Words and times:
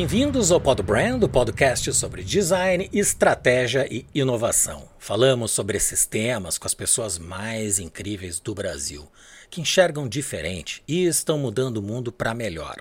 Bem-vindos 0.00 0.50
ao 0.50 0.58
Pod 0.58 0.82
Brand, 0.82 1.22
o 1.22 1.28
podcast 1.28 1.92
sobre 1.92 2.24
design, 2.24 2.88
estratégia 2.90 3.86
e 3.92 4.06
inovação. 4.14 4.88
Falamos 4.98 5.50
sobre 5.50 5.76
esses 5.76 6.06
temas 6.06 6.56
com 6.56 6.66
as 6.66 6.72
pessoas 6.72 7.18
mais 7.18 7.78
incríveis 7.78 8.40
do 8.40 8.54
Brasil, 8.54 9.06
que 9.50 9.60
enxergam 9.60 10.08
diferente 10.08 10.82
e 10.88 11.04
estão 11.04 11.38
mudando 11.38 11.76
o 11.76 11.82
mundo 11.82 12.10
para 12.10 12.32
melhor, 12.32 12.76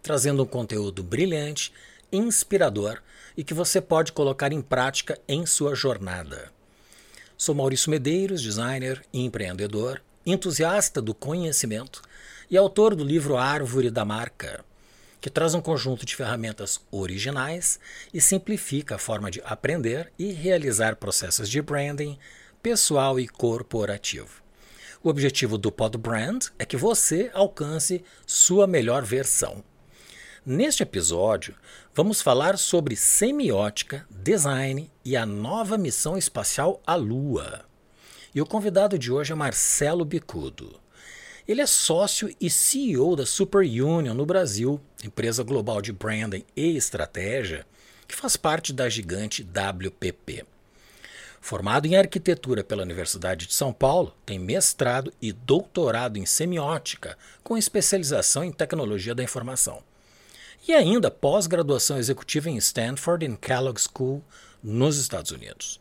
trazendo 0.00 0.44
um 0.44 0.46
conteúdo 0.46 1.02
brilhante, 1.02 1.72
inspirador 2.12 3.02
e 3.36 3.42
que 3.42 3.52
você 3.52 3.80
pode 3.80 4.12
colocar 4.12 4.52
em 4.52 4.62
prática 4.62 5.18
em 5.26 5.44
sua 5.46 5.74
jornada. 5.74 6.52
Sou 7.36 7.52
Maurício 7.52 7.90
Medeiros, 7.90 8.40
designer 8.40 9.02
e 9.12 9.24
empreendedor, 9.24 10.00
entusiasta 10.24 11.02
do 11.02 11.14
conhecimento 11.14 12.00
e 12.48 12.56
autor 12.56 12.94
do 12.94 13.02
livro 13.02 13.36
Árvore 13.36 13.90
da 13.90 14.04
Marca 14.04 14.64
que 15.20 15.30
traz 15.30 15.54
um 15.54 15.60
conjunto 15.60 16.06
de 16.06 16.16
ferramentas 16.16 16.80
originais 16.90 17.78
e 18.12 18.20
simplifica 18.20 18.94
a 18.94 18.98
forma 18.98 19.30
de 19.30 19.42
aprender 19.44 20.12
e 20.18 20.32
realizar 20.32 20.96
processos 20.96 21.48
de 21.48 21.60
branding 21.60 22.18
pessoal 22.62 23.20
e 23.20 23.28
corporativo. 23.28 24.42
O 25.02 25.08
objetivo 25.08 25.56
do 25.56 25.72
Pod 25.72 25.96
Brand 25.96 26.46
é 26.58 26.64
que 26.64 26.76
você 26.76 27.30
alcance 27.32 28.04
sua 28.26 28.66
melhor 28.66 29.02
versão. 29.02 29.64
Neste 30.44 30.82
episódio, 30.82 31.54
vamos 31.94 32.20
falar 32.22 32.58
sobre 32.58 32.96
semiótica, 32.96 34.06
design 34.10 34.90
e 35.04 35.16
a 35.16 35.26
nova 35.26 35.76
missão 35.76 36.16
espacial 36.16 36.82
à 36.86 36.94
Lua. 36.94 37.64
E 38.34 38.40
o 38.40 38.46
convidado 38.46 38.98
de 38.98 39.12
hoje 39.12 39.32
é 39.32 39.34
Marcelo 39.34 40.04
Bicudo. 40.04 40.80
Ele 41.48 41.60
é 41.60 41.66
sócio 41.66 42.34
e 42.40 42.50
CEO 42.50 43.16
da 43.16 43.24
Super 43.24 43.60
Union 43.60 44.14
no 44.14 44.26
Brasil, 44.26 44.80
empresa 45.02 45.42
global 45.42 45.80
de 45.80 45.92
branding 45.92 46.44
e 46.54 46.76
estratégia, 46.76 47.66
que 48.06 48.14
faz 48.14 48.36
parte 48.36 48.72
da 48.72 48.88
gigante 48.88 49.42
WPP. 49.42 50.44
Formado 51.40 51.86
em 51.86 51.96
arquitetura 51.96 52.62
pela 52.62 52.82
Universidade 52.82 53.46
de 53.46 53.54
São 53.54 53.72
Paulo, 53.72 54.14
tem 54.26 54.38
mestrado 54.38 55.12
e 55.22 55.32
doutorado 55.32 56.18
em 56.18 56.26
semiótica, 56.26 57.16
com 57.42 57.56
especialização 57.56 58.44
em 58.44 58.52
tecnologia 58.52 59.14
da 59.14 59.22
informação. 59.22 59.82
E 60.68 60.74
ainda 60.74 61.10
pós-graduação 61.10 61.96
executiva 61.96 62.50
em 62.50 62.56
Stanford 62.58 63.24
e 63.24 63.36
Kellogg 63.38 63.80
School, 63.80 64.22
nos 64.62 64.98
Estados 64.98 65.30
Unidos 65.30 65.80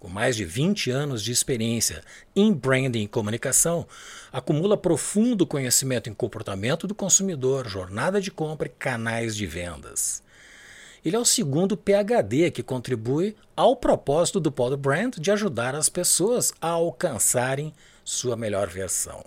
com 0.00 0.08
mais 0.08 0.34
de 0.34 0.46
20 0.46 0.90
anos 0.90 1.22
de 1.22 1.30
experiência 1.30 2.02
em 2.34 2.50
branding 2.52 3.02
e 3.02 3.08
comunicação, 3.08 3.86
acumula 4.32 4.74
profundo 4.74 5.46
conhecimento 5.46 6.08
em 6.08 6.14
comportamento 6.14 6.86
do 6.86 6.94
consumidor, 6.94 7.68
jornada 7.68 8.18
de 8.18 8.30
compra 8.30 8.66
e 8.66 8.70
canais 8.70 9.36
de 9.36 9.46
vendas. 9.46 10.22
Ele 11.04 11.16
é 11.16 11.18
o 11.18 11.24
segundo 11.24 11.76
PhD 11.76 12.50
que 12.50 12.62
contribui 12.62 13.36
ao 13.54 13.76
propósito 13.76 14.40
do 14.40 14.50
Pod 14.50 14.74
Brand 14.76 15.16
de 15.16 15.30
ajudar 15.30 15.74
as 15.74 15.90
pessoas 15.90 16.52
a 16.60 16.68
alcançarem 16.68 17.72
sua 18.02 18.36
melhor 18.36 18.68
versão. 18.68 19.22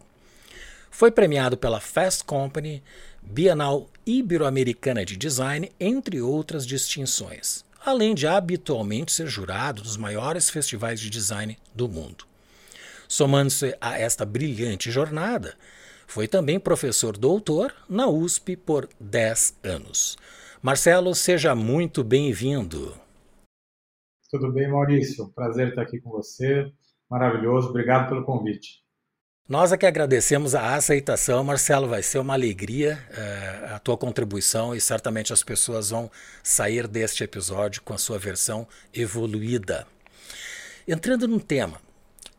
Foi 0.90 1.12
premiado 1.12 1.56
pela 1.56 1.80
Fast 1.80 2.24
Company, 2.24 2.84
Bienal 3.22 3.90
Ibero-Americana 4.06 5.06
de 5.06 5.18
Design, 5.18 5.72
entre 5.80 6.20
outras 6.20 6.66
distinções 6.66 7.64
além 7.86 8.16
de 8.16 8.26
habitualmente 8.26 9.12
ser 9.12 9.28
jurado 9.28 9.82
dos 9.82 9.98
maiores 9.98 10.50
festivais 10.50 11.00
de 11.00 11.10
design 11.10 11.58
do 11.76 11.90
mundo. 11.90 12.26
Somando-se 13.08 13.76
a 13.80 14.00
esta 14.00 14.26
brilhante 14.26 14.90
jornada, 14.90 15.56
foi 16.08 16.28
também 16.28 16.60
professor 16.60 17.18
doutor 17.18 17.74
na 17.90 18.08
USP 18.08 18.56
por 18.56 18.88
10 19.00 19.60
anos. 19.64 20.18
Marcelo, 20.62 21.14
seja 21.14 21.54
muito 21.54 22.04
bem-vindo. 22.04 22.96
Tudo 24.30 24.52
bem, 24.52 24.70
Maurício? 24.70 25.30
Prazer 25.34 25.70
estar 25.70 25.82
aqui 25.82 26.00
com 26.00 26.10
você. 26.10 26.72
Maravilhoso. 27.10 27.70
Obrigado 27.70 28.10
pelo 28.10 28.26
convite. 28.26 28.83
Nós 29.48 29.74
é 29.74 29.78
que 29.78 29.86
agradecemos 29.86 30.56
a 30.56 30.74
aceitação, 30.74 31.44
Marcelo. 31.44 31.86
Vai 31.86 32.02
ser 32.02 32.18
uma 32.18 32.34
alegria 32.34 32.98
é, 33.12 33.74
a 33.74 33.80
tua 33.80 33.98
contribuição 33.98 34.74
e 34.74 34.80
certamente 34.80 35.34
as 35.34 35.44
pessoas 35.44 35.90
vão 35.90 36.10
sair 36.42 36.88
deste 36.88 37.26
episódio 37.26 37.82
com 37.82 37.94
a 37.94 37.98
sua 37.98 38.18
versão 38.18 38.66
evoluída. 38.94 39.86
Entrando 40.88 41.28
no 41.28 41.42
tema, 41.42 41.82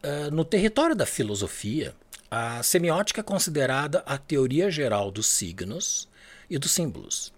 uh, 0.03 0.31
no 0.35 0.47
território 0.47 0.97
da 0.97 1.05
filosofia, 1.05 1.95
a 2.31 2.63
semiótica 2.63 3.21
é 3.21 3.25
considerada 3.25 4.03
a 4.07 4.17
teoria 4.17 4.71
geral 4.71 5.11
dos 5.11 5.27
signos 5.27 6.09
e 6.49 6.59
dos 6.59 6.71
símbolos, 6.71 7.35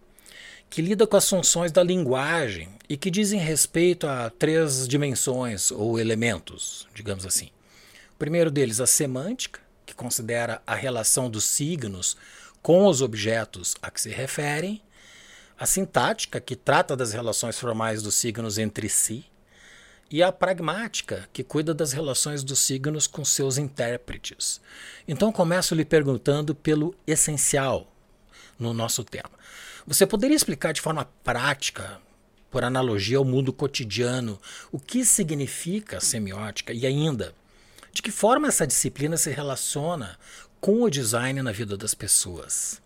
que 0.70 0.80
lida 0.80 1.08
com 1.08 1.16
as 1.16 1.28
funções 1.28 1.72
da 1.72 1.82
linguagem 1.82 2.68
e 2.88 2.96
que 2.96 3.10
dizem 3.10 3.40
respeito 3.40 4.06
a 4.06 4.30
três 4.30 4.86
dimensões 4.86 5.72
ou 5.72 5.98
elementos, 5.98 6.86
digamos 6.94 7.26
assim. 7.26 7.50
O 8.16 8.18
primeiro 8.18 8.50
deles, 8.50 8.80
a 8.80 8.86
semântica, 8.86 9.60
que 9.84 9.94
considera 9.94 10.62
a 10.66 10.74
relação 10.74 11.28
dos 11.28 11.44
signos 11.44 12.16
com 12.62 12.86
os 12.86 13.02
objetos 13.02 13.74
a 13.82 13.90
que 13.90 14.00
se 14.00 14.08
referem, 14.08 14.82
a 15.58 15.66
sintática, 15.66 16.40
que 16.40 16.56
trata 16.56 16.96
das 16.96 17.12
relações 17.12 17.58
formais 17.58 18.02
dos 18.02 18.14
signos 18.14 18.56
entre 18.56 18.88
si, 18.88 19.26
e 20.10 20.22
a 20.22 20.32
pragmática, 20.32 21.28
que 21.30 21.44
cuida 21.44 21.74
das 21.74 21.92
relações 21.92 22.42
dos 22.42 22.58
signos 22.58 23.06
com 23.06 23.22
seus 23.22 23.58
intérpretes. 23.58 24.62
Então 25.06 25.30
começo 25.30 25.74
lhe 25.74 25.84
perguntando 25.84 26.54
pelo 26.54 26.94
essencial 27.06 27.92
no 28.58 28.72
nosso 28.72 29.04
tema. 29.04 29.32
Você 29.86 30.06
poderia 30.06 30.36
explicar 30.36 30.72
de 30.72 30.80
forma 30.80 31.04
prática, 31.22 32.00
por 32.50 32.64
analogia 32.64 33.18
ao 33.18 33.26
mundo 33.26 33.52
cotidiano, 33.52 34.40
o 34.72 34.80
que 34.80 35.04
significa 35.04 36.00
semiótica 36.00 36.72
e 36.72 36.86
ainda 36.86 37.34
de 37.96 38.02
que 38.02 38.10
forma 38.10 38.48
essa 38.48 38.66
disciplina 38.66 39.16
se 39.16 39.30
relaciona 39.30 40.18
com 40.60 40.82
o 40.82 40.90
design 40.90 41.40
na 41.40 41.50
vida 41.50 41.78
das 41.78 41.94
pessoas? 41.94 42.82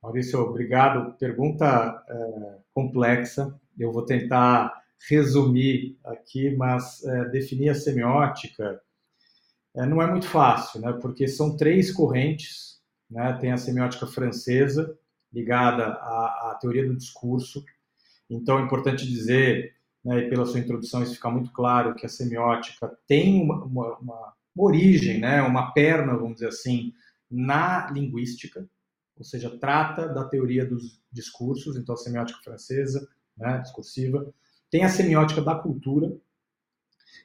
Maurício, 0.00 0.38
obrigado. 0.38 1.18
Pergunta 1.18 2.00
é, 2.08 2.58
complexa. 2.72 3.60
Eu 3.76 3.90
vou 3.90 4.04
tentar 4.04 4.72
resumir 5.10 5.98
aqui, 6.04 6.54
mas 6.54 7.02
é, 7.02 7.24
definir 7.30 7.70
a 7.70 7.74
semiótica 7.74 8.80
é, 9.74 9.84
não 9.84 10.00
é 10.00 10.08
muito 10.08 10.28
fácil, 10.28 10.80
né? 10.80 10.92
Porque 10.92 11.26
são 11.26 11.56
três 11.56 11.90
correntes. 11.90 12.80
Né? 13.10 13.36
Tem 13.40 13.50
a 13.50 13.56
semiótica 13.56 14.06
francesa 14.06 14.96
ligada 15.32 15.86
à, 15.86 16.52
à 16.52 16.58
teoria 16.60 16.86
do 16.86 16.96
discurso. 16.96 17.64
Então 18.30 18.60
é 18.60 18.62
importante 18.62 19.04
dizer 19.04 19.74
né, 20.04 20.20
e 20.20 20.30
pela 20.30 20.46
sua 20.46 20.60
introdução 20.60 21.02
isso 21.02 21.14
fica 21.14 21.30
muito 21.30 21.52
claro 21.52 21.94
que 21.94 22.06
a 22.06 22.08
semiótica 22.08 22.96
tem 23.06 23.42
uma, 23.42 23.64
uma, 23.64 23.98
uma 23.98 24.34
origem, 24.56 25.20
né, 25.20 25.42
uma 25.42 25.72
perna, 25.72 26.16
vamos 26.16 26.34
dizer 26.34 26.48
assim, 26.48 26.92
na 27.30 27.90
linguística, 27.90 28.68
ou 29.16 29.24
seja, 29.24 29.50
trata 29.58 30.08
da 30.08 30.24
teoria 30.24 30.64
dos 30.64 31.02
discursos, 31.10 31.76
então 31.76 31.94
a 31.94 31.98
semiótica 31.98 32.40
francesa, 32.42 33.08
né, 33.36 33.58
discursiva. 33.58 34.32
Tem 34.70 34.84
a 34.84 34.88
semiótica 34.88 35.42
da 35.42 35.54
cultura, 35.54 36.16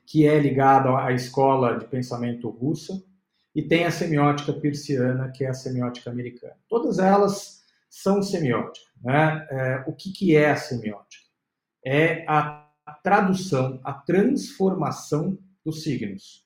que 0.06 0.28
é 0.28 0.40
ligada 0.40 0.98
à 0.98 1.12
escola 1.12 1.78
de 1.78 1.86
pensamento 1.86 2.50
russa, 2.50 3.04
e 3.56 3.62
tem 3.62 3.86
a 3.86 3.92
semiótica 3.92 4.52
persiana, 4.54 5.32
que 5.32 5.44
é 5.44 5.50
a 5.50 5.54
semiótica 5.54 6.10
americana. 6.10 6.58
Todas 6.68 6.98
elas 6.98 7.62
são 7.88 8.22
semióticas. 8.24 8.90
Né? 9.02 9.48
É, 9.52 9.84
o 9.88 9.94
que, 9.94 10.12
que 10.12 10.36
é 10.36 10.50
a 10.50 10.56
semiótica? 10.56 11.24
É 11.86 12.26
a 12.28 12.63
tradução, 12.92 13.80
a 13.84 13.94
transformação 13.94 15.38
dos 15.64 15.84
signos. 15.84 16.46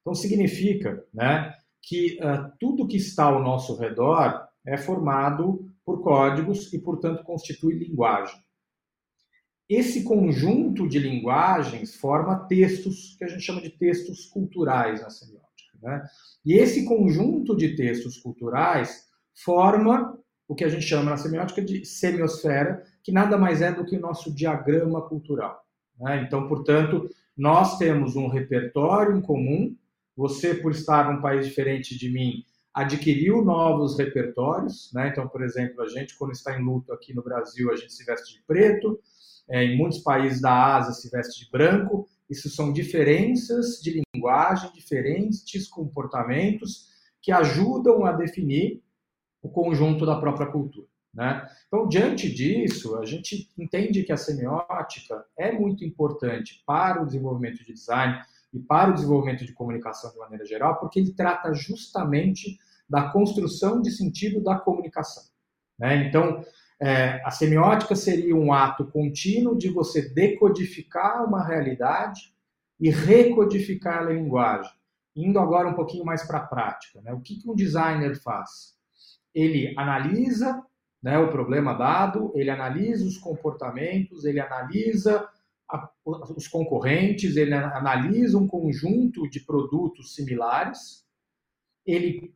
Então, 0.00 0.14
significa 0.14 1.04
né, 1.12 1.54
que 1.82 2.18
uh, 2.20 2.52
tudo 2.58 2.86
que 2.88 2.96
está 2.96 3.24
ao 3.24 3.42
nosso 3.42 3.76
redor 3.76 4.46
é 4.64 4.76
formado 4.76 5.70
por 5.84 6.02
códigos 6.02 6.72
e, 6.72 6.78
portanto, 6.78 7.22
constitui 7.22 7.74
linguagem. 7.74 8.36
Esse 9.68 10.04
conjunto 10.04 10.88
de 10.88 10.98
linguagens 10.98 11.94
forma 11.96 12.46
textos 12.46 13.16
que 13.18 13.24
a 13.24 13.28
gente 13.28 13.42
chama 13.42 13.60
de 13.60 13.70
textos 13.70 14.26
culturais 14.26 15.02
na 15.02 15.10
semiótica. 15.10 15.46
Né? 15.82 16.04
E 16.44 16.54
esse 16.54 16.84
conjunto 16.84 17.56
de 17.56 17.74
textos 17.74 18.16
culturais 18.16 19.06
forma 19.44 20.16
o 20.48 20.54
que 20.54 20.64
a 20.64 20.68
gente 20.68 20.84
chama 20.84 21.10
na 21.10 21.16
semiótica 21.16 21.60
de 21.60 21.84
semiosfera, 21.84 22.84
que 23.02 23.10
nada 23.10 23.36
mais 23.36 23.60
é 23.60 23.72
do 23.72 23.84
que 23.84 23.96
o 23.96 24.00
nosso 24.00 24.32
diagrama 24.32 25.02
cultural. 25.08 25.65
Né? 25.98 26.22
Então, 26.26 26.48
portanto, 26.48 27.08
nós 27.36 27.78
temos 27.78 28.16
um 28.16 28.28
repertório 28.28 29.16
em 29.16 29.20
comum. 29.20 29.76
Você, 30.16 30.54
por 30.54 30.72
estar 30.72 31.12
num 31.12 31.20
país 31.20 31.46
diferente 31.46 31.98
de 31.98 32.10
mim, 32.10 32.44
adquiriu 32.72 33.44
novos 33.44 33.98
repertórios. 33.98 34.90
Né? 34.94 35.08
Então, 35.08 35.28
por 35.28 35.42
exemplo, 35.42 35.82
a 35.82 35.88
gente, 35.88 36.16
quando 36.16 36.32
está 36.32 36.58
em 36.58 36.64
luto 36.64 36.92
aqui 36.92 37.14
no 37.14 37.22
Brasil, 37.22 37.70
a 37.70 37.76
gente 37.76 37.92
se 37.92 38.04
veste 38.04 38.34
de 38.34 38.42
preto. 38.46 38.98
É, 39.48 39.62
em 39.62 39.76
muitos 39.76 40.00
países 40.00 40.40
da 40.40 40.76
Ásia, 40.76 40.92
se 40.92 41.08
veste 41.10 41.44
de 41.44 41.50
branco. 41.50 42.08
Isso 42.28 42.50
são 42.50 42.72
diferenças 42.72 43.80
de 43.80 44.02
linguagem, 44.14 44.72
diferentes 44.72 45.68
comportamentos 45.68 46.88
que 47.22 47.30
ajudam 47.30 48.04
a 48.04 48.12
definir 48.12 48.82
o 49.42 49.48
conjunto 49.48 50.04
da 50.04 50.18
própria 50.18 50.46
cultura. 50.46 50.88
Né? 51.16 51.48
Então, 51.66 51.88
diante 51.88 52.30
disso, 52.30 52.96
a 52.98 53.06
gente 53.06 53.48
entende 53.56 54.02
que 54.02 54.12
a 54.12 54.18
semiótica 54.18 55.24
é 55.38 55.50
muito 55.50 55.82
importante 55.82 56.62
para 56.66 57.02
o 57.02 57.06
desenvolvimento 57.06 57.64
de 57.64 57.72
design 57.72 58.20
e 58.52 58.60
para 58.60 58.90
o 58.90 58.94
desenvolvimento 58.94 59.46
de 59.46 59.54
comunicação 59.54 60.12
de 60.12 60.18
maneira 60.18 60.44
geral, 60.44 60.78
porque 60.78 61.00
ele 61.00 61.14
trata 61.14 61.54
justamente 61.54 62.58
da 62.88 63.08
construção 63.08 63.80
de 63.80 63.90
sentido 63.90 64.42
da 64.42 64.58
comunicação. 64.58 65.24
Né? 65.78 66.06
Então, 66.06 66.44
é, 66.78 67.22
a 67.24 67.30
semiótica 67.30 67.96
seria 67.96 68.36
um 68.36 68.52
ato 68.52 68.84
contínuo 68.84 69.56
de 69.56 69.70
você 69.70 70.10
decodificar 70.10 71.24
uma 71.24 71.42
realidade 71.42 72.34
e 72.78 72.90
recodificar 72.90 74.00
a 74.00 74.12
linguagem. 74.12 74.70
Indo 75.16 75.38
agora 75.38 75.66
um 75.66 75.74
pouquinho 75.74 76.04
mais 76.04 76.26
para 76.26 76.40
a 76.40 76.46
prática. 76.46 77.00
Né? 77.00 77.14
O 77.14 77.20
que, 77.20 77.36
que 77.36 77.48
um 77.48 77.54
designer 77.54 78.20
faz? 78.20 78.76
Ele 79.34 79.72
analisa 79.78 80.62
né, 81.06 81.16
o 81.20 81.30
problema 81.30 81.72
dado, 81.72 82.32
ele 82.34 82.50
analisa 82.50 83.04
os 83.06 83.16
comportamentos, 83.16 84.24
ele 84.24 84.40
analisa 84.40 85.24
a, 85.70 85.88
os 86.04 86.48
concorrentes, 86.48 87.36
ele 87.36 87.54
analisa 87.54 88.36
um 88.36 88.48
conjunto 88.48 89.30
de 89.30 89.38
produtos 89.38 90.16
similares, 90.16 91.06
ele 91.86 92.34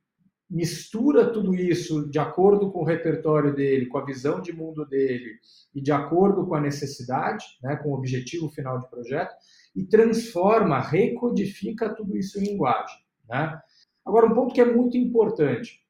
mistura 0.49 1.33
tudo 1.33 1.53
isso 1.53 2.09
de 2.09 2.21
acordo 2.21 2.71
com 2.71 2.83
o 2.83 2.85
repertório 2.85 3.53
dele, 3.53 3.87
com 3.87 3.99
a 3.99 4.05
visão 4.05 4.41
de 4.41 4.53
mundo 4.53 4.87
dele 4.87 5.41
e 5.75 5.81
de 5.81 5.91
acordo 5.91 6.47
com 6.47 6.55
a 6.55 6.61
necessidade, 6.61 7.45
né, 7.61 7.75
com 7.75 7.89
o 7.89 7.95
objetivo 7.95 8.49
final 8.51 8.79
de 8.79 8.89
projeto, 8.89 9.35
e 9.75 9.83
transforma, 9.83 10.79
recodifica 10.79 11.93
tudo 11.93 12.17
isso 12.17 12.39
em 12.39 12.53
linguagem. 12.53 13.01
Né? 13.29 13.61
Agora, 14.07 14.27
um 14.27 14.35
ponto 14.35 14.55
que 14.55 14.61
é 14.61 14.65
muito 14.65 14.97
importante. 14.97 15.81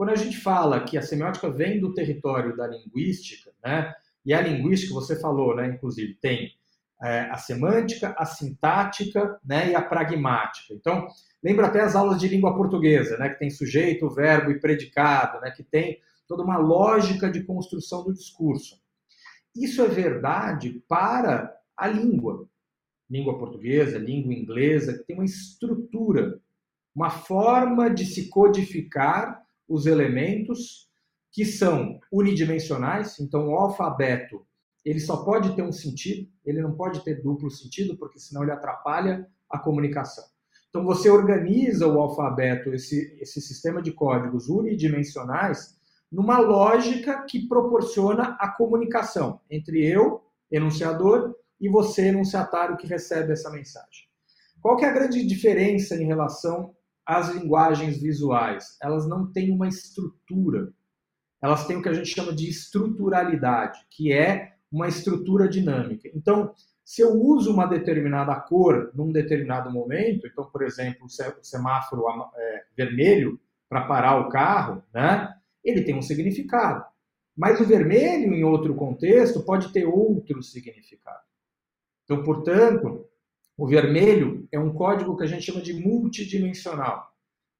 Quando 0.00 0.12
a 0.12 0.16
gente 0.16 0.38
fala 0.38 0.82
que 0.82 0.96
a 0.96 1.02
semiótica 1.02 1.50
vem 1.50 1.78
do 1.78 1.92
território 1.92 2.56
da 2.56 2.66
linguística, 2.66 3.52
né, 3.62 3.92
e 4.24 4.32
a 4.32 4.40
linguística, 4.40 4.94
você 4.94 5.20
falou, 5.20 5.54
né, 5.54 5.66
inclusive, 5.66 6.14
tem 6.14 6.54
é, 7.02 7.28
a 7.30 7.36
semântica, 7.36 8.14
a 8.16 8.24
sintática 8.24 9.38
né, 9.44 9.72
e 9.72 9.74
a 9.74 9.82
pragmática. 9.82 10.72
Então, 10.72 11.06
lembra 11.44 11.66
até 11.66 11.82
as 11.82 11.94
aulas 11.94 12.18
de 12.18 12.28
língua 12.28 12.56
portuguesa, 12.56 13.18
né, 13.18 13.28
que 13.28 13.38
tem 13.38 13.50
sujeito, 13.50 14.08
verbo 14.08 14.50
e 14.50 14.58
predicado, 14.58 15.38
né, 15.42 15.50
que 15.50 15.62
tem 15.62 16.00
toda 16.26 16.42
uma 16.42 16.56
lógica 16.56 17.30
de 17.30 17.42
construção 17.42 18.02
do 18.02 18.14
discurso. 18.14 18.80
Isso 19.54 19.82
é 19.82 19.86
verdade 19.86 20.82
para 20.88 21.54
a 21.76 21.86
língua. 21.86 22.48
Língua 23.10 23.38
portuguesa, 23.38 23.98
língua 23.98 24.32
inglesa, 24.32 24.94
que 24.94 25.04
tem 25.04 25.16
uma 25.16 25.26
estrutura, 25.26 26.40
uma 26.94 27.10
forma 27.10 27.90
de 27.90 28.06
se 28.06 28.30
codificar 28.30 29.44
os 29.70 29.86
elementos 29.86 30.90
que 31.32 31.44
são 31.44 32.00
unidimensionais. 32.12 33.20
Então, 33.20 33.48
o 33.48 33.54
alfabeto 33.54 34.44
ele 34.84 34.98
só 34.98 35.18
pode 35.18 35.54
ter 35.54 35.62
um 35.62 35.72
sentido, 35.72 36.28
ele 36.44 36.60
não 36.60 36.72
pode 36.72 37.04
ter 37.04 37.22
duplo 37.22 37.50
sentido, 37.50 37.96
porque 37.96 38.18
senão 38.18 38.42
ele 38.42 38.50
atrapalha 38.50 39.28
a 39.48 39.58
comunicação. 39.58 40.24
Então, 40.68 40.84
você 40.84 41.10
organiza 41.10 41.86
o 41.86 42.00
alfabeto, 42.00 42.72
esse, 42.72 43.16
esse 43.20 43.40
sistema 43.40 43.82
de 43.82 43.92
códigos 43.92 44.48
unidimensionais, 44.48 45.78
numa 46.10 46.38
lógica 46.38 47.24
que 47.24 47.46
proporciona 47.46 48.36
a 48.40 48.48
comunicação 48.48 49.40
entre 49.50 49.84
eu, 49.84 50.22
enunciador, 50.50 51.34
e 51.60 51.68
você, 51.68 52.06
enunciatário, 52.06 52.76
que 52.76 52.86
recebe 52.86 53.32
essa 53.32 53.50
mensagem. 53.50 54.08
Qual 54.62 54.76
que 54.76 54.84
é 54.84 54.88
a 54.88 54.94
grande 54.94 55.24
diferença 55.26 55.94
em 55.94 56.06
relação 56.06 56.74
às 57.10 57.34
linguagens 57.34 58.00
visuais? 58.00 58.76
Elas 58.80 59.08
não 59.08 59.26
têm 59.26 59.50
uma 59.50 59.66
estrutura. 59.66 60.72
Elas 61.42 61.66
têm 61.66 61.76
o 61.76 61.82
que 61.82 61.88
a 61.88 61.92
gente 61.92 62.08
chama 62.08 62.32
de 62.32 62.48
estruturalidade, 62.48 63.80
que 63.90 64.12
é 64.12 64.52
uma 64.70 64.86
estrutura 64.86 65.48
dinâmica. 65.48 66.08
Então, 66.14 66.54
se 66.84 67.02
eu 67.02 67.12
uso 67.12 67.52
uma 67.52 67.66
determinada 67.66 68.32
cor 68.36 68.92
num 68.94 69.10
determinado 69.10 69.72
momento, 69.72 70.24
então, 70.26 70.44
por 70.44 70.62
exemplo, 70.62 71.06
o 71.06 71.44
semáforo 71.44 72.04
é, 72.36 72.64
vermelho 72.76 73.40
para 73.68 73.86
parar 73.86 74.20
o 74.20 74.28
carro, 74.28 74.80
né, 74.94 75.34
ele 75.64 75.82
tem 75.82 75.96
um 75.96 76.02
significado. 76.02 76.84
Mas 77.36 77.60
o 77.60 77.64
vermelho, 77.64 78.32
em 78.32 78.44
outro 78.44 78.72
contexto, 78.76 79.44
pode 79.44 79.72
ter 79.72 79.84
outro 79.84 80.42
significado. 80.44 81.24
Então, 82.04 82.22
portanto, 82.22 83.04
o 83.60 83.66
vermelho 83.66 84.48
é 84.50 84.58
um 84.58 84.72
código 84.72 85.14
que 85.14 85.22
a 85.22 85.26
gente 85.26 85.42
chama 85.42 85.60
de 85.60 85.74
multidimensional. 85.74 87.06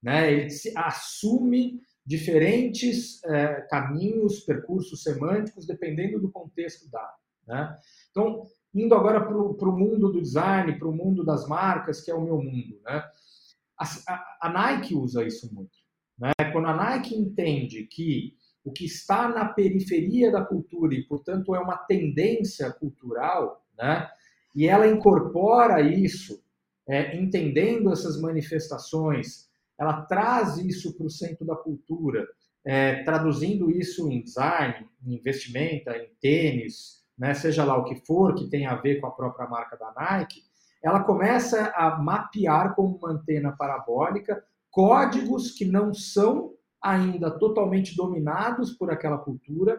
Né? 0.03 0.33
Ele 0.33 0.49
assume 0.75 1.79
diferentes 2.07 3.23
é, 3.25 3.61
caminhos, 3.69 4.41
percursos 4.41 5.03
semânticos, 5.03 5.67
dependendo 5.67 6.19
do 6.19 6.31
contexto 6.31 6.91
dado. 6.91 7.13
Né? 7.47 7.79
Então, 8.11 8.47
indo 8.75 8.95
agora 8.95 9.21
para 9.21 9.69
o 9.69 9.79
mundo 9.79 10.11
do 10.11 10.23
design, 10.23 10.79
para 10.79 10.89
o 10.89 10.97
mundo 10.97 11.23
das 11.23 11.47
marcas, 11.47 12.01
que 12.01 12.11
é 12.11 12.15
o 12.15 12.25
meu 12.25 12.39
mundo. 12.39 12.81
Né? 12.83 13.05
A, 13.79 13.85
a, 14.09 14.39
a 14.41 14.49
Nike 14.49 14.95
usa 14.95 15.23
isso 15.23 15.55
muito. 15.55 15.77
Né? 16.19 16.33
Quando 16.51 16.69
a 16.69 16.75
Nike 16.75 17.15
entende 17.15 17.85
que 17.85 18.39
o 18.65 18.73
que 18.73 18.87
está 18.87 19.29
na 19.29 19.45
periferia 19.45 20.33
da 20.33 20.43
cultura 20.43 20.95
e, 20.95 21.03
portanto, 21.03 21.55
é 21.55 21.61
uma 21.61 21.77
tendência 21.77 22.73
cultural, 22.73 23.67
né? 23.77 24.11
E 24.55 24.67
ela 24.67 24.87
incorpora 24.87 25.81
isso, 25.81 26.43
é, 26.89 27.17
entendendo 27.17 27.93
essas 27.93 28.21
manifestações. 28.21 29.49
Ela 29.79 30.03
traz 30.03 30.59
isso 30.59 30.97
para 30.97 31.07
o 31.07 31.11
centro 31.11 31.47
da 31.47 31.57
cultura, 31.57 32.27
é, 32.65 33.03
traduzindo 33.05 33.71
isso 33.71 34.11
em 34.11 34.23
design, 34.23 34.87
em 35.07 35.15
investimento, 35.15 35.91
em 35.91 36.11
tênis, 36.21 37.01
né, 37.17 37.35
seja 37.35 37.65
lá 37.65 37.77
o 37.77 37.85
que 37.85 37.97
for 38.07 38.35
que 38.35 38.49
tenha 38.49 38.71
a 38.71 38.81
ver 38.81 39.01
com 39.01 39.07
a 39.07 39.11
própria 39.11 39.49
marca 39.49 39.77
da 39.77 39.93
Nike, 39.93 40.43
ela 40.83 41.05
começa 41.05 41.71
a 41.77 41.99
mapear 41.99 42.75
como 42.75 42.97
uma 42.97 43.13
antena 43.13 43.53
parabólica 43.53 44.43
códigos 44.71 45.51
que 45.51 45.65
não 45.65 45.93
são 45.93 46.55
ainda 46.83 47.31
totalmente 47.31 47.95
dominados 47.95 48.73
por 48.73 48.91
aquela 48.91 49.19
cultura, 49.19 49.79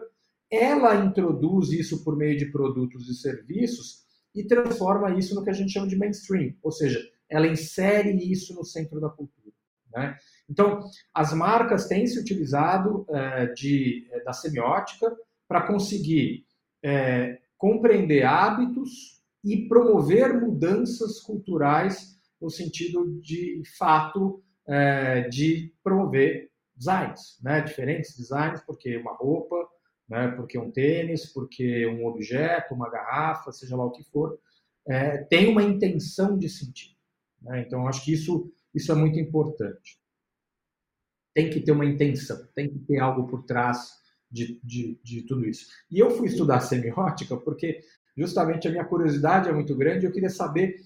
ela 0.50 0.94
introduz 0.96 1.70
isso 1.72 2.04
por 2.04 2.16
meio 2.16 2.38
de 2.38 2.46
produtos 2.46 3.08
e 3.08 3.14
serviços 3.14 4.01
e 4.34 4.44
transforma 4.44 5.16
isso 5.16 5.34
no 5.34 5.44
que 5.44 5.50
a 5.50 5.54
gente 5.54 5.72
chama 5.72 5.86
de 5.86 5.96
mainstream, 5.96 6.54
ou 6.62 6.72
seja, 6.72 7.00
ela 7.28 7.46
insere 7.46 8.12
isso 8.30 8.54
no 8.54 8.64
centro 8.64 9.00
da 9.00 9.08
cultura. 9.08 9.52
Né? 9.92 10.16
Então, 10.48 10.80
as 11.12 11.32
marcas 11.32 11.86
têm 11.86 12.06
se 12.06 12.18
utilizado 12.18 13.06
é, 13.08 13.46
de, 13.48 14.08
é, 14.10 14.24
da 14.24 14.32
semiótica 14.32 15.14
para 15.46 15.66
conseguir 15.66 16.46
é, 16.82 17.38
compreender 17.58 18.24
hábitos 18.24 19.20
e 19.44 19.68
promover 19.68 20.40
mudanças 20.40 21.20
culturais 21.20 22.18
no 22.40 22.50
sentido 22.50 23.20
de 23.20 23.62
fato 23.76 24.42
é, 24.66 25.28
de 25.28 25.72
promover 25.82 26.50
designs, 26.74 27.38
né? 27.42 27.60
diferentes 27.60 28.16
designs, 28.16 28.60
porque 28.62 28.96
uma 28.96 29.14
roupa, 29.14 29.56
né? 30.12 30.28
porque 30.36 30.58
um 30.58 30.70
tênis, 30.70 31.32
porque 31.32 31.86
um 31.86 32.06
objeto, 32.06 32.74
uma 32.74 32.90
garrafa, 32.90 33.50
seja 33.50 33.76
lá 33.76 33.84
o 33.84 33.90
que 33.90 34.04
for, 34.04 34.38
é, 34.86 35.18
tem 35.24 35.48
uma 35.48 35.62
intenção 35.62 36.36
de 36.36 36.48
sentido. 36.48 36.94
Né? 37.40 37.64
Então, 37.66 37.88
acho 37.88 38.04
que 38.04 38.12
isso 38.12 38.52
isso 38.74 38.90
é 38.90 38.94
muito 38.94 39.18
importante. 39.18 40.00
Tem 41.34 41.50
que 41.50 41.60
ter 41.60 41.72
uma 41.72 41.84
intenção, 41.84 42.46
tem 42.54 42.70
que 42.70 42.78
ter 42.80 42.98
algo 42.98 43.26
por 43.26 43.44
trás 43.44 43.92
de, 44.30 44.58
de, 44.62 44.98
de 45.02 45.22
tudo 45.22 45.46
isso. 45.46 45.66
E 45.90 45.98
eu 45.98 46.10
fui 46.10 46.28
estudar 46.28 46.60
semiótica 46.60 47.36
porque 47.36 47.80
justamente 48.16 48.66
a 48.66 48.70
minha 48.70 48.84
curiosidade 48.84 49.48
é 49.48 49.52
muito 49.52 49.74
grande. 49.76 50.06
Eu 50.06 50.12
queria 50.12 50.30
saber 50.30 50.76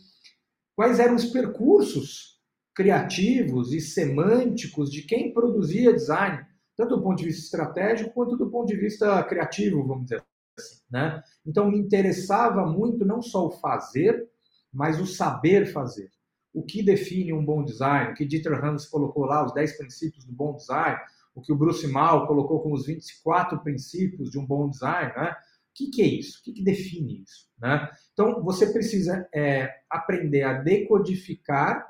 quais 0.75 0.99
eram 0.99 1.14
os 1.14 1.26
percursos 1.26 2.40
criativos 2.75 3.73
e 3.73 3.80
semânticos 3.80 4.90
de 4.90 5.02
quem 5.02 5.33
produzia 5.33 5.92
design, 5.92 6.45
tanto 6.76 6.97
do 6.97 7.02
ponto 7.02 7.18
de 7.18 7.25
vista 7.25 7.42
estratégico 7.45 8.12
quanto 8.12 8.37
do 8.37 8.50
ponto 8.50 8.66
de 8.66 8.76
vista 8.76 9.23
criativo, 9.25 9.87
vamos 9.87 10.04
dizer 10.04 10.23
assim. 10.59 10.80
Né? 10.90 11.23
Então, 11.45 11.71
me 11.71 11.78
interessava 11.78 12.66
muito 12.66 13.04
não 13.04 13.23
só 13.23 13.47
o 13.47 13.50
fazer, 13.50 14.28
mas 14.73 15.00
o 15.00 15.06
saber 15.06 15.66
fazer 15.73 16.11
o 16.56 16.62
que 16.62 16.83
define 16.83 17.35
um 17.35 17.45
bom 17.45 17.62
design, 17.62 18.11
o 18.11 18.14
que 18.14 18.25
Dieter 18.25 18.64
Hans 18.64 18.87
colocou 18.87 19.26
lá, 19.26 19.45
os 19.45 19.52
10 19.52 19.76
princípios 19.76 20.25
do 20.25 20.33
bom 20.33 20.56
design, 20.56 20.99
o 21.35 21.42
que 21.42 21.52
o 21.52 21.56
Bruce 21.56 21.87
Mal 21.87 22.26
colocou 22.26 22.62
como 22.62 22.75
os 22.75 22.87
24 22.87 23.62
princípios 23.62 24.30
de 24.30 24.38
um 24.38 24.47
bom 24.47 24.71
design, 24.71 25.12
né? 25.14 25.33
O 25.33 25.75
que, 25.75 25.90
que 25.90 26.00
é 26.00 26.06
isso? 26.06 26.40
O 26.40 26.45
que, 26.45 26.54
que 26.54 26.64
define 26.64 27.23
isso? 27.23 27.47
Né? 27.59 27.90
Então, 28.14 28.42
você 28.42 28.73
precisa 28.73 29.28
é, 29.35 29.71
aprender 29.90 30.45
a 30.45 30.54
decodificar 30.54 31.87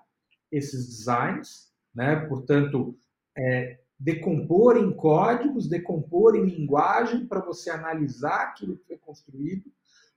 esses 0.50 0.88
designs, 0.88 1.72
né? 1.94 2.16
portanto, 2.26 2.98
é, 3.38 3.78
decompor 3.98 4.76
em 4.76 4.92
códigos, 4.92 5.68
decompor 5.68 6.36
em 6.36 6.44
linguagem 6.44 7.26
para 7.26 7.40
você 7.40 7.70
analisar 7.70 8.42
aquilo 8.42 8.76
que 8.76 8.86
foi 8.86 8.98
construído, 8.98 9.64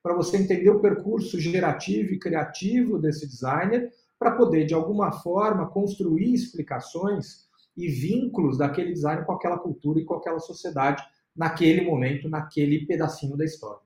para 0.04 0.16
você 0.16 0.38
entender 0.38 0.70
o 0.70 0.80
percurso 0.80 1.40
gerativo 1.40 2.14
e 2.14 2.20
criativo 2.20 3.00
desse 3.00 3.28
designer, 3.28 3.92
para 4.18 4.32
poder, 4.32 4.66
de 4.66 4.74
alguma 4.74 5.12
forma, 5.12 5.70
construir 5.70 6.34
explicações 6.34 7.48
e 7.76 7.88
vínculos 7.88 8.58
daquele 8.58 8.92
design 8.92 9.24
com 9.26 9.32
aquela 9.32 9.58
cultura 9.58 10.00
e 10.00 10.06
com 10.06 10.16
aquela 10.16 10.40
sociedade 10.40 11.02
naquele 11.36 11.82
momento, 11.82 12.28
naquele 12.28 12.86
pedacinho 12.86 13.38
da 13.38 13.46
história. 13.46 13.80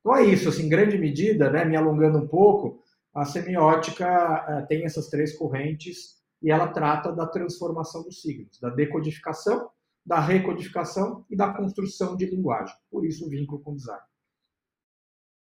Então 0.00 0.14
é 0.14 0.26
isso, 0.26 0.50
assim, 0.50 0.66
em 0.66 0.68
grande 0.68 0.98
medida, 0.98 1.48
né, 1.48 1.64
me 1.64 1.76
alongando 1.76 2.18
um 2.18 2.28
pouco, 2.28 2.82
a 3.14 3.24
semiótica 3.24 4.06
uh, 4.06 4.66
tem 4.66 4.84
essas 4.84 5.08
três 5.08 5.34
correntes 5.34 6.22
e 6.44 6.50
ela 6.50 6.68
trata 6.68 7.10
da 7.10 7.26
transformação 7.26 8.02
dos 8.02 8.20
signos, 8.20 8.60
da 8.60 8.68
decodificação, 8.68 9.70
da 10.04 10.20
recodificação 10.20 11.24
e 11.30 11.34
da 11.34 11.50
construção 11.54 12.14
de 12.14 12.26
linguagem. 12.26 12.76
Por 12.90 13.06
isso 13.06 13.26
o 13.26 13.30
vínculo 13.30 13.62
com 13.62 13.72
o 13.72 13.76
design. 13.76 14.02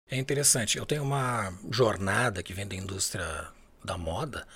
É 0.08 0.16
interessante. 0.16 0.78
Eu 0.78 0.86
tenho 0.86 1.02
uma 1.02 1.52
jornada 1.72 2.44
que 2.44 2.54
vem 2.54 2.68
da 2.68 2.76
indústria 2.76 3.48
da 3.84 3.98
moda 3.98 4.48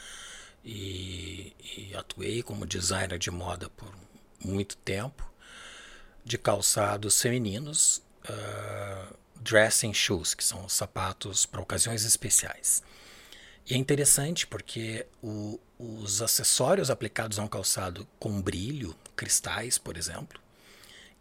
e, 0.64 1.56
e 1.76 1.96
atuei 1.96 2.44
como 2.44 2.68
designer 2.68 3.18
de 3.18 3.32
moda 3.32 3.68
por 3.72 3.92
muito 4.44 4.78
tempo 4.78 5.28
de 6.24 6.38
calçados 6.38 7.20
femininos, 7.20 8.04
uh, 8.30 9.16
dressing 9.38 9.96
shoes, 9.96 10.36
que 10.36 10.44
são 10.44 10.70
sapatos 10.70 11.48
para 11.48 11.62
ocasiões 11.62 12.06
especiais. 12.06 12.84
E 13.68 13.74
é 13.74 13.78
interessante 13.78 14.46
porque 14.46 15.08
o, 15.24 15.60
os 15.78 16.22
acessórios 16.22 16.90
aplicados 16.90 17.38
a 17.38 17.44
um 17.44 17.48
calçado 17.48 18.08
com 18.20 18.42
brilho, 18.42 18.96
cristais, 19.16 19.78
por 19.78 19.98
exemplo, 19.98 20.40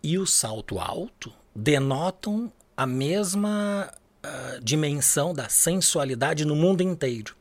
e 0.02 0.18
o 0.18 0.26
salto 0.26 0.78
alto 0.78 1.32
denotam 1.54 2.52
a 2.76 2.86
mesma 2.86 3.92
uh, 4.24 4.60
dimensão 4.60 5.32
da 5.32 5.48
sensualidade 5.48 6.44
no 6.44 6.54
mundo 6.54 6.82
inteiro. 6.82 7.36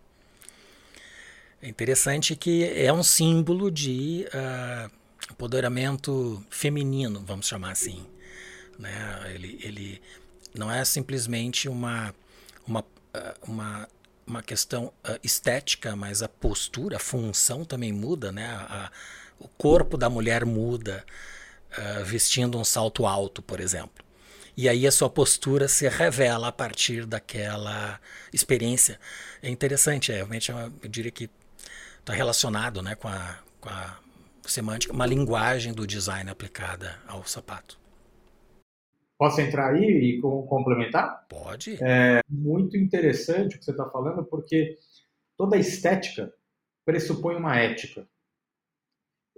É 1.62 1.67
interessante 1.67 2.36
que 2.36 2.63
é 2.65 2.91
um 2.91 3.03
símbolo 3.03 3.72
de 3.72 4.27
uh, 4.27 4.91
empoderamento 5.32 6.43
feminino, 6.50 7.24
vamos 7.25 7.48
chamar 7.48 7.72
assim. 7.72 8.05
Né? 8.77 9.32
Ele, 9.34 9.60
ele 9.63 10.01
não 10.53 10.72
é 10.72 10.84
simplesmente 10.84 11.70
uma, 11.70 12.13
uma, 12.67 12.86
ah, 13.13 13.36
uma 13.48 13.88
uma 14.25 14.42
questão 14.42 14.86
uh, 14.86 15.20
estética, 15.24 15.96
mas 15.96 16.24
a 16.24 16.30
postura, 16.30 16.98
a 16.98 17.00
função 17.00 17.65
também 17.65 17.92
muda, 17.92 18.32
né? 18.32 18.46
A, 18.48 18.86
a, 18.86 18.92
o 19.39 19.48
corpo 19.48 19.98
da 19.98 20.10
mulher 20.10 20.46
muda 20.46 21.03
uh, 21.77 22.06
vestindo 22.06 22.58
um 22.58 22.63
salto 22.63 23.06
alto, 23.06 23.42
por 23.42 23.60
exemplo. 23.60 24.03
E 24.56 24.70
aí 24.70 24.86
a 24.86 24.92
sua 24.92 25.10
postura 25.10 25.68
se 25.68 25.88
revela 25.89 26.48
a 26.48 26.51
partir 26.51 27.06
daquela 27.06 28.00
experiência. 28.32 29.00
É 29.42 29.50
interessante, 29.50 30.12
é, 30.12 30.15
realmente 30.15 30.51
é 30.51 30.70
eu 30.82 30.89
diria 30.89 31.12
que 31.12 31.30
está 32.00 32.13
relacionado 32.13 32.82
né, 32.82 32.94
com, 32.96 33.08
a, 33.08 33.39
com 33.60 33.70
a 33.70 33.98
semântica, 34.46 34.94
uma 34.94 35.06
linguagem 35.06 35.74
do 35.74 35.88
design 35.88 36.30
aplicada 36.30 37.00
ao 37.08 37.25
sapato. 37.25 37.82
Posso 39.17 39.39
entrar 39.41 39.74
aí 39.74 39.84
e 39.84 40.22
complementar? 40.22 41.25
Pode. 41.27 41.77
É 41.82 42.22
muito 42.27 42.75
interessante 42.75 43.55
o 43.55 43.60
que 43.60 43.65
você 43.65 43.72
está 43.72 43.89
falando, 43.89 44.25
porque 44.25 44.75
toda 45.38 45.58
estética 45.58 46.34
pressupõe 46.86 47.36
uma 47.36 47.58
ética. 47.58 48.08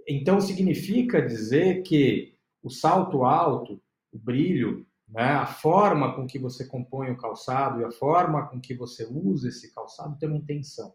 Então, 0.08 0.40
significa 0.40 1.20
dizer 1.20 1.82
que 1.82 2.36
o 2.62 2.70
salto 2.70 3.24
alto, 3.24 3.80
o 4.12 4.18
brilho, 4.18 4.86
né, 5.08 5.22
a 5.22 5.46
forma 5.46 6.14
com 6.14 6.26
que 6.26 6.38
você 6.38 6.66
compõe 6.66 7.10
o 7.10 7.16
calçado 7.16 7.80
e 7.80 7.84
a 7.84 7.90
forma 7.90 8.48
com 8.48 8.60
que 8.60 8.74
você 8.74 9.04
usa 9.04 9.48
esse 9.48 9.72
calçado 9.72 10.18
tem 10.18 10.28
uma 10.28 10.38
intenção. 10.38 10.94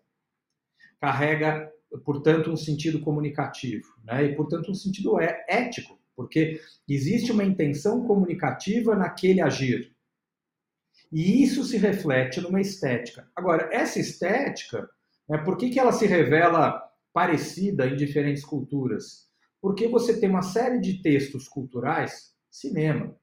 Carrega, 1.00 1.72
portanto, 2.04 2.52
um 2.52 2.58
sentido 2.58 3.00
comunicativo 3.02 3.88
né, 4.04 4.26
e, 4.26 4.36
portanto, 4.36 4.72
um 4.72 4.76
sentido 4.76 5.20
é, 5.20 5.46
ético 5.48 6.01
porque 6.16 6.60
existe 6.88 7.32
uma 7.32 7.44
intenção 7.44 8.06
comunicativa 8.06 8.96
naquele 8.96 9.42
agir. 9.42 9.96
E 11.12 11.44
isso 11.44 11.64
se 11.64 11.78
reflete 11.78 12.40
numa 12.40 12.62
estética. 12.62 13.30
Agora, 13.36 13.70
essa 13.72 14.00
estética, 14.00 14.90
né, 15.28 15.38
por 15.40 15.58
que, 15.58 15.70
que 15.70 15.80
ela 15.80 15.92
se 15.92 16.06
revela 16.06 16.82
parecida 17.14 17.86
em 17.88 17.96
diferentes 17.96 18.46
culturas? 18.46 19.30
Porque 19.62 19.88
você 19.88 20.20
tem 20.20 20.30
uma 20.30 20.42
série 20.42 20.80
de 20.80 21.02
textos 21.02 21.48
culturais, 21.48 22.34
cinema, 22.50 23.16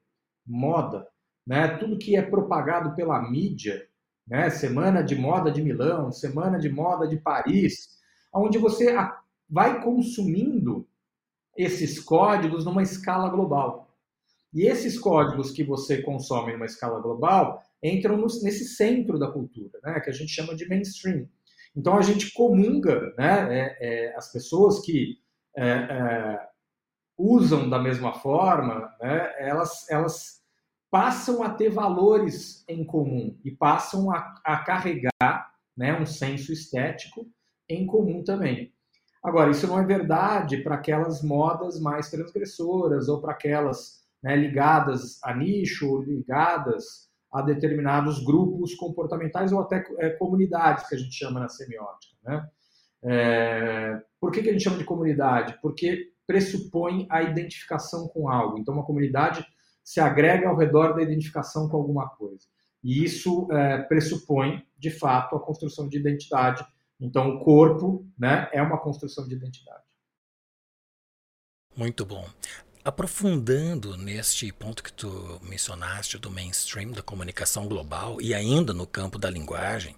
moda, 0.45 1.07
né, 1.45 1.77
tudo 1.77 1.97
que 1.97 2.15
é 2.15 2.21
propagado 2.21 2.95
pela 2.95 3.29
mídia, 3.29 3.87
né, 4.27 4.49
Semana 4.49 5.03
de 5.03 5.15
Moda 5.15 5.51
de 5.51 5.61
Milão, 5.61 6.11
Semana 6.11 6.59
de 6.59 6.69
Moda 6.69 7.07
de 7.07 7.17
Paris, 7.17 7.97
onde 8.33 8.57
você 8.57 8.95
vai 9.49 9.83
consumindo 9.83 10.87
esses 11.57 11.99
códigos 11.99 12.65
numa 12.65 12.83
escala 12.83 13.29
global. 13.29 13.89
E 14.53 14.65
esses 14.65 14.97
códigos 14.97 15.51
que 15.51 15.63
você 15.63 16.01
consome 16.01 16.53
numa 16.53 16.65
escala 16.65 16.99
global 16.99 17.63
entram 17.83 18.17
no, 18.17 18.25
nesse 18.25 18.65
centro 18.65 19.19
da 19.19 19.31
cultura, 19.31 19.79
né, 19.83 19.99
que 19.99 20.09
a 20.09 20.13
gente 20.13 20.31
chama 20.31 20.55
de 20.55 20.67
mainstream. 20.67 21.27
Então 21.75 21.97
a 21.97 22.01
gente 22.01 22.33
comunga, 22.33 23.13
né, 23.17 23.57
é, 23.57 23.77
é, 23.79 24.15
as 24.15 24.31
pessoas 24.31 24.79
que 24.81 25.17
é, 25.55 25.69
é 25.69 26.49
usam 27.17 27.69
da 27.69 27.77
mesma 27.77 28.13
forma, 28.13 28.95
né, 29.01 29.33
elas, 29.39 29.89
elas 29.89 30.41
passam 30.89 31.43
a 31.43 31.49
ter 31.49 31.69
valores 31.69 32.63
em 32.67 32.83
comum 32.85 33.37
e 33.43 33.51
passam 33.51 34.09
a, 34.09 34.35
a 34.43 34.63
carregar 34.63 35.53
né, 35.77 35.99
um 35.99 36.05
senso 36.05 36.53
estético 36.53 37.29
em 37.67 37.85
comum 37.85 38.23
também. 38.23 38.73
Agora, 39.21 39.51
isso 39.51 39.67
não 39.67 39.79
é 39.79 39.85
verdade 39.85 40.57
para 40.63 40.75
aquelas 40.75 41.21
modas 41.21 41.79
mais 41.79 42.09
transgressoras 42.09 43.09
ou 43.09 43.21
para 43.21 43.33
aquelas 43.33 43.99
né, 44.23 44.35
ligadas 44.35 45.19
a 45.23 45.33
nicho, 45.33 45.89
ou 45.89 46.01
ligadas 46.01 47.09
a 47.31 47.41
determinados 47.41 48.23
grupos 48.23 48.73
comportamentais 48.75 49.51
ou 49.51 49.59
até 49.59 49.85
é, 49.99 50.09
comunidades, 50.11 50.87
que 50.87 50.95
a 50.95 50.97
gente 50.97 51.13
chama 51.13 51.39
na 51.39 51.49
semiótica. 51.49 52.15
Né? 52.23 52.49
É, 53.03 54.01
por 54.19 54.31
que, 54.31 54.41
que 54.41 54.49
a 54.49 54.53
gente 54.53 54.63
chama 54.63 54.77
de 54.77 54.83
comunidade? 54.83 55.57
Porque 55.61 56.11
pressupõe 56.25 57.07
a 57.09 57.21
identificação 57.21 58.07
com 58.07 58.29
algo. 58.29 58.57
Então, 58.57 58.73
uma 58.73 58.85
comunidade 58.85 59.45
se 59.83 59.99
agrega 59.99 60.47
ao 60.47 60.55
redor 60.55 60.93
da 60.93 61.01
identificação 61.01 61.67
com 61.67 61.77
alguma 61.77 62.07
coisa. 62.09 62.45
E 62.83 63.03
isso 63.03 63.47
é, 63.51 63.79
pressupõe, 63.79 64.63
de 64.77 64.91
fato, 64.91 65.35
a 65.35 65.39
construção 65.39 65.87
de 65.89 65.97
identidade 65.97 66.65
então, 66.99 67.29
o 67.29 67.43
corpo 67.43 68.05
né, 68.17 68.49
é 68.51 68.61
uma 68.61 68.77
construção 68.77 69.27
de 69.27 69.35
identidade. 69.35 69.83
Muito 71.75 72.05
bom. 72.05 72.27
Aprofundando 72.83 73.95
neste 73.95 74.51
ponto 74.51 74.83
que 74.83 74.91
tu 74.91 75.39
mencionaste 75.43 76.17
do 76.17 76.29
mainstream, 76.29 76.91
da 76.91 77.01
comunicação 77.01 77.67
global 77.67 78.21
e 78.21 78.33
ainda 78.33 78.73
no 78.73 78.85
campo 78.85 79.17
da 79.17 79.29
linguagem, 79.29 79.95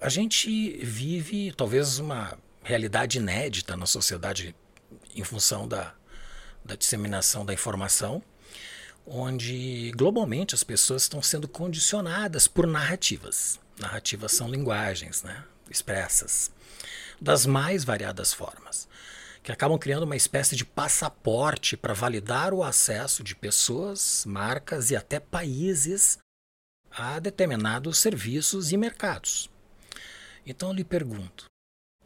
a 0.00 0.08
gente 0.08 0.78
vive 0.84 1.52
talvez 1.52 1.98
uma 1.98 2.38
realidade 2.62 3.18
inédita 3.18 3.76
na 3.76 3.86
sociedade 3.86 4.54
em 5.14 5.24
função 5.24 5.68
da, 5.68 5.94
da 6.64 6.74
disseminação 6.74 7.44
da 7.44 7.52
informação, 7.52 8.22
onde 9.06 9.92
globalmente 9.96 10.54
as 10.54 10.62
pessoas 10.62 11.02
estão 11.02 11.22
sendo 11.22 11.48
condicionadas 11.48 12.46
por 12.48 12.66
narrativas. 12.66 13.58
Narrativas 13.78 14.32
são 14.32 14.48
linguagens, 14.48 15.22
né? 15.22 15.44
Expressas, 15.70 16.50
das 17.20 17.46
mais 17.46 17.84
variadas 17.84 18.32
formas, 18.32 18.88
que 19.42 19.52
acabam 19.52 19.78
criando 19.78 20.04
uma 20.04 20.16
espécie 20.16 20.54
de 20.56 20.64
passaporte 20.64 21.76
para 21.76 21.94
validar 21.94 22.52
o 22.52 22.62
acesso 22.62 23.22
de 23.22 23.34
pessoas, 23.34 24.24
marcas 24.26 24.90
e 24.90 24.96
até 24.96 25.18
países 25.18 26.18
a 26.90 27.18
determinados 27.18 27.98
serviços 27.98 28.72
e 28.72 28.76
mercados. 28.76 29.50
Então 30.46 30.70
eu 30.70 30.74
lhe 30.74 30.84
pergunto: 30.84 31.44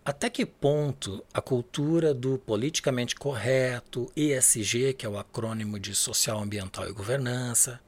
até 0.04 0.28
que 0.28 0.44
ponto 0.44 1.24
a 1.32 1.40
cultura 1.40 2.12
do 2.12 2.38
politicamente 2.38 3.14
correto, 3.14 4.10
ESG, 4.16 4.94
que 4.94 5.06
é 5.06 5.08
o 5.08 5.18
acrônimo 5.18 5.78
de 5.78 5.94
social, 5.94 6.40
ambiental 6.40 6.88
e 6.88 6.92
governança, 6.92 7.80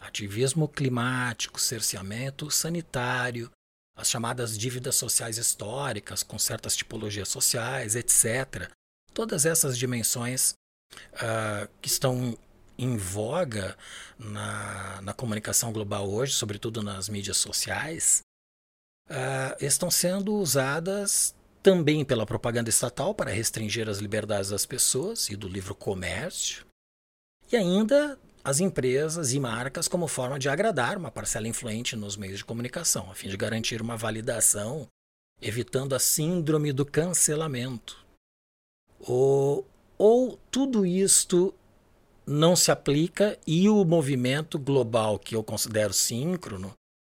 ativismo 0.00 0.66
climático, 0.66 1.60
cerceamento 1.60 2.50
sanitário, 2.50 3.50
as 4.00 4.10
chamadas 4.10 4.56
dívidas 4.56 4.96
sociais 4.96 5.36
históricas, 5.36 6.22
com 6.22 6.38
certas 6.38 6.74
tipologias 6.74 7.28
sociais, 7.28 7.94
etc. 7.94 8.70
Todas 9.12 9.44
essas 9.44 9.76
dimensões 9.76 10.54
uh, 11.14 11.68
que 11.80 11.88
estão 11.88 12.36
em 12.78 12.96
voga 12.96 13.76
na, 14.18 15.02
na, 15.02 15.12
comunicação 15.12 15.70
global 15.70 16.10
hoje, 16.10 16.32
sobretudo 16.32 16.82
nas 16.82 17.10
mídias 17.10 17.36
sociais, 17.36 18.22
uh, 19.10 19.64
estão 19.64 19.90
sendo 19.90 20.34
usadas 20.34 21.34
também 21.62 22.04
pela 22.04 22.24
propaganda 22.24 22.70
estatal 22.70 23.14
para 23.14 23.30
restringir 23.30 23.86
as 23.86 23.98
liberdades 23.98 24.48
das 24.48 24.64
pessoas 24.64 25.28
e 25.28 25.36
do 25.36 25.46
livre 25.46 25.74
comércio, 25.74 26.64
e 27.52 27.56
ainda 27.56 28.18
as 28.42 28.60
empresas 28.60 29.32
e 29.32 29.40
marcas 29.40 29.86
como 29.86 30.08
forma 30.08 30.38
de 30.38 30.48
agradar 30.48 30.96
uma 30.96 31.10
parcela 31.10 31.48
influente 31.48 31.94
nos 31.94 32.16
meios 32.16 32.38
de 32.38 32.44
comunicação, 32.44 33.10
a 33.10 33.14
fim 33.14 33.28
de 33.28 33.36
garantir 33.36 33.82
uma 33.82 33.96
validação, 33.96 34.88
evitando 35.40 35.94
a 35.94 35.98
síndrome 35.98 36.72
do 36.72 36.84
cancelamento. 36.84 38.04
Ou, 39.00 39.66
ou 39.98 40.38
tudo 40.50 40.84
isto 40.84 41.54
não 42.26 42.54
se 42.54 42.70
aplica 42.70 43.38
e 43.46 43.68
o 43.68 43.84
movimento 43.84 44.58
global 44.58 45.18
que 45.18 45.34
eu 45.34 45.42
considero 45.42 45.92
síncrono, 45.92 46.72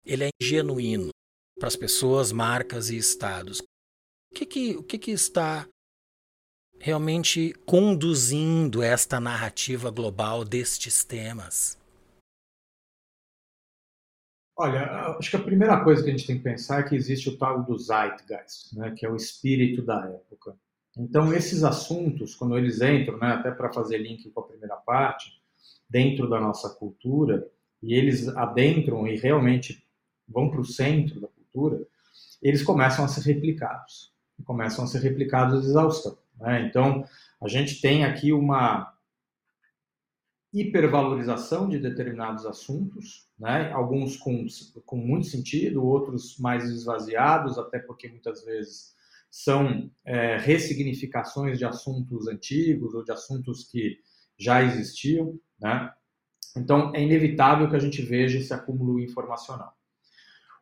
ele 0.04 0.24
é 0.24 0.30
genuíno 0.40 1.10
para 1.58 1.68
as 1.68 1.76
pessoas, 1.76 2.32
marcas 2.32 2.90
e 2.90 2.96
estados. 2.96 3.60
O 3.60 4.34
que, 4.34 4.46
que, 4.46 4.76
o 4.76 4.82
que, 4.82 4.98
que 4.98 5.10
está 5.10 5.68
realmente 6.82 7.54
conduzindo 7.64 8.82
esta 8.82 9.20
narrativa 9.20 9.88
global 9.88 10.44
destes 10.44 11.04
temas? 11.04 11.78
Olha, 14.56 15.16
acho 15.16 15.30
que 15.30 15.36
a 15.36 15.42
primeira 15.42 15.82
coisa 15.84 16.02
que 16.02 16.10
a 16.10 16.12
gente 16.12 16.26
tem 16.26 16.38
que 16.38 16.42
pensar 16.42 16.80
é 16.80 16.82
que 16.82 16.96
existe 16.96 17.28
o 17.28 17.38
tal 17.38 17.62
do 17.62 17.78
Zeitgeist, 17.78 18.76
né, 18.76 18.90
que 18.96 19.06
é 19.06 19.08
o 19.08 19.14
espírito 19.14 19.80
da 19.80 20.04
época. 20.06 20.56
Então, 20.98 21.32
esses 21.32 21.62
assuntos, 21.62 22.34
quando 22.34 22.58
eles 22.58 22.80
entram, 22.80 23.16
né, 23.16 23.28
até 23.28 23.52
para 23.52 23.72
fazer 23.72 23.98
link 23.98 24.28
com 24.30 24.40
a 24.40 24.46
primeira 24.46 24.74
parte, 24.74 25.40
dentro 25.88 26.28
da 26.28 26.40
nossa 26.40 26.68
cultura, 26.68 27.48
e 27.80 27.94
eles 27.94 28.26
adentram 28.28 29.06
e 29.06 29.16
realmente 29.16 29.86
vão 30.28 30.50
para 30.50 30.60
o 30.60 30.64
centro 30.64 31.20
da 31.20 31.28
cultura, 31.28 31.80
eles 32.42 32.64
começam 32.64 33.04
a 33.04 33.08
ser 33.08 33.20
replicados. 33.20 34.12
Começam 34.44 34.84
a 34.84 34.88
ser 34.88 34.98
replicados 34.98 35.64
exaustão. 35.64 36.21
Né? 36.42 36.66
Então, 36.66 37.04
a 37.40 37.48
gente 37.48 37.80
tem 37.80 38.04
aqui 38.04 38.32
uma 38.32 38.92
hipervalorização 40.52 41.68
de 41.68 41.78
determinados 41.78 42.44
assuntos, 42.44 43.28
né? 43.38 43.70
alguns 43.72 44.16
com, 44.16 44.44
com 44.84 44.96
muito 44.96 45.28
sentido, 45.28 45.82
outros 45.82 46.36
mais 46.38 46.64
esvaziados, 46.64 47.58
até 47.58 47.78
porque 47.78 48.08
muitas 48.08 48.44
vezes 48.44 48.92
são 49.30 49.90
é, 50.04 50.36
ressignificações 50.36 51.58
de 51.58 51.64
assuntos 51.64 52.28
antigos 52.28 52.92
ou 52.92 53.02
de 53.02 53.12
assuntos 53.12 53.64
que 53.64 53.98
já 54.36 54.62
existiam. 54.62 55.38
Né? 55.58 55.90
Então, 56.54 56.92
é 56.94 57.00
inevitável 57.02 57.70
que 57.70 57.76
a 57.76 57.80
gente 57.80 58.02
veja 58.02 58.38
esse 58.38 58.52
acúmulo 58.52 59.00
informacional. 59.00 59.72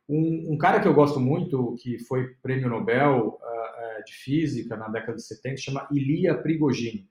Um, 0.09 0.55
um 0.55 0.59
cara 0.59 0.81
que 0.81 0.87
eu 0.87 0.95
gosto 0.95 1.19
muito, 1.19 1.75
que 1.81 1.99
foi 1.99 2.35
prêmio 2.43 2.69
Nobel 2.69 3.41
uh, 3.41 3.60
de 4.05 4.13
Física 4.13 4.77
na 4.77 4.89
década 4.89 5.17
de 5.17 5.23
70, 5.23 5.57
chama 5.57 5.89
Ilia 5.91 6.35
Prigogine. 6.37 7.09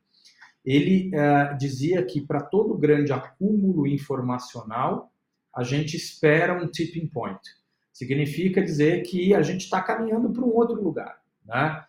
Ele 0.65 1.11
uh, 1.15 1.57
dizia 1.57 2.03
que 2.03 2.21
para 2.21 2.41
todo 2.41 2.77
grande 2.77 3.13
acúmulo 3.13 3.87
informacional, 3.87 5.11
a 5.55 5.63
gente 5.63 5.95
espera 5.95 6.53
um 6.53 6.67
tipping 6.67 7.07
point. 7.07 7.39
Significa 7.91 8.61
dizer 8.61 9.03
que 9.03 9.33
a 9.33 9.41
gente 9.41 9.61
está 9.61 9.81
caminhando 9.81 10.31
para 10.31 10.43
um 10.43 10.53
outro 10.53 10.81
lugar. 10.81 11.21
Né? 11.45 11.83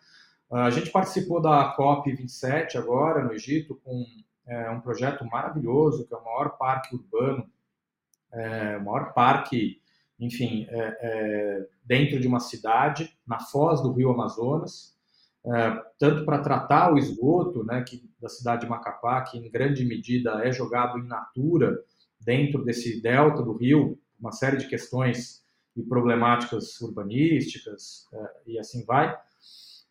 A 0.51 0.69
gente 0.69 0.89
participou 0.89 1.41
da 1.41 1.75
COP27 1.77 2.75
agora, 2.75 3.23
no 3.23 3.33
Egito, 3.33 3.79
com 3.83 4.05
é, 4.47 4.69
um 4.71 4.81
projeto 4.81 5.23
maravilhoso, 5.25 6.05
que 6.05 6.13
é 6.13 6.17
o 6.17 6.23
maior 6.23 6.57
parque 6.57 6.95
urbano, 6.95 7.49
é, 8.33 8.77
o 8.77 8.83
maior 8.83 9.13
parque 9.13 9.81
enfim, 10.21 10.67
é, 10.69 10.97
é, 11.01 11.67
dentro 11.83 12.19
de 12.19 12.27
uma 12.27 12.39
cidade, 12.39 13.11
na 13.25 13.39
foz 13.39 13.81
do 13.81 13.91
rio 13.91 14.11
Amazonas, 14.11 14.90
é, 15.45 15.81
tanto 15.97 16.25
para 16.25 16.39
tratar 16.39 16.93
o 16.93 16.97
esgoto 16.97 17.63
né, 17.63 17.83
que, 17.83 18.03
da 18.19 18.29
cidade 18.29 18.61
de 18.61 18.69
Macapá, 18.69 19.21
que 19.21 19.37
em 19.37 19.49
grande 19.49 19.83
medida 19.85 20.45
é 20.45 20.51
jogado 20.51 20.99
in 20.99 21.07
natura 21.07 21.77
dentro 22.19 22.63
desse 22.63 23.01
delta 23.01 23.41
do 23.41 23.53
rio, 23.53 23.97
uma 24.19 24.31
série 24.31 24.57
de 24.57 24.67
questões 24.67 25.41
e 25.75 25.81
problemáticas 25.81 26.79
urbanísticas 26.81 28.07
é, 28.13 28.31
e 28.47 28.59
assim 28.59 28.85
vai. 28.85 29.17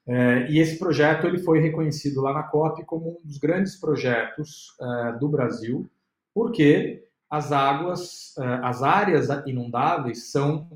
É, 0.07 0.51
e 0.51 0.59
esse 0.59 0.79
projeto 0.79 1.27
ele 1.27 1.39
foi 1.39 1.61
reconhecido 1.61 2.21
lá 2.21 2.33
na 2.33 2.43
COP 2.45 2.85
como 2.85 3.11
um 3.11 3.27
dos 3.27 3.39
grandes 3.39 3.77
projetos 3.77 4.77
é, 4.81 5.13
do 5.19 5.29
Brasil, 5.29 5.89
porque 6.33 7.05
as 7.31 7.53
águas, 7.53 8.37
eh, 8.39 8.61
as 8.63 8.83
áreas 8.83 9.29
inundáveis 9.47 10.33
são 10.33 10.69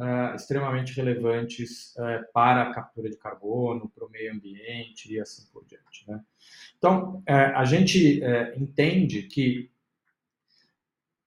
eh, 0.00 0.34
extremamente 0.34 0.92
relevantes 0.94 1.96
eh, 1.98 2.24
para 2.32 2.62
a 2.62 2.72
captura 2.72 3.10
de 3.10 3.16
carbono, 3.16 3.88
para 3.88 4.06
o 4.06 4.10
meio 4.10 4.32
ambiente 4.32 5.12
e 5.12 5.20
assim 5.20 5.46
por 5.52 5.64
diante. 5.66 6.08
Né? 6.08 6.20
Então, 6.76 7.22
a 7.26 7.64
gente 7.64 8.20
entende 8.56 9.24
que 9.24 9.70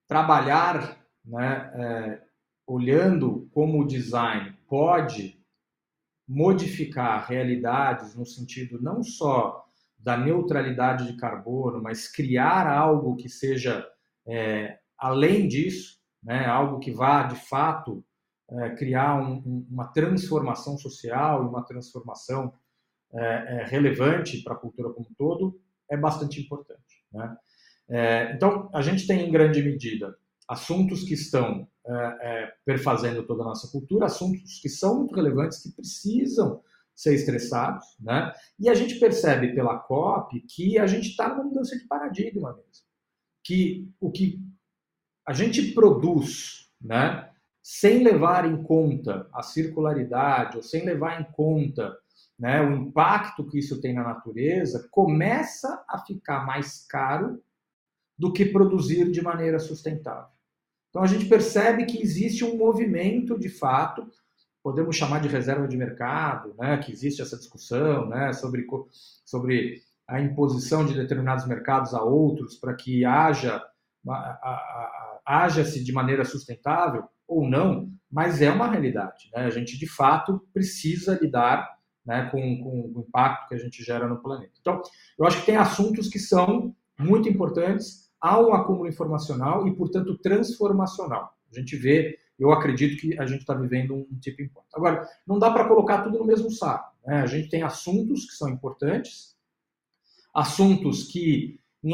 trabalhar 0.08 0.98
né, 1.26 2.22
olhando 2.66 3.50
como 3.52 3.82
o 3.82 3.86
design 3.86 4.58
pode 4.68 5.38
modificar 6.26 7.28
realidades 7.28 8.16
no 8.16 8.26
sentido 8.26 8.82
não 8.82 9.04
só 9.04 9.66
da 10.00 10.18
neutralidade 10.18 11.12
de 11.12 11.18
carbono, 11.18 11.82
mas 11.82 12.08
criar 12.08 12.68
algo 12.68 13.18
que 13.18 13.28
seja 13.28 13.86
é, 14.26 14.80
além 14.98 15.48
disso, 15.48 16.00
né, 16.24 16.46
algo 16.46 16.80
que 16.80 16.92
vá 16.92 17.24
de 17.24 17.36
fato 17.36 18.04
é, 18.52 18.70
criar 18.76 19.16
um, 19.22 19.38
um, 19.38 19.68
uma 19.70 19.88
transformação 19.88 20.78
social 20.78 21.48
uma 21.48 21.64
transformação 21.64 22.54
é, 23.14 23.62
é 23.62 23.66
relevante 23.66 24.42
para 24.44 24.54
a 24.54 24.58
cultura 24.58 24.90
como 24.90 25.08
um 25.10 25.14
todo, 25.16 25.60
é 25.90 25.98
bastante 25.98 26.40
importante. 26.40 27.06
Né? 27.12 27.38
É, 27.90 28.34
então, 28.34 28.70
a 28.74 28.82
gente 28.82 29.06
tem 29.06 29.28
em 29.28 29.32
grande 29.32 29.62
medida 29.62 30.16
assuntos 30.48 31.04
que 31.04 31.14
estão 31.14 31.68
é, 31.86 32.54
perfazendo 32.66 33.24
toda 33.24 33.42
a 33.44 33.46
nossa 33.46 33.70
cultura, 33.70 34.06
assuntos 34.06 34.60
que 34.62 34.70
são 34.70 35.00
muito 35.00 35.16
relevantes, 35.16 35.62
que 35.62 35.72
precisam 35.72 36.62
ser 36.94 37.14
estressados, 37.16 37.86
né? 38.00 38.34
E 38.60 38.70
a 38.70 38.74
gente 38.74 39.00
percebe 39.00 39.56
pela 39.56 39.80
COP 39.80 40.42
que 40.42 40.78
a 40.78 40.86
gente 40.86 41.10
está 41.10 41.30
numa 41.30 41.46
mudança 41.46 41.78
de 41.78 41.88
paradigma 41.88 42.54
mesmo 42.54 42.92
que 43.44 43.90
o 44.00 44.12
que 44.12 44.40
a 45.26 45.34
gente 45.34 45.72
produz, 45.74 46.70
né, 46.80 47.31
sem 47.62 48.04
levar 48.04 48.46
em 48.46 48.64
conta 48.64 49.28
a 49.34 49.44
circularidade 49.44 50.58
ou 50.58 50.64
sem 50.64 50.84
levar 50.84 51.22
em 51.22 51.26
conta 51.32 51.96
né, 52.38 52.62
o 52.62 52.74
impacto 52.76 53.46
que 53.46 53.60
isso 53.60 53.80
tem 53.80 53.94
na 53.94 54.04
natureza, 54.04 54.88
começa 54.90 55.84
a 55.88 56.00
ficar 56.00 56.46
mais 56.46 56.86
caro 56.88 57.40
do 58.18 58.34
que 58.34 58.46
produzir 58.46 59.12
de 59.12 59.22
maneira 59.22 59.60
sustentável. 59.60 60.32
Então 60.90 61.04
a 61.04 61.08
gente 61.08 61.26
percebe 61.26 61.86
que 61.86 62.02
existe 62.02 62.44
um 62.44 62.58
movimento 62.58 63.38
de 63.40 63.48
fato, 63.48 64.10
podemos 64.64 64.96
chamar 64.96 65.22
de 65.22 65.28
reserva 65.28 65.68
de 65.68 65.78
mercado, 65.78 66.56
né, 66.58 66.78
que 66.78 66.92
existe 66.92 67.22
essa 67.22 67.38
discussão 67.38 68.10
né, 68.10 68.34
sobre, 68.34 68.66
sobre 69.24 69.82
a 70.08 70.20
imposição 70.20 70.84
de 70.84 70.96
determinados 70.96 71.46
mercados 71.46 71.94
a 71.94 72.02
outros 72.02 72.56
para 72.56 72.74
que 72.74 73.06
haja 73.06 73.64
haja-se 75.24 75.84
de 75.84 75.94
maneira 75.94 76.26
sustentável 76.26 77.08
ou 77.32 77.50
não, 77.50 77.90
mas 78.12 78.42
é 78.42 78.52
uma 78.52 78.68
realidade. 78.68 79.30
Né? 79.34 79.46
A 79.46 79.50
gente, 79.50 79.80
de 79.80 79.88
fato, 79.88 80.46
precisa 80.54 81.18
lidar 81.20 81.78
né, 82.06 82.30
com, 82.30 82.42
com, 82.62 82.92
o 82.94 83.06
impacto 83.08 83.48
que 83.48 83.56
a 83.56 83.58
gente 83.58 83.82
gera 83.84 84.06
no 84.06 84.22
planeta. 84.22 84.52
Então, 84.60 84.82
eu 85.18 85.26
acho 85.26 85.40
que 85.40 85.46
tem 85.46 85.56
assuntos 85.56 86.10
que 86.10 86.20
são 86.20 86.76
muito 87.00 87.30
importantes, 87.30 88.12
um 88.22 88.54
acúmulo 88.54 88.90
informacional 88.90 89.66
e, 89.66 89.74
portanto, 89.74 90.18
transformacional. 90.18 91.34
A 91.50 91.58
gente 91.58 91.78
vê, 91.78 92.20
eu 92.38 92.52
acredito 92.52 93.00
que 93.00 93.18
a 93.18 93.26
gente 93.26 93.42
está 93.42 93.54
vivendo 93.54 93.96
um, 93.96 94.20
tipo 94.20 94.42
importante. 94.42 94.76
Agora, 94.76 95.08
não 95.26 95.40
dá 95.40 95.50
para 95.50 95.68
colocar 95.68 96.02
tudo 96.02 96.20
no 96.20 96.26
mesmo 96.26 96.52
saco. 96.52 96.94
Né? 97.06 97.22
A 97.22 97.26
gente 97.26 97.50
tem 97.50 97.64
assuntos 97.64 98.26
que 98.26 98.34
são 98.34 98.50
importantes, 98.50 99.38
assuntos 100.34 101.04
que, 101.04 101.62
em 101.82 101.94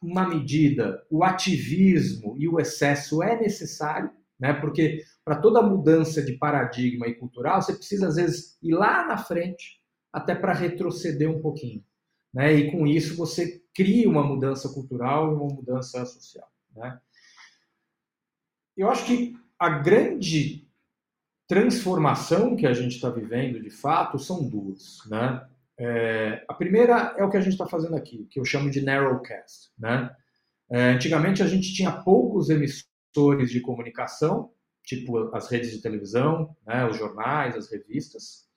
alguma 0.00 0.28
medida, 0.28 1.04
o 1.10 1.24
ativismo 1.24 2.36
e 2.38 2.48
o 2.48 2.58
excesso 2.58 3.22
é 3.22 3.38
necessário, 3.38 4.10
né? 4.38 4.52
porque 4.52 5.04
para 5.24 5.40
toda 5.40 5.62
mudança 5.62 6.22
de 6.22 6.32
paradigma 6.34 7.06
e 7.06 7.14
cultural, 7.14 7.60
você 7.60 7.74
precisa, 7.74 8.08
às 8.08 8.16
vezes, 8.16 8.56
ir 8.62 8.72
lá 8.72 9.06
na 9.06 9.18
frente, 9.18 9.80
até 10.12 10.34
para 10.34 10.52
retroceder 10.52 11.28
um 11.28 11.40
pouquinho. 11.40 11.84
Né? 12.32 12.52
E 12.54 12.70
com 12.70 12.86
isso 12.86 13.16
você 13.16 13.62
cria 13.74 14.08
uma 14.08 14.22
mudança 14.22 14.68
cultural 14.68 15.34
uma 15.34 15.54
mudança 15.54 16.04
social. 16.06 16.48
Né? 16.74 16.98
Eu 18.76 18.88
acho 18.88 19.04
que 19.06 19.36
a 19.58 19.68
grande 19.68 20.66
transformação 21.48 22.54
que 22.54 22.66
a 22.66 22.72
gente 22.72 22.94
está 22.94 23.10
vivendo, 23.10 23.60
de 23.60 23.70
fato, 23.70 24.18
são 24.18 24.48
duas. 24.48 24.98
Né? 25.06 25.48
É, 25.80 26.44
a 26.48 26.54
primeira 26.54 27.14
é 27.16 27.22
o 27.22 27.30
que 27.30 27.36
a 27.36 27.40
gente 27.40 27.52
está 27.52 27.66
fazendo 27.66 27.94
aqui, 27.94 28.26
que 28.30 28.40
eu 28.40 28.44
chamo 28.44 28.70
de 28.70 28.80
narrowcast. 28.80 29.70
Né? 29.78 30.10
É, 30.70 30.90
antigamente 30.90 31.42
a 31.42 31.46
gente 31.46 31.72
tinha 31.72 32.02
poucos 32.02 32.50
emissores 32.50 33.50
de 33.50 33.60
comunicação, 33.60 34.50
tipo 34.82 35.34
as 35.34 35.48
redes 35.48 35.70
de 35.70 35.80
televisão, 35.80 36.56
né, 36.66 36.86
os 36.86 36.96
jornais, 36.96 37.56
as 37.56 37.70
revistas. 37.70 38.48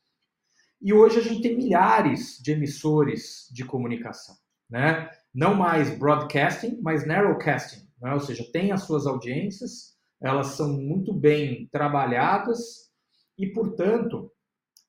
E 0.81 0.91
hoje 0.93 1.19
a 1.19 1.21
gente 1.21 1.41
tem 1.41 1.55
milhares 1.55 2.39
de 2.41 2.53
emissores 2.53 3.47
de 3.51 3.63
comunicação. 3.63 4.35
Né? 4.69 5.09
Não 5.33 5.53
mais 5.53 5.95
broadcasting, 5.97 6.79
mas 6.81 7.05
narrowcasting. 7.05 7.87
Né? 8.01 8.13
Ou 8.13 8.19
seja, 8.19 8.49
tem 8.51 8.71
as 8.71 8.83
suas 8.83 9.05
audiências, 9.05 9.95
elas 10.19 10.47
são 10.47 10.73
muito 10.73 11.13
bem 11.13 11.67
trabalhadas 11.71 12.89
e, 13.37 13.47
portanto, 13.47 14.31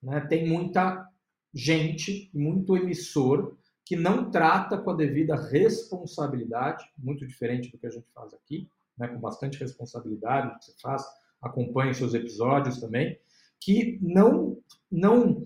né, 0.03 0.21
tem 0.29 0.49
muita 0.49 1.07
gente, 1.55 2.31
muito 2.33 2.77
emissor 2.77 3.57
que 3.85 3.97
não 3.97 4.31
trata 4.31 4.79
com 4.79 4.91
a 4.91 4.97
devida 4.97 5.37
responsabilidade, 5.37 6.85
muito 6.97 7.27
diferente 7.27 7.71
do 7.71 7.79
que 7.79 7.87
a 7.87 7.91
gente 7.91 8.07
faz 8.15 8.33
aqui, 8.33 8.69
né, 8.97 9.09
com 9.09 9.21
bastante 9.21 9.59
responsabilidade, 9.59 10.59
que 10.59 10.65
você 10.65 10.75
faz, 10.81 11.05
acompanha 11.41 11.93
seus 11.93 12.15
episódios 12.15 12.79
também, 12.79 13.19
que 13.61 13.99
não, 14.01 14.59
não 14.91 15.45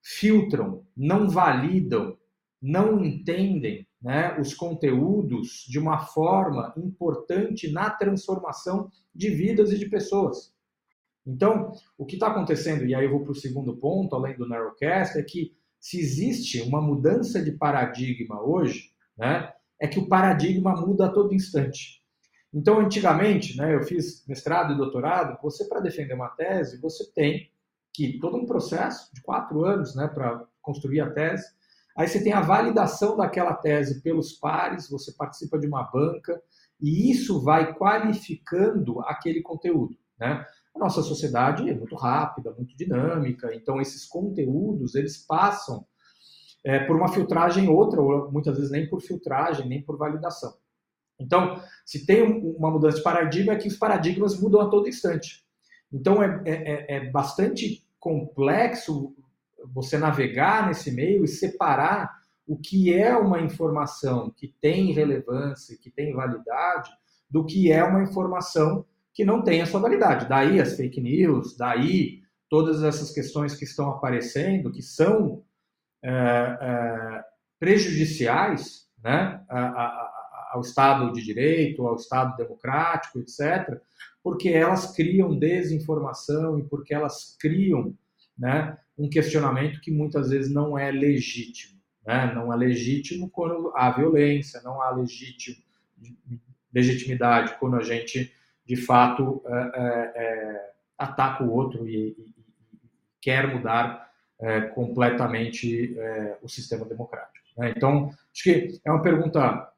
filtram, 0.00 0.86
não 0.96 1.28
validam, 1.28 2.16
não 2.60 3.04
entendem 3.04 3.86
né, 4.00 4.38
os 4.40 4.54
conteúdos 4.54 5.64
de 5.68 5.78
uma 5.78 5.98
forma 5.98 6.72
importante 6.76 7.70
na 7.70 7.90
transformação 7.90 8.90
de 9.14 9.30
vidas 9.30 9.72
e 9.72 9.78
de 9.78 9.88
pessoas. 9.88 10.54
Então, 11.26 11.72
o 11.96 12.04
que 12.04 12.14
está 12.14 12.28
acontecendo, 12.28 12.84
e 12.84 12.94
aí 12.94 13.04
eu 13.04 13.10
vou 13.10 13.20
para 13.20 13.32
o 13.32 13.34
segundo 13.34 13.76
ponto, 13.76 14.14
além 14.14 14.36
do 14.36 14.48
Narrowcast, 14.48 15.18
é 15.18 15.22
que 15.22 15.56
se 15.80 16.00
existe 16.00 16.60
uma 16.62 16.80
mudança 16.80 17.42
de 17.42 17.52
paradigma 17.52 18.40
hoje, 18.42 18.90
né, 19.16 19.52
é 19.80 19.86
que 19.86 19.98
o 19.98 20.08
paradigma 20.08 20.74
muda 20.74 21.06
a 21.06 21.12
todo 21.12 21.34
instante. 21.34 22.02
Então, 22.52 22.78
antigamente, 22.80 23.56
né, 23.56 23.74
eu 23.74 23.82
fiz 23.82 24.24
mestrado 24.26 24.72
e 24.72 24.76
doutorado, 24.76 25.40
você, 25.42 25.64
para 25.64 25.80
defender 25.80 26.14
uma 26.14 26.28
tese, 26.28 26.80
você 26.80 27.10
tem 27.12 27.50
que 27.92 28.18
todo 28.18 28.36
um 28.36 28.46
processo 28.46 29.12
de 29.14 29.20
quatro 29.22 29.64
anos 29.64 29.94
né, 29.94 30.08
para 30.08 30.46
construir 30.60 31.00
a 31.00 31.10
tese. 31.10 31.44
Aí 31.96 32.08
você 32.08 32.22
tem 32.22 32.32
a 32.32 32.40
validação 32.40 33.16
daquela 33.16 33.54
tese 33.54 34.02
pelos 34.02 34.32
pares, 34.32 34.88
você 34.88 35.12
participa 35.12 35.58
de 35.58 35.66
uma 35.66 35.82
banca, 35.82 36.40
e 36.80 37.10
isso 37.10 37.40
vai 37.42 37.74
qualificando 37.74 39.00
aquele 39.00 39.42
conteúdo. 39.42 39.96
Né? 40.18 40.44
A 40.74 40.78
nossa 40.78 41.02
sociedade 41.02 41.68
é 41.68 41.74
muito 41.74 41.94
rápida, 41.94 42.52
muito 42.52 42.76
dinâmica, 42.76 43.54
então 43.54 43.80
esses 43.80 44.06
conteúdos 44.06 44.94
eles 44.94 45.18
passam 45.18 45.86
é, 46.64 46.80
por 46.80 46.96
uma 46.96 47.12
filtragem 47.12 47.68
outra, 47.68 48.00
ou 48.00 48.30
muitas 48.30 48.56
vezes 48.56 48.70
nem 48.70 48.88
por 48.88 49.00
filtragem, 49.00 49.68
nem 49.68 49.82
por 49.82 49.96
validação. 49.96 50.54
Então, 51.18 51.60
se 51.84 52.06
tem 52.06 52.22
uma 52.22 52.70
mudança 52.70 52.96
de 52.96 53.02
paradigma, 53.02 53.52
é 53.52 53.56
que 53.56 53.68
os 53.68 53.76
paradigmas 53.76 54.40
mudam 54.40 54.60
a 54.60 54.68
todo 54.68 54.88
instante. 54.88 55.44
Então, 55.92 56.22
é, 56.22 56.42
é, 56.44 56.52
é, 56.52 56.96
é 56.96 57.10
bastante 57.10 57.86
complexo 58.00 59.14
você 59.72 59.98
navegar 59.98 60.66
nesse 60.66 60.90
meio 60.90 61.24
e 61.24 61.28
separar 61.28 62.22
o 62.46 62.56
que 62.56 62.92
é 62.92 63.16
uma 63.16 63.40
informação 63.40 64.30
que 64.30 64.48
tem 64.60 64.92
relevância, 64.92 65.78
que 65.78 65.90
tem 65.90 66.12
validade, 66.12 66.90
do 67.30 67.44
que 67.44 67.70
é 67.70 67.84
uma 67.84 68.02
informação 68.02 68.84
que 69.14 69.24
não 69.24 69.42
tem 69.42 69.60
a 69.60 69.66
sua 69.66 69.80
validade. 69.80 70.28
Daí 70.28 70.60
as 70.60 70.76
fake 70.76 71.00
news, 71.00 71.56
daí 71.56 72.22
todas 72.48 72.82
essas 72.82 73.10
questões 73.10 73.54
que 73.54 73.64
estão 73.64 73.90
aparecendo, 73.90 74.70
que 74.70 74.82
são 74.82 75.42
é, 76.02 76.10
é, 76.10 77.24
prejudiciais 77.58 78.88
né, 79.02 79.42
a, 79.48 79.60
a, 79.60 80.50
ao 80.52 80.60
Estado 80.60 81.12
de 81.12 81.22
Direito, 81.22 81.86
ao 81.86 81.96
Estado 81.96 82.36
democrático, 82.36 83.18
etc., 83.18 83.80
porque 84.22 84.50
elas 84.50 84.94
criam 84.94 85.36
desinformação 85.36 86.58
e 86.58 86.64
porque 86.64 86.94
elas 86.94 87.36
criam 87.40 87.96
né, 88.38 88.78
um 88.96 89.08
questionamento 89.08 89.80
que 89.80 89.90
muitas 89.90 90.30
vezes 90.30 90.52
não 90.52 90.78
é 90.78 90.90
legítimo. 90.90 91.80
Né? 92.06 92.32
Não 92.34 92.52
é 92.52 92.56
legítimo 92.56 93.30
quando 93.30 93.72
há 93.74 93.90
violência, 93.90 94.60
não 94.62 94.80
há 94.82 94.90
legítimo, 94.90 95.56
legitimidade 96.72 97.56
quando 97.58 97.76
a 97.76 97.82
gente 97.82 98.32
de 98.72 98.76
fato 98.76 99.42
é, 99.46 99.52
é, 99.52 100.12
é, 100.16 100.72
ataca 100.96 101.44
o 101.44 101.52
outro 101.52 101.86
e, 101.86 102.16
e, 102.18 102.32
quer 103.20 103.46
mudar 103.54 104.10
completamente 104.74 105.96
o 106.42 106.48
sistema 106.48 106.84
democrático. 106.84 107.46
Né? 107.56 107.72
Então, 107.76 108.08
acho 108.08 108.42
que 108.42 108.80
é 108.84 108.90
uma 108.90 109.00
pergunta 109.00 109.72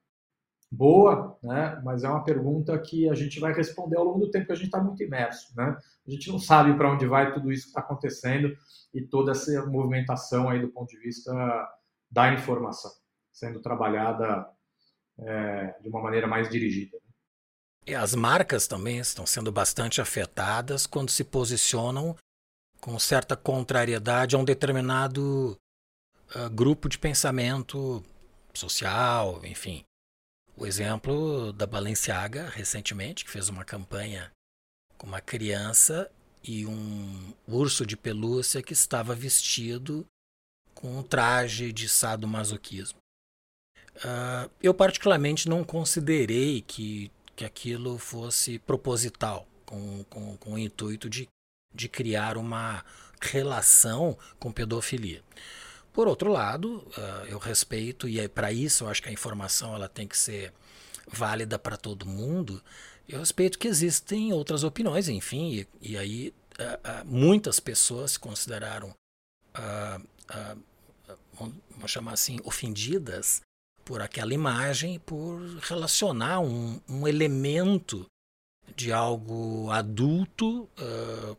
boa, 0.72 1.38
né? 1.42 1.78
mas 1.84 2.02
é 2.02 2.08
uma 2.08 2.24
pergunta 2.24 2.78
que 2.78 3.06
a 3.10 3.14
gente 3.14 3.38
vai 3.38 3.52
responder 3.52 3.98
ao 3.98 4.04
longo 4.04 4.20
do 4.20 4.30
tempo 4.30 4.46
que 4.46 4.52
a 4.52 4.54
gente 4.54 4.68
está 4.68 4.82
muito 4.82 5.02
imerso. 5.02 5.54
Né? 5.54 5.76
A 6.06 6.10
gente 6.10 6.30
não 6.30 6.38
sabe 6.38 6.72
para 6.78 6.90
onde 6.90 7.04
vai 7.04 7.34
tudo 7.34 7.52
isso 7.52 7.64
que 7.64 7.68
está 7.68 7.80
acontecendo 7.80 8.56
e 8.94 9.02
toda 9.02 9.32
essa 9.32 9.66
movimentação 9.66 10.48
aí 10.48 10.62
do 10.62 10.68
ponto 10.68 10.88
de 10.88 10.98
vista 10.98 11.30
da 12.10 12.32
informação 12.32 12.90
sendo 13.30 13.60
trabalhada 13.60 14.48
é, 15.18 15.74
de 15.82 15.90
uma 15.90 16.00
maneira 16.00 16.26
mais 16.26 16.48
dirigida. 16.48 16.96
E 17.86 17.94
as 17.94 18.14
marcas 18.14 18.66
também 18.66 18.98
estão 18.98 19.26
sendo 19.26 19.52
bastante 19.52 20.00
afetadas 20.00 20.86
quando 20.86 21.10
se 21.10 21.22
posicionam 21.22 22.16
com 22.80 22.98
certa 22.98 23.36
contrariedade 23.36 24.34
a 24.34 24.38
um 24.38 24.44
determinado 24.44 25.58
uh, 26.34 26.50
grupo 26.50 26.88
de 26.88 26.98
pensamento 26.98 28.02
social, 28.54 29.44
enfim. 29.44 29.84
O 30.56 30.66
exemplo 30.66 31.52
da 31.52 31.66
Balenciaga, 31.66 32.48
recentemente, 32.48 33.24
que 33.24 33.30
fez 33.30 33.48
uma 33.48 33.64
campanha 33.64 34.30
com 34.96 35.06
uma 35.06 35.20
criança 35.20 36.10
e 36.42 36.64
um 36.64 37.34
urso 37.46 37.84
de 37.84 37.96
pelúcia 37.96 38.62
que 38.62 38.72
estava 38.72 39.14
vestido 39.14 40.06
com 40.74 40.98
um 40.98 41.02
traje 41.02 41.72
de 41.72 41.88
sadomasoquismo. 41.88 42.98
Uh, 43.96 44.50
eu, 44.62 44.72
particularmente, 44.72 45.48
não 45.48 45.64
considerei 45.64 46.62
que 46.62 47.10
que 47.34 47.44
aquilo 47.44 47.98
fosse 47.98 48.58
proposital, 48.58 49.46
com, 49.64 50.04
com, 50.04 50.36
com 50.36 50.52
o 50.54 50.58
intuito 50.58 51.08
de, 51.08 51.28
de 51.74 51.88
criar 51.88 52.36
uma 52.36 52.84
relação 53.20 54.16
com 54.38 54.52
pedofilia. 54.52 55.22
Por 55.92 56.08
outro 56.08 56.30
lado, 56.30 56.78
uh, 56.98 57.26
eu 57.26 57.38
respeito, 57.38 58.08
e 58.08 58.18
é 58.18 58.28
para 58.28 58.52
isso 58.52 58.84
eu 58.84 58.88
acho 58.88 59.02
que 59.02 59.08
a 59.08 59.12
informação 59.12 59.74
ela 59.74 59.88
tem 59.88 60.08
que 60.08 60.18
ser 60.18 60.52
válida 61.06 61.58
para 61.58 61.76
todo 61.76 62.06
mundo. 62.06 62.62
Eu 63.08 63.20
respeito 63.20 63.58
que 63.58 63.68
existem 63.68 64.32
outras 64.32 64.64
opiniões, 64.64 65.08
enfim, 65.08 65.66
e, 65.82 65.92
e 65.92 65.96
aí 65.96 66.34
uh, 66.58 67.02
uh, 67.02 67.04
muitas 67.04 67.60
pessoas 67.60 68.12
se 68.12 68.18
consideraram, 68.18 68.92
vamos 71.38 71.90
chamar 71.90 72.14
assim, 72.14 72.38
ofendidas 72.42 73.40
por 73.84 74.00
aquela 74.00 74.32
imagem, 74.32 74.98
por 75.00 75.40
relacionar 75.62 76.40
um, 76.40 76.80
um 76.88 77.06
elemento 77.06 78.06
de 78.74 78.92
algo 78.92 79.70
adulto, 79.70 80.68
uh, 80.78 81.36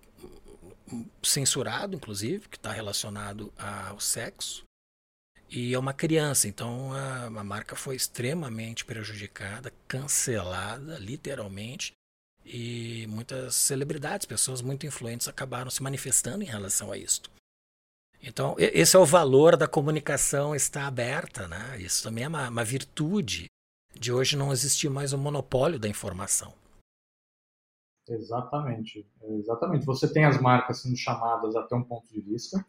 censurado, 1.23 1.95
inclusive, 1.95 2.47
que 2.47 2.57
está 2.57 2.71
relacionado 2.71 3.51
ao 3.57 3.99
sexo, 3.99 4.63
e 5.49 5.73
é 5.73 5.79
uma 5.79 5.93
criança. 5.93 6.47
Então 6.47 6.93
a, 6.93 7.25
a 7.25 7.43
marca 7.43 7.75
foi 7.75 7.95
extremamente 7.95 8.85
prejudicada, 8.85 9.73
cancelada, 9.87 10.97
literalmente. 10.99 11.93
E 12.43 13.07
muitas 13.07 13.55
celebridades, 13.55 14.25
pessoas 14.27 14.61
muito 14.61 14.85
influentes, 14.85 15.27
acabaram 15.27 15.71
se 15.71 15.81
manifestando 15.81 16.43
em 16.43 16.47
relação 16.47 16.91
a 16.91 16.97
isto. 16.97 17.31
Então, 18.21 18.55
esse 18.57 18.95
é 18.95 18.99
o 18.99 19.05
valor 19.05 19.55
da 19.55 19.67
comunicação 19.67 20.55
estar 20.55 20.87
aberta, 20.87 21.47
né? 21.47 21.79
Isso 21.79 22.03
também 22.03 22.23
é 22.23 22.27
uma, 22.27 22.49
uma 22.49 22.63
virtude 22.63 23.45
de 23.93 24.11
hoje 24.11 24.35
não 24.35 24.51
existir 24.51 24.89
mais 24.89 25.13
o 25.13 25.17
um 25.17 25.19
monopólio 25.19 25.79
da 25.79 25.87
informação. 25.87 26.53
Exatamente, 28.07 29.07
exatamente. 29.23 29.85
Você 29.85 30.11
tem 30.11 30.25
as 30.25 30.39
marcas 30.39 30.81
sendo 30.81 30.95
chamadas 30.95 31.55
até 31.55 31.75
um 31.75 31.83
ponto 31.83 32.07
de 32.07 32.21
vista. 32.21 32.63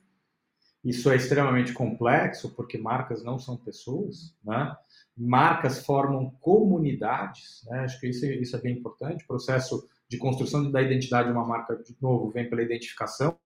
Isso 0.83 1.11
é 1.11 1.17
extremamente 1.17 1.73
complexo 1.73 2.55
porque 2.55 2.79
marcas 2.79 3.23
não 3.23 3.39
são 3.39 3.57
pessoas, 3.57 4.35
né? 4.45 4.75
Marcas 5.17 5.85
formam 5.85 6.31
comunidades, 6.41 7.65
né? 7.67 7.81
Acho 7.81 7.99
que 7.99 8.09
isso, 8.09 8.25
isso 8.27 8.57
é 8.57 8.61
bem 8.61 8.79
importante. 8.79 9.25
O 9.25 9.27
processo 9.27 9.89
de 10.09 10.17
construção 10.17 10.71
da 10.71 10.81
identidade 10.81 11.29
de 11.29 11.35
uma 11.35 11.45
marca, 11.45 11.77
de 11.77 11.97
novo, 12.01 12.31
vem 12.31 12.49
pela 12.49 12.63
identificação 12.63 13.37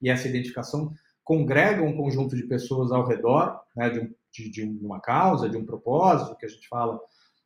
e 0.00 0.08
essa 0.08 0.28
identificação 0.28 0.94
congrega 1.28 1.82
um 1.82 1.94
conjunto 1.94 2.34
de 2.34 2.44
pessoas 2.44 2.90
ao 2.90 3.06
redor 3.06 3.60
né, 3.76 3.90
de, 3.90 4.00
um, 4.00 4.14
de, 4.32 4.48
de, 4.48 4.62
uma 4.82 4.98
causa, 4.98 5.46
de 5.46 5.58
um 5.58 5.66
propósito, 5.66 6.34
que 6.38 6.46
a 6.46 6.48
gente 6.48 6.66
fala 6.66 6.98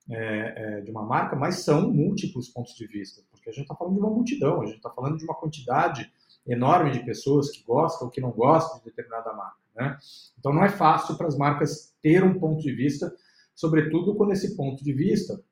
é, 0.08 0.54
é, 0.56 0.80
de 0.82 0.90
uma 0.92 1.02
marca, 1.04 1.34
mas 1.34 1.64
são 1.64 1.90
múltiplos 1.90 2.48
pontos 2.48 2.76
de 2.76 2.86
vista, 2.86 3.22
porque 3.28 3.50
a 3.50 3.52
gente 3.52 3.64
está 3.64 3.74
falando 3.74 3.94
de 3.94 4.00
uma 4.00 4.10
multidão, 4.10 4.62
a 4.62 4.66
gente 4.66 4.76
está 4.76 4.88
falando 4.88 5.18
de 5.18 5.24
uma 5.24 5.34
quantidade 5.34 6.08
enorme 6.46 6.92
de 6.92 7.04
pessoas 7.04 7.50
que 7.50 7.64
gostam 7.64 8.06
ou 8.06 8.12
que 8.12 8.20
não 8.20 8.30
gostam 8.30 8.78
de 8.78 8.84
determinada 8.84 9.32
marca. 9.32 9.58
Né? 9.74 9.98
Então 10.38 10.54
não 10.54 10.64
é 10.64 10.68
fácil 10.68 11.16
para 11.16 11.26
as 11.26 11.36
marcas 11.36 11.92
ter 12.00 12.22
um 12.22 12.38
ponto 12.38 12.62
de 12.62 12.72
vista, 12.72 13.12
sobretudo 13.52 14.14
quando 14.14 14.30
esse 14.30 14.56
ponto 14.56 14.84
de 14.84 14.92
vista 14.92 15.42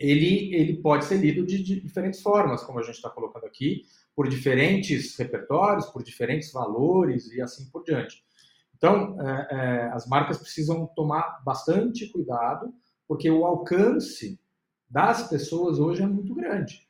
ele, 0.00 0.54
ele 0.54 0.80
pode 0.80 1.04
ser 1.04 1.18
lido 1.18 1.44
de, 1.44 1.62
de 1.62 1.82
diferentes 1.82 2.22
formas, 2.22 2.64
como 2.64 2.78
a 2.78 2.82
gente 2.82 2.94
está 2.94 3.10
colocando 3.10 3.44
aqui, 3.44 3.82
por 4.18 4.28
diferentes 4.28 5.16
repertórios, 5.16 5.86
por 5.86 6.02
diferentes 6.02 6.50
valores 6.50 7.30
e 7.30 7.40
assim 7.40 7.70
por 7.70 7.84
diante. 7.84 8.24
Então, 8.76 9.16
é, 9.20 9.48
é, 9.48 9.82
as 9.92 10.08
marcas 10.08 10.38
precisam 10.38 10.88
tomar 10.88 11.40
bastante 11.44 12.10
cuidado, 12.10 12.74
porque 13.06 13.30
o 13.30 13.46
alcance 13.46 14.40
das 14.90 15.28
pessoas 15.28 15.78
hoje 15.78 16.02
é 16.02 16.06
muito 16.08 16.34
grande. 16.34 16.84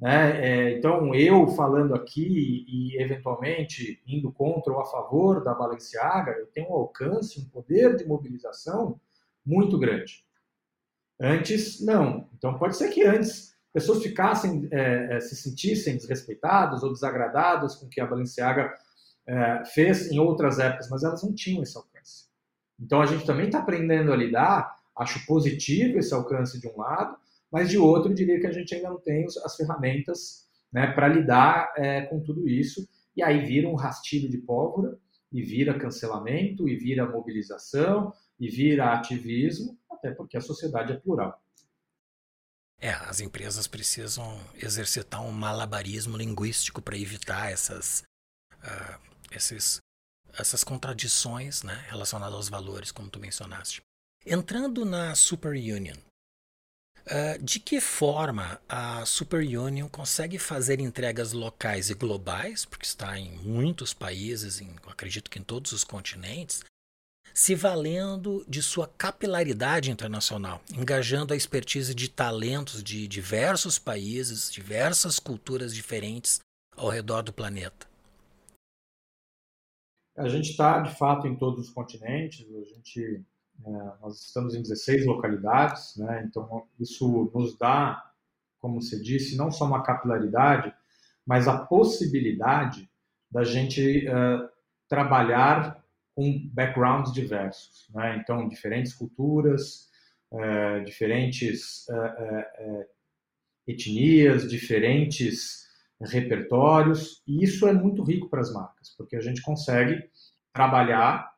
Né? 0.00 0.40
É, 0.44 0.76
então, 0.76 1.14
eu 1.14 1.46
falando 1.46 1.94
aqui 1.94 2.66
e, 2.66 3.00
eventualmente, 3.00 4.02
indo 4.04 4.32
contra 4.32 4.72
ou 4.72 4.80
a 4.80 4.86
favor 4.86 5.44
da 5.44 5.54
Balenciaga, 5.54 6.32
eu 6.32 6.48
tenho 6.48 6.70
um 6.70 6.74
alcance, 6.74 7.38
um 7.38 7.48
poder 7.48 7.94
de 7.94 8.04
mobilização 8.04 9.00
muito 9.44 9.78
grande. 9.78 10.24
Antes, 11.20 11.80
não. 11.80 12.28
Então, 12.36 12.58
pode 12.58 12.76
ser 12.76 12.88
que 12.88 13.04
antes 13.04 13.55
pessoas 13.76 14.02
ficassem, 14.02 14.66
é, 14.72 15.16
é 15.16 15.20
se 15.20 15.36
sentissem 15.36 15.98
desrespeitadas 15.98 16.82
ou 16.82 16.90
desagradadas 16.90 17.74
com 17.74 17.84
o 17.84 17.88
que 17.90 18.00
a 18.00 18.06
Balenciaga 18.06 18.72
é, 19.26 19.64
fez 19.66 20.10
em 20.10 20.18
outras 20.18 20.58
épocas, 20.58 20.88
mas 20.88 21.04
elas 21.04 21.22
não 21.22 21.34
tinham 21.34 21.62
esse 21.62 21.76
alcance. 21.76 22.24
Então, 22.80 23.02
a 23.02 23.06
gente 23.06 23.26
também 23.26 23.46
está 23.46 23.58
aprendendo 23.58 24.14
a 24.14 24.16
lidar, 24.16 24.74
acho 24.96 25.26
positivo 25.26 25.98
esse 25.98 26.14
alcance 26.14 26.58
de 26.58 26.66
um 26.66 26.78
lado, 26.78 27.18
mas 27.52 27.68
de 27.68 27.76
outro, 27.76 28.10
eu 28.10 28.14
diria 28.14 28.40
que 28.40 28.46
a 28.46 28.52
gente 28.52 28.74
ainda 28.74 28.88
não 28.88 28.98
tem 28.98 29.26
as 29.44 29.54
ferramentas 29.54 30.48
né, 30.72 30.86
para 30.92 31.08
lidar 31.08 31.74
é, 31.76 32.00
com 32.06 32.18
tudo 32.20 32.48
isso, 32.48 32.88
e 33.14 33.22
aí 33.22 33.44
vira 33.44 33.68
um 33.68 33.74
rastilho 33.74 34.30
de 34.30 34.38
pólvora, 34.38 34.96
e 35.30 35.42
vira 35.42 35.78
cancelamento, 35.78 36.66
e 36.66 36.76
vira 36.76 37.06
mobilização, 37.06 38.10
e 38.40 38.48
vira 38.48 38.94
ativismo, 38.94 39.76
até 39.90 40.10
porque 40.12 40.38
a 40.38 40.40
sociedade 40.40 40.94
é 40.94 40.96
plural. 40.96 41.38
É, 42.80 42.90
as 42.90 43.20
empresas 43.20 43.66
precisam 43.66 44.38
exercitar 44.54 45.22
um 45.22 45.32
malabarismo 45.32 46.16
linguístico 46.16 46.82
para 46.82 46.98
evitar 46.98 47.50
essas, 47.50 48.02
uh, 48.62 49.00
esses, 49.30 49.78
essas 50.34 50.62
contradições 50.62 51.62
né, 51.62 51.86
relacionadas 51.88 52.34
aos 52.34 52.48
valores, 52.48 52.92
como 52.92 53.08
tu 53.08 53.18
mencionaste. 53.18 53.80
Entrando 54.24 54.84
na 54.84 55.14
Super 55.14 55.52
Union, 55.52 55.96
Uh, 57.06 57.40
de 57.40 57.60
que 57.60 57.80
forma 57.80 58.60
a 58.68 59.06
Super 59.06 59.38
Union 59.38 59.88
consegue 59.88 60.40
fazer 60.40 60.80
entregas 60.80 61.32
locais 61.32 61.88
e 61.88 61.94
globais, 61.94 62.64
porque 62.64 62.84
está 62.84 63.16
em 63.16 63.30
muitos 63.38 63.94
países, 63.94 64.60
em, 64.60 64.74
acredito 64.88 65.30
que 65.30 65.38
em 65.38 65.44
todos 65.44 65.70
os 65.70 65.84
continentes, 65.84 66.64
se 67.36 67.54
valendo 67.54 68.42
de 68.48 68.62
sua 68.62 68.88
capilaridade 68.88 69.90
internacional, 69.90 70.62
engajando 70.74 71.34
a 71.34 71.36
expertise 71.36 71.94
de 71.94 72.08
talentos 72.08 72.82
de 72.82 73.06
diversos 73.06 73.78
países, 73.78 74.50
diversas 74.50 75.18
culturas 75.18 75.74
diferentes 75.74 76.40
ao 76.74 76.88
redor 76.88 77.20
do 77.20 77.34
planeta? 77.34 77.86
A 80.16 80.28
gente 80.30 80.48
está, 80.48 80.80
de 80.80 80.96
fato, 80.96 81.26
em 81.26 81.36
todos 81.36 81.68
os 81.68 81.70
continentes, 81.74 82.46
a 82.56 82.64
gente 82.74 83.22
é, 83.66 83.70
nós 84.00 84.18
estamos 84.18 84.54
em 84.54 84.62
16 84.62 85.04
localidades, 85.04 85.94
né? 85.98 86.24
então 86.26 86.66
isso 86.80 87.30
nos 87.34 87.54
dá, 87.58 88.02
como 88.58 88.80
você 88.80 88.98
disse, 88.98 89.36
não 89.36 89.50
só 89.50 89.66
uma 89.66 89.82
capilaridade, 89.82 90.74
mas 91.26 91.46
a 91.46 91.66
possibilidade 91.66 92.90
da 93.30 93.44
gente 93.44 94.08
uh, 94.08 94.48
trabalhar 94.88 95.75
com 96.16 96.48
backgrounds 96.52 97.12
diversos. 97.12 97.86
Né? 97.94 98.16
Então, 98.16 98.48
diferentes 98.48 98.94
culturas, 98.94 99.90
uh, 100.32 100.82
diferentes 100.84 101.86
uh, 101.88 102.86
etnias, 103.68 104.48
diferentes 104.48 105.66
repertórios, 106.00 107.22
e 107.26 107.44
isso 107.44 107.68
é 107.68 107.72
muito 107.72 108.02
rico 108.02 108.28
para 108.28 108.40
as 108.40 108.52
marcas, 108.52 108.94
porque 108.96 109.16
a 109.16 109.20
gente 109.20 109.42
consegue 109.42 110.02
trabalhar 110.52 111.30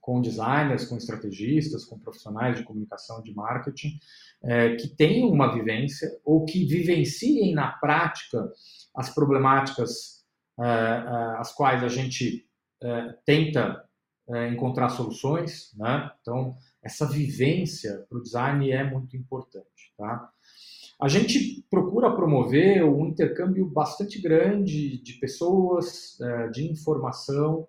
com 0.00 0.20
designers, 0.20 0.86
com 0.86 0.96
estrategistas, 0.96 1.84
com 1.84 1.98
profissionais 1.98 2.56
de 2.56 2.64
comunicação, 2.64 3.22
de 3.22 3.34
marketing, 3.34 3.98
é, 4.42 4.74
que 4.76 4.88
tenham 4.88 5.28
uma 5.28 5.52
vivência 5.52 6.08
ou 6.24 6.44
que 6.44 6.64
vivenciem 6.64 7.54
na 7.54 7.72
prática 7.72 8.50
as 8.96 9.14
problemáticas 9.14 10.24
é, 10.58 10.64
é 10.64 11.38
as 11.38 11.54
quais 11.54 11.82
a 11.84 11.88
gente 11.88 12.46
é, 12.82 13.14
tenta 13.24 13.84
é, 14.34 14.48
encontrar 14.48 14.88
soluções. 14.90 15.74
Né? 15.76 16.10
Então, 16.20 16.56
essa 16.82 17.06
vivência 17.06 18.04
para 18.08 18.18
o 18.18 18.22
design 18.22 18.70
é 18.70 18.82
muito 18.84 19.16
importante. 19.16 19.94
Tá? 19.96 20.30
A 21.00 21.08
gente 21.08 21.64
procura 21.70 22.14
promover 22.14 22.84
um 22.84 23.06
intercâmbio 23.06 23.66
bastante 23.66 24.20
grande 24.20 25.02
de 25.02 25.14
pessoas, 25.14 26.20
é, 26.20 26.48
de 26.48 26.70
informação, 26.70 27.66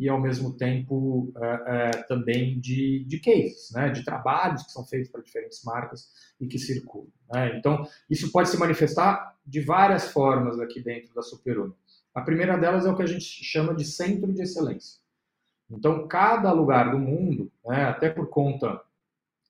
e, 0.00 0.08
ao 0.08 0.18
mesmo 0.18 0.56
tempo, 0.56 1.30
é, 1.36 1.64
é, 1.66 1.90
também 2.04 2.58
de, 2.58 3.04
de 3.06 3.20
cases, 3.20 3.70
né, 3.72 3.90
de 3.90 4.02
trabalhos 4.02 4.62
que 4.62 4.72
são 4.72 4.82
feitos 4.82 5.10
para 5.10 5.20
diferentes 5.20 5.62
marcas 5.62 6.08
e 6.40 6.46
que 6.46 6.58
circulam. 6.58 7.12
Né? 7.30 7.58
Então, 7.58 7.86
isso 8.08 8.32
pode 8.32 8.48
se 8.48 8.56
manifestar 8.56 9.36
de 9.44 9.60
várias 9.60 10.10
formas 10.10 10.58
aqui 10.58 10.82
dentro 10.82 11.14
da 11.14 11.20
Superuni. 11.20 11.74
A 12.14 12.22
primeira 12.22 12.56
delas 12.56 12.86
é 12.86 12.90
o 12.90 12.96
que 12.96 13.02
a 13.02 13.06
gente 13.06 13.26
chama 13.44 13.74
de 13.74 13.84
centro 13.84 14.32
de 14.32 14.40
excelência. 14.40 14.99
Então, 15.70 16.06
cada 16.08 16.52
lugar 16.52 16.90
do 16.90 16.98
mundo, 16.98 17.50
né, 17.64 17.84
até 17.84 18.10
por 18.10 18.28
conta 18.28 18.80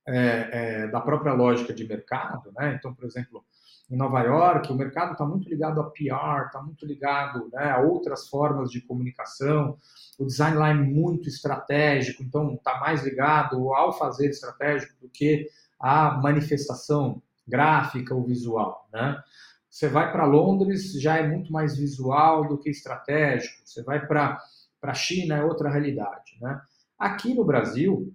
é, 0.06 0.48
é, 0.52 0.88
da 0.88 1.00
própria 1.00 1.32
lógica 1.32 1.72
de 1.72 1.86
mercado, 1.86 2.52
né, 2.52 2.74
então, 2.78 2.94
por 2.94 3.04
exemplo, 3.04 3.44
em 3.90 3.96
Nova 3.96 4.20
York, 4.20 4.70
o 4.70 4.76
mercado 4.76 5.12
está 5.12 5.24
muito 5.24 5.48
ligado 5.48 5.80
a 5.80 5.90
PR, 5.90 6.46
está 6.46 6.62
muito 6.62 6.86
ligado 6.86 7.50
né, 7.52 7.72
a 7.72 7.80
outras 7.80 8.28
formas 8.28 8.70
de 8.70 8.80
comunicação. 8.80 9.76
O 10.16 10.24
design 10.24 10.56
lá 10.56 10.68
é 10.70 10.74
muito 10.74 11.28
estratégico, 11.28 12.22
então 12.22 12.54
está 12.54 12.78
mais 12.78 13.02
ligado 13.02 13.74
ao 13.74 13.92
fazer 13.92 14.30
estratégico 14.30 14.94
do 15.00 15.08
que 15.08 15.48
a 15.78 16.12
manifestação 16.12 17.20
gráfica 17.48 18.14
ou 18.14 18.22
visual. 18.22 18.88
Né? 18.92 19.20
Você 19.68 19.88
vai 19.88 20.12
para 20.12 20.24
Londres, 20.24 20.92
já 21.00 21.16
é 21.16 21.26
muito 21.26 21.52
mais 21.52 21.76
visual 21.76 22.46
do 22.46 22.58
que 22.58 22.70
estratégico. 22.70 23.60
Você 23.64 23.82
vai 23.82 24.06
para 24.06 24.40
a 24.82 24.94
China, 24.94 25.36
é 25.36 25.44
outra 25.44 25.70
realidade. 25.70 26.38
Né? 26.40 26.60
Aqui 26.98 27.34
no 27.34 27.44
Brasil, 27.44 28.14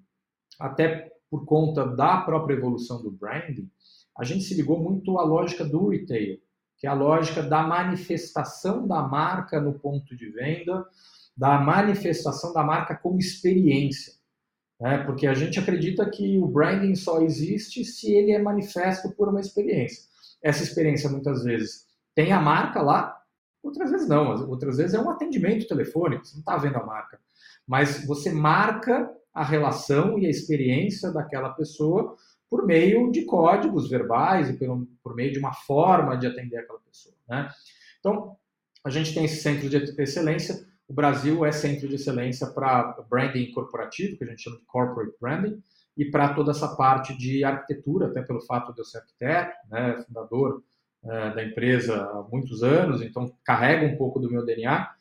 até 0.59 1.11
por 1.29 1.45
conta 1.45 1.85
da 1.85 2.17
própria 2.21 2.55
evolução 2.55 3.01
do 3.01 3.11
branding, 3.11 3.69
a 4.17 4.23
gente 4.23 4.43
se 4.43 4.55
ligou 4.55 4.79
muito 4.79 5.17
à 5.19 5.23
lógica 5.23 5.65
do 5.65 5.89
retail, 5.89 6.39
que 6.77 6.87
é 6.87 6.89
a 6.89 6.93
lógica 6.93 7.43
da 7.43 7.63
manifestação 7.63 8.87
da 8.87 9.01
marca 9.01 9.59
no 9.59 9.73
ponto 9.77 10.15
de 10.15 10.29
venda, 10.29 10.85
da 11.35 11.59
manifestação 11.59 12.53
da 12.53 12.63
marca 12.63 12.95
como 12.95 13.19
experiência. 13.19 14.13
Né? 14.79 14.99
Porque 14.99 15.27
a 15.27 15.33
gente 15.33 15.59
acredita 15.59 16.09
que 16.09 16.37
o 16.37 16.47
branding 16.47 16.95
só 16.95 17.21
existe 17.21 17.83
se 17.83 18.13
ele 18.13 18.31
é 18.31 18.41
manifesto 18.41 19.11
por 19.11 19.29
uma 19.29 19.39
experiência. 19.39 20.03
Essa 20.41 20.63
experiência, 20.63 21.09
muitas 21.09 21.43
vezes, 21.43 21.85
tem 22.13 22.31
a 22.31 22.39
marca 22.39 22.81
lá, 22.81 23.14
outras 23.65 23.91
vezes 23.91 24.07
não, 24.07 24.49
outras 24.49 24.77
vezes 24.77 24.93
é 24.93 24.99
um 24.99 25.09
atendimento 25.09 25.67
telefônico, 25.67 26.25
você 26.25 26.35
não 26.35 26.41
está 26.41 26.57
vendo 26.57 26.77
a 26.77 26.85
marca. 26.85 27.19
Mas 27.67 28.05
você 28.05 28.31
marca 28.31 29.11
a 29.33 29.43
relação 29.43 30.17
e 30.17 30.25
a 30.25 30.29
experiência 30.29 31.11
daquela 31.11 31.49
pessoa 31.49 32.15
por 32.49 32.65
meio 32.65 33.11
de 33.11 33.25
códigos 33.25 33.89
verbais 33.89 34.49
e 34.49 34.53
por, 34.53 34.87
por 35.03 35.15
meio 35.15 35.33
de 35.33 35.39
uma 35.39 35.53
forma 35.53 36.15
de 36.15 36.27
atender 36.27 36.57
aquela 36.57 36.79
pessoa. 36.79 37.15
Né? 37.27 37.49
Então, 37.99 38.37
a 38.83 38.89
gente 38.89 39.13
tem 39.13 39.25
esse 39.25 39.41
centro 39.41 39.67
de 39.67 39.77
excelência. 40.01 40.65
O 40.87 40.93
Brasil 40.93 41.43
é 41.43 41.51
centro 41.51 41.87
de 41.87 41.95
excelência 41.95 42.47
para 42.47 43.03
branding 43.09 43.51
corporativo, 43.51 44.17
que 44.17 44.23
a 44.23 44.27
gente 44.27 44.43
chama 44.43 44.57
de 44.57 44.65
corporate 44.65 45.17
branding, 45.19 45.61
e 45.97 46.05
para 46.05 46.33
toda 46.33 46.51
essa 46.51 46.75
parte 46.75 47.17
de 47.17 47.43
arquitetura, 47.43 48.07
até 48.07 48.21
pelo 48.21 48.41
fato 48.41 48.73
de 48.73 48.79
eu 48.79 48.85
ser 48.85 48.99
arquiteto, 48.99 49.57
né, 49.69 50.03
fundador 50.05 50.63
é, 51.05 51.33
da 51.33 51.43
empresa 51.43 52.03
há 52.03 52.23
muitos 52.31 52.63
anos, 52.63 53.01
então 53.01 53.31
carrega 53.43 53.85
um 53.85 53.97
pouco 53.97 54.19
do 54.19 54.29
meu 54.29 54.45
DNA, 54.45 54.91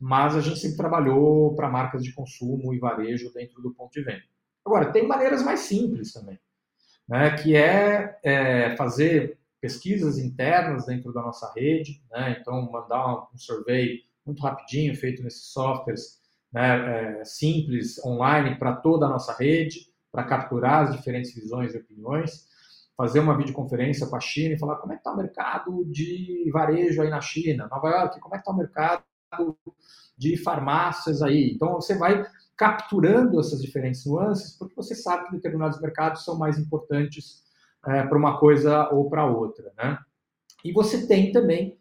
mas 0.00 0.34
a 0.34 0.40
gente 0.40 0.58
sempre 0.58 0.76
trabalhou 0.76 1.54
para 1.54 1.68
marcas 1.70 2.02
de 2.02 2.12
consumo 2.12 2.74
e 2.74 2.78
varejo 2.78 3.32
dentro 3.32 3.62
do 3.62 3.72
ponto 3.72 3.92
de 3.92 4.02
venda. 4.02 4.22
Agora, 4.64 4.92
tem 4.92 5.06
maneiras 5.06 5.42
mais 5.42 5.60
simples 5.60 6.12
também 6.12 6.38
né, 7.08 7.36
que 7.36 7.56
é, 7.56 8.18
é, 8.22 8.76
fazer 8.76 9.38
pesquisas 9.60 10.18
internas 10.18 10.86
dentro 10.86 11.12
da 11.12 11.22
nossa 11.22 11.52
rede, 11.54 12.02
né, 12.10 12.38
então 12.40 12.70
mandar 12.70 13.28
um 13.32 13.38
survey 13.38 14.00
muito 14.24 14.42
rapidinho 14.42 14.96
feito 14.96 15.22
nesses 15.22 15.52
softwares 15.52 16.20
né, 16.52 17.20
é, 17.20 17.24
simples 17.24 18.02
online 18.04 18.58
para 18.58 18.76
toda 18.76 19.06
a 19.06 19.08
nossa 19.08 19.36
rede, 19.36 19.88
para 20.10 20.24
capturar 20.24 20.84
as 20.84 20.96
diferentes 20.96 21.34
visões 21.34 21.74
e 21.74 21.78
opiniões, 21.78 22.46
fazer 22.96 23.20
uma 23.20 23.36
videoconferência 23.36 24.06
com 24.06 24.16
a 24.16 24.20
China 24.20 24.54
e 24.54 24.58
falar 24.58 24.76
como 24.76 24.92
é 24.92 24.96
que 24.96 25.00
está 25.00 25.12
o 25.12 25.16
mercado 25.16 25.84
de 25.86 26.50
varejo 26.52 27.02
aí 27.02 27.10
na 27.10 27.20
China, 27.20 27.68
Nova 27.70 27.88
York, 27.88 28.20
como 28.20 28.34
é 28.34 28.38
que 28.38 28.42
está 28.42 28.52
o 28.52 28.56
mercado 28.56 29.02
de 30.16 30.36
farmácias 30.36 31.22
aí. 31.22 31.52
Então 31.54 31.74
você 31.74 31.96
vai 31.96 32.24
capturando 32.56 33.40
essas 33.40 33.60
diferentes 33.62 34.04
nuances, 34.06 34.56
porque 34.58 34.74
você 34.74 34.94
sabe 34.94 35.26
que 35.26 35.32
determinados 35.32 35.80
mercados 35.80 36.24
são 36.24 36.38
mais 36.38 36.58
importantes 36.58 37.42
é, 37.86 38.02
para 38.04 38.18
uma 38.18 38.38
coisa 38.38 38.88
ou 38.90 39.08
para 39.08 39.26
outra. 39.26 39.72
Né? 39.76 39.98
E 40.64 40.72
você 40.72 41.06
tem 41.06 41.32
também 41.32 41.76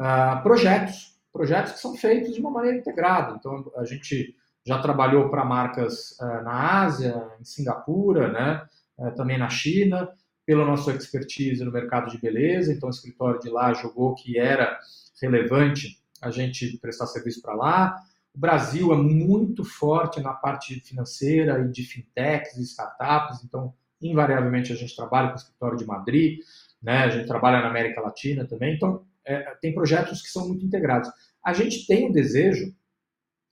uh, 0.00 0.42
projetos, 0.42 1.18
projetos 1.32 1.72
que 1.72 1.78
são 1.78 1.94
feitos 1.94 2.34
de 2.34 2.40
uma 2.40 2.50
maneira 2.50 2.78
integrada. 2.78 3.36
Então, 3.38 3.70
a 3.76 3.84
gente 3.84 4.34
já 4.64 4.80
trabalhou 4.80 5.28
para 5.28 5.44
marcas 5.44 6.12
uh, 6.20 6.42
na 6.42 6.82
Ásia, 6.82 7.30
em 7.40 7.44
Singapura, 7.44 8.32
né? 8.32 8.64
Uh, 8.96 9.14
também 9.14 9.38
na 9.38 9.48
China, 9.48 10.08
pela 10.44 10.64
nossa 10.64 10.92
expertise 10.92 11.64
no 11.64 11.72
mercado 11.72 12.10
de 12.10 12.18
beleza, 12.18 12.72
então 12.72 12.88
o 12.88 12.92
escritório 12.92 13.40
de 13.40 13.48
lá 13.48 13.72
jogou 13.74 14.14
que 14.14 14.38
era 14.38 14.78
relevante 15.20 16.00
a 16.20 16.30
gente 16.30 16.78
prestar 16.78 17.06
serviço 17.06 17.40
para 17.40 17.54
lá. 17.54 17.96
O 18.34 18.38
Brasil 18.38 18.92
é 18.92 18.96
muito 18.96 19.64
forte 19.64 20.20
na 20.20 20.32
parte 20.32 20.80
financeira 20.80 21.60
e 21.60 21.68
de 21.70 21.84
fintechs 21.84 22.56
e 22.56 22.62
startups, 22.62 23.44
então, 23.44 23.74
invariavelmente, 24.00 24.72
a 24.72 24.76
gente 24.76 24.96
trabalha 24.96 25.28
com 25.28 25.34
o 25.34 25.38
escritório 25.38 25.78
de 25.78 25.84
Madrid, 25.84 26.40
né? 26.82 26.98
a 26.98 27.10
gente 27.10 27.26
trabalha 27.26 27.60
na 27.60 27.68
América 27.68 28.00
Latina 28.00 28.44
também, 28.44 28.74
então, 28.74 29.04
é, 29.24 29.54
tem 29.60 29.74
projetos 29.74 30.22
que 30.22 30.28
são 30.28 30.48
muito 30.48 30.64
integrados. 30.64 31.08
A 31.44 31.52
gente 31.52 31.86
tem 31.86 32.08
um 32.08 32.12
desejo, 32.12 32.74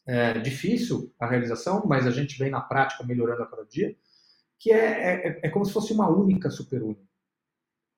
é, 0.06 0.38
difícil 0.40 1.12
a 1.20 1.26
realização, 1.26 1.84
mas 1.86 2.06
a 2.06 2.10
gente 2.10 2.38
vem 2.38 2.50
na 2.50 2.60
prática 2.60 3.04
melhorando 3.04 3.42
a 3.42 3.46
cada 3.46 3.64
dia, 3.64 3.94
que 4.60 4.70
é, 4.70 5.26
é, 5.26 5.40
é 5.44 5.48
como 5.48 5.64
se 5.64 5.72
fosse 5.72 5.92
uma 5.92 6.08
única 6.08 6.50
superunião, 6.50 6.98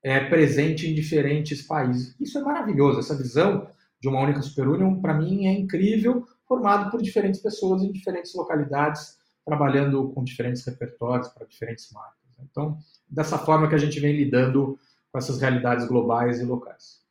é, 0.03 0.21
presente 0.29 0.89
em 0.89 0.95
diferentes 0.95 1.63
países. 1.63 2.15
Isso 2.21 2.39
é 2.39 2.43
maravilhoso, 2.43 3.01
essa 3.01 3.19
visão 3.19 3.69
de 4.01 4.09
uma 4.09 4.21
única 4.21 4.41
superunião, 4.41 5.01
para 5.01 5.15
mim, 5.15 5.47
é 5.47 5.53
incrível, 5.53 6.27
formado 6.47 6.91
por 6.91 7.03
diferentes 7.03 7.41
pessoas 7.41 7.83
em 7.83 7.93
diferentes 7.93 8.33
localidades, 8.35 9.19
trabalhando 9.45 10.11
com 10.11 10.23
diferentes 10.23 10.65
repertórios 10.65 11.29
para 11.29 11.47
diferentes 11.47 11.91
marcas. 11.91 12.21
Então, 12.41 12.79
dessa 13.09 13.39
forma 13.39 13.69
que 13.69 13.75
a 13.75 13.79
gente 13.79 13.99
vem 13.99 14.17
lidando 14.17 14.79
com 15.11 15.19
essas 15.19 15.41
realidades 15.41 15.87
globais 15.87 16.41
e 16.41 16.45
locais. 16.45 17.03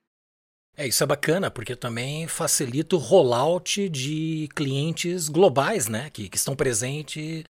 É, 0.76 0.88
isso 0.88 1.04
é 1.04 1.08
bacana, 1.08 1.52
porque 1.52 1.76
também 1.76 2.28
facilita 2.28 2.96
o 2.96 3.00
rollout 3.00 3.90
de 3.90 4.50
clientes 4.56 5.28
globais, 5.28 5.88
né? 5.88 6.10
Que, 6.10 6.30
que 6.30 6.38
estão 6.38 6.56
presentes 6.56 7.44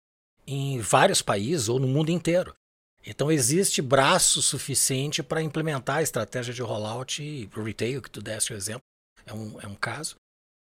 em 0.50 0.80
vários 0.80 1.22
países 1.22 1.70
ou 1.70 1.80
no 1.80 1.88
mundo 1.88 2.10
inteiro. 2.10 2.56
Então 3.06 3.32
existe 3.32 3.82
braço 3.82 4.42
suficiente 4.42 5.22
para 5.22 5.44
implementar 5.44 5.98
a 5.98 6.02
estratégia 6.02 6.54
de 6.54 6.62
rollout 6.62 7.50
retail, 7.56 8.02
que 8.02 8.10
tu 8.10 8.22
deste 8.22 8.52
o 8.52 8.56
exemplo, 8.56 8.82
é 9.26 9.34
um, 9.34 9.62
é 9.62 9.68
um 9.68 9.76
caso, 9.76 10.16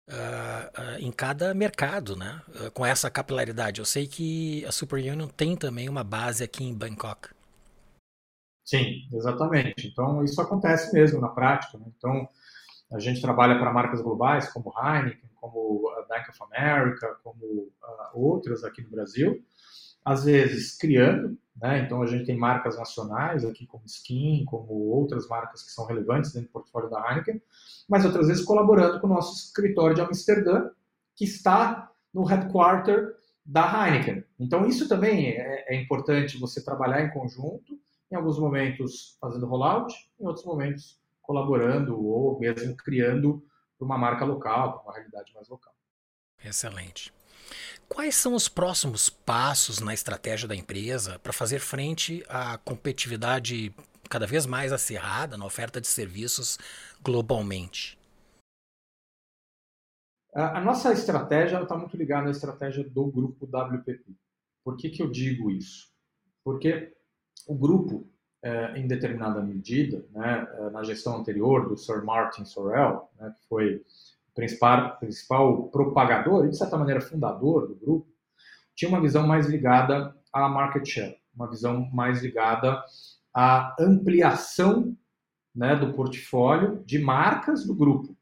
uh, 0.08 0.12
uh, 0.12 0.98
em 0.98 1.12
cada 1.12 1.54
mercado, 1.54 2.16
né? 2.16 2.42
Uh, 2.48 2.70
com 2.72 2.84
essa 2.84 3.08
capilaridade. 3.08 3.80
Eu 3.80 3.84
sei 3.84 4.08
que 4.08 4.64
a 4.66 4.72
Super 4.72 4.98
Union 4.98 5.28
tem 5.28 5.56
também 5.56 5.88
uma 5.88 6.02
base 6.02 6.42
aqui 6.42 6.64
em 6.64 6.74
Bangkok. 6.74 7.28
Sim, 8.64 9.08
exatamente. 9.12 9.86
Então 9.86 10.22
isso 10.24 10.40
acontece 10.42 10.92
mesmo 10.92 11.20
na 11.20 11.28
prática. 11.28 11.78
Né? 11.78 11.86
Então 11.96 12.28
a 12.92 12.98
gente 12.98 13.22
trabalha 13.22 13.58
para 13.58 13.72
marcas 13.72 14.02
globais 14.02 14.52
como 14.52 14.74
Heineken, 14.76 15.30
como 15.36 15.88
a 15.96 16.02
Bank 16.02 16.30
of 16.30 16.38
America, 16.52 17.16
como 17.22 17.72
outras 18.12 18.64
aqui 18.64 18.82
no 18.82 18.90
Brasil 18.90 19.42
às 20.08 20.24
vezes 20.24 20.74
criando, 20.74 21.36
né? 21.54 21.80
Então 21.80 22.02
a 22.02 22.06
gente 22.06 22.24
tem 22.24 22.36
marcas 22.36 22.78
nacionais 22.78 23.44
aqui 23.44 23.66
como 23.66 23.84
Skin, 23.84 24.44
como 24.46 24.72
outras 24.72 25.28
marcas 25.28 25.62
que 25.62 25.70
são 25.70 25.84
relevantes 25.84 26.32
dentro 26.32 26.48
do 26.48 26.52
portfólio 26.52 26.88
da 26.88 27.10
Heineken, 27.10 27.42
mas 27.86 28.06
outras 28.06 28.28
vezes 28.28 28.42
colaborando 28.42 29.00
com 29.00 29.06
o 29.06 29.10
nosso 29.10 29.34
escritório 29.34 29.94
de 29.94 30.00
Amsterdã, 30.00 30.70
que 31.14 31.24
está 31.24 31.92
no 32.12 32.24
headquarter 32.24 33.16
da 33.44 33.86
Heineken. 33.86 34.24
Então 34.40 34.66
isso 34.66 34.88
também 34.88 35.28
é, 35.32 35.74
é 35.74 35.74
importante 35.78 36.38
você 36.38 36.64
trabalhar 36.64 37.02
em 37.02 37.10
conjunto, 37.10 37.78
em 38.10 38.16
alguns 38.16 38.38
momentos 38.38 39.18
fazendo 39.20 39.44
rollout, 39.44 39.94
em 40.18 40.26
outros 40.26 40.46
momentos 40.46 40.98
colaborando 41.20 42.02
ou 42.02 42.40
mesmo 42.40 42.74
criando 42.76 43.44
uma 43.78 43.98
marca 43.98 44.24
local, 44.24 44.82
uma 44.84 44.94
realidade 44.94 45.34
mais 45.34 45.48
local. 45.48 45.74
Excelente. 46.42 47.12
Quais 47.88 48.14
são 48.14 48.34
os 48.34 48.48
próximos 48.48 49.08
passos 49.08 49.80
na 49.80 49.94
estratégia 49.94 50.46
da 50.46 50.54
empresa 50.54 51.18
para 51.20 51.32
fazer 51.32 51.58
frente 51.58 52.22
à 52.28 52.58
competitividade 52.58 53.74
cada 54.10 54.26
vez 54.26 54.44
mais 54.44 54.72
acirrada 54.72 55.36
na 55.38 55.46
oferta 55.46 55.80
de 55.80 55.86
serviços 55.86 56.58
globalmente? 57.02 57.98
A 60.34 60.60
nossa 60.60 60.92
estratégia 60.92 61.62
está 61.62 61.76
muito 61.76 61.96
ligada 61.96 62.28
à 62.28 62.30
estratégia 62.30 62.84
do 62.84 63.06
grupo 63.06 63.46
WPP. 63.46 64.14
Por 64.62 64.76
que, 64.76 64.90
que 64.90 65.02
eu 65.02 65.10
digo 65.10 65.50
isso? 65.50 65.88
Porque 66.44 66.94
o 67.46 67.54
grupo, 67.54 68.06
é, 68.42 68.78
em 68.78 68.86
determinada 68.86 69.42
medida, 69.42 70.06
né, 70.10 70.46
é, 70.52 70.70
na 70.70 70.84
gestão 70.84 71.16
anterior 71.16 71.68
do 71.68 71.76
Sir 71.76 72.04
Martin 72.04 72.44
Sorrell, 72.44 73.08
né, 73.18 73.34
que 73.36 73.48
foi 73.48 73.84
principal, 74.38 74.96
principal 75.00 75.64
propagador 75.64 76.46
e, 76.46 76.50
de 76.50 76.56
certa 76.56 76.78
maneira, 76.78 77.00
fundador 77.00 77.66
do 77.66 77.74
grupo, 77.74 78.08
tinha 78.76 78.88
uma 78.88 79.00
visão 79.00 79.26
mais 79.26 79.48
ligada 79.48 80.16
à 80.32 80.48
market 80.48 80.86
share, 80.86 81.16
uma 81.34 81.50
visão 81.50 81.90
mais 81.92 82.22
ligada 82.22 82.80
à 83.34 83.74
ampliação 83.80 84.96
né, 85.52 85.74
do 85.74 85.92
portfólio 85.92 86.84
de 86.86 87.00
marcas 87.00 87.66
do 87.66 87.74
grupo. 87.74 88.16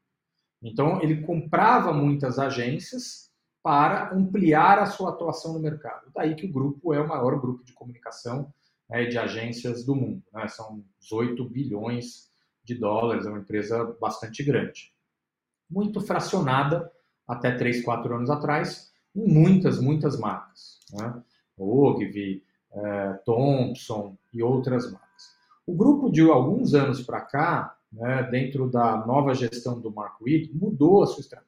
Então, 0.59 0.99
ele 1.03 1.21
comprava 1.21 1.93
muitas 1.93 2.39
agências 2.39 3.31
para 3.61 4.11
ampliar 4.11 4.79
a 4.79 4.87
sua 4.87 5.11
atuação 5.11 5.53
no 5.53 5.59
mercado. 5.59 6.11
Daí 6.15 6.33
que 6.33 6.47
o 6.47 6.51
grupo 6.51 6.95
é 6.95 6.99
o 6.99 7.07
maior 7.07 7.39
grupo 7.39 7.63
de 7.63 7.73
comunicação 7.73 8.51
né, 8.89 9.05
de 9.05 9.19
agências 9.19 9.85
do 9.85 9.95
mundo. 9.95 10.23
Né? 10.33 10.47
São 10.47 10.83
18 10.99 11.47
bilhões 11.47 12.31
de 12.63 12.73
dólares, 12.73 13.27
é 13.27 13.29
uma 13.29 13.39
empresa 13.39 13.95
bastante 14.01 14.43
grande 14.43 14.96
muito 15.69 16.01
fracionada 16.01 16.91
até 17.27 17.51
3, 17.51 17.83
4 17.83 18.15
anos 18.15 18.29
atrás, 18.29 18.91
em 19.15 19.27
muitas, 19.27 19.79
muitas 19.79 20.19
marcas. 20.19 20.79
Né? 20.93 21.21
Ogilvy, 21.57 22.43
é, 22.71 23.13
Thompson 23.25 24.17
e 24.33 24.41
outras 24.41 24.91
marcas. 24.91 25.07
O 25.65 25.75
grupo, 25.75 26.09
de 26.09 26.21
alguns 26.21 26.73
anos 26.73 27.01
para 27.01 27.21
cá, 27.21 27.77
né, 27.91 28.23
dentro 28.23 28.69
da 28.69 29.05
nova 29.05 29.33
gestão 29.33 29.79
do 29.79 29.91
Mark 29.91 30.21
Reed, 30.21 30.51
mudou 30.53 31.03
a 31.03 31.07
sua 31.07 31.21
estratégia. 31.21 31.47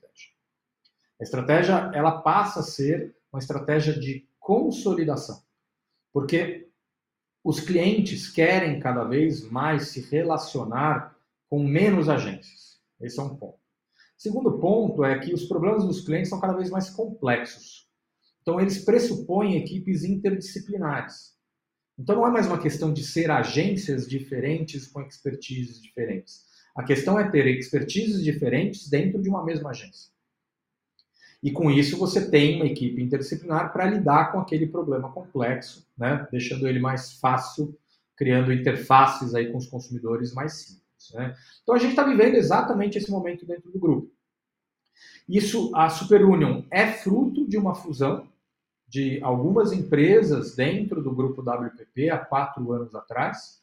A 1.20 1.24
estratégia 1.24 1.92
ela 1.94 2.22
passa 2.22 2.62
a 2.62 2.64
ser 2.64 3.16
uma 3.32 3.40
estratégia 3.40 3.94
de 3.94 4.28
consolidação, 4.40 5.42
porque 6.12 6.70
os 7.44 7.60
clientes 7.60 8.30
querem 8.30 8.80
cada 8.80 9.04
vez 9.04 9.50
mais 9.50 9.90
se 9.90 10.02
relacionar 10.02 11.16
com 11.50 11.64
menos 11.64 12.10
agências. 12.10 12.80
Esse 13.00 13.20
é 13.20 13.24
um 13.24 13.36
ponto. 13.36 13.59
Segundo 14.20 14.60
ponto 14.60 15.06
é 15.06 15.18
que 15.18 15.34
os 15.34 15.46
problemas 15.46 15.86
dos 15.86 16.02
clientes 16.02 16.30
são 16.30 16.42
cada 16.42 16.52
vez 16.52 16.70
mais 16.70 16.90
complexos. 16.90 17.88
Então, 18.42 18.60
eles 18.60 18.84
pressupõem 18.84 19.56
equipes 19.56 20.04
interdisciplinares. 20.04 21.38
Então, 21.98 22.18
não 22.18 22.28
é 22.28 22.30
mais 22.30 22.46
uma 22.46 22.60
questão 22.60 22.92
de 22.92 23.02
ser 23.02 23.32
agências 23.32 24.06
diferentes 24.06 24.88
com 24.88 25.02
expertises 25.02 25.82
diferentes. 25.82 26.44
A 26.76 26.84
questão 26.84 27.18
é 27.18 27.32
ter 27.32 27.48
expertises 27.48 28.22
diferentes 28.22 28.90
dentro 28.90 29.22
de 29.22 29.30
uma 29.30 29.46
mesma 29.46 29.70
agência. 29.70 30.12
E 31.42 31.50
com 31.50 31.72
isso, 31.72 31.98
você 31.98 32.30
tem 32.30 32.58
uma 32.58 32.66
equipe 32.66 33.02
interdisciplinar 33.02 33.72
para 33.72 33.90
lidar 33.90 34.34
com 34.34 34.40
aquele 34.42 34.68
problema 34.68 35.10
complexo, 35.14 35.88
né? 35.98 36.28
deixando 36.30 36.68
ele 36.68 36.80
mais 36.82 37.14
fácil, 37.14 37.74
criando 38.18 38.52
interfaces 38.52 39.34
aí 39.34 39.50
com 39.50 39.58
os 39.58 39.68
consumidores 39.68 40.34
mais 40.34 40.56
simples. 40.56 40.79
Né? 41.14 41.36
Então 41.64 41.76
a 41.76 41.78
gente 41.78 41.92
está 41.92 42.04
vivendo 42.04 42.36
exatamente 42.36 42.98
esse 42.98 43.10
momento 43.10 43.46
dentro 43.46 43.72
do 43.72 43.80
grupo. 43.80 44.12
Isso, 45.28 45.72
a 45.76 45.90
Super 45.90 46.26
Union 46.26 46.64
é 46.72 46.88
fruto 46.88 47.48
de 47.48 47.58
uma 47.58 47.76
fusão 47.76 48.28
de 48.88 49.22
algumas 49.22 49.72
empresas 49.72 50.56
dentro 50.56 51.02
do 51.02 51.14
grupo 51.14 51.42
WPP 51.42 52.10
há 52.10 52.18
quatro 52.18 52.72
anos 52.74 52.96
atrás, 52.96 53.62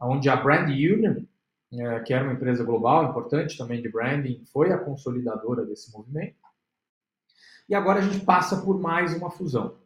onde 0.00 0.28
a 0.28 0.36
Brand 0.36 0.68
Union, 0.68 1.24
é, 1.72 2.00
que 2.00 2.14
era 2.14 2.24
uma 2.24 2.34
empresa 2.34 2.62
global 2.62 3.10
importante 3.10 3.58
também 3.58 3.82
de 3.82 3.88
branding, 3.88 4.44
foi 4.52 4.72
a 4.72 4.78
consolidadora 4.78 5.66
desse 5.66 5.92
movimento. 5.92 6.36
E 7.68 7.74
agora 7.74 7.98
a 7.98 8.02
gente 8.02 8.24
passa 8.24 8.62
por 8.62 8.80
mais 8.80 9.12
uma 9.14 9.30
fusão. 9.30 9.76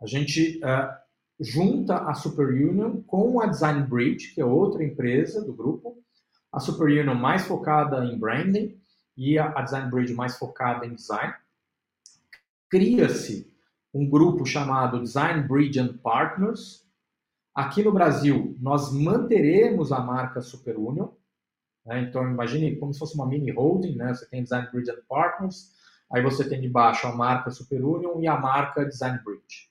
A 0.00 0.06
gente 0.06 0.58
uh, 0.58 0.94
junta 1.40 1.98
a 1.98 2.14
Super 2.14 2.48
Union 2.48 3.02
com 3.02 3.40
a 3.40 3.46
Design 3.46 3.84
Bridge, 3.86 4.34
que 4.34 4.40
é 4.40 4.44
outra 4.44 4.84
empresa 4.84 5.44
do 5.44 5.52
grupo, 5.52 6.02
a 6.58 6.60
Super 6.60 6.86
Union 6.86 7.14
mais 7.14 7.46
focada 7.46 8.04
em 8.04 8.18
branding 8.18 8.76
e 9.16 9.38
a 9.38 9.62
Design 9.62 9.90
Bridge 9.90 10.12
mais 10.12 10.36
focada 10.36 10.84
em 10.84 10.94
design. 10.94 11.32
Cria-se 12.68 13.50
um 13.94 14.08
grupo 14.08 14.44
chamado 14.44 15.00
Design 15.00 15.46
Bridge 15.46 15.78
and 15.78 15.96
Partners. 15.98 16.84
Aqui 17.54 17.82
no 17.82 17.92
Brasil, 17.92 18.56
nós 18.60 18.92
manteremos 18.92 19.92
a 19.92 20.00
marca 20.00 20.40
Super 20.40 20.76
Union. 20.76 21.08
Né? 21.86 22.02
Então, 22.02 22.28
imagine 22.28 22.76
como 22.76 22.92
se 22.92 22.98
fosse 22.98 23.14
uma 23.14 23.26
mini 23.26 23.52
holding. 23.52 23.94
Né? 23.94 24.12
Você 24.12 24.26
tem 24.26 24.42
Design 24.42 24.68
Bridge 24.72 24.90
and 24.90 25.02
Partners, 25.08 25.72
aí 26.12 26.22
você 26.22 26.48
tem 26.48 26.60
debaixo 26.60 27.06
a 27.06 27.14
marca 27.14 27.50
Super 27.50 27.84
Union 27.84 28.20
e 28.20 28.26
a 28.26 28.36
marca 28.36 28.84
Design 28.84 29.18
Bridge. 29.24 29.70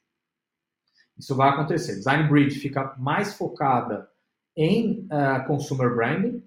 Isso 1.18 1.36
vai 1.36 1.50
acontecer. 1.50 1.96
Design 1.96 2.30
Bridge 2.30 2.60
fica 2.60 2.96
mais 2.98 3.34
focada 3.34 4.10
em 4.56 5.08
uh, 5.12 5.46
consumer 5.46 5.94
branding, 5.94 6.47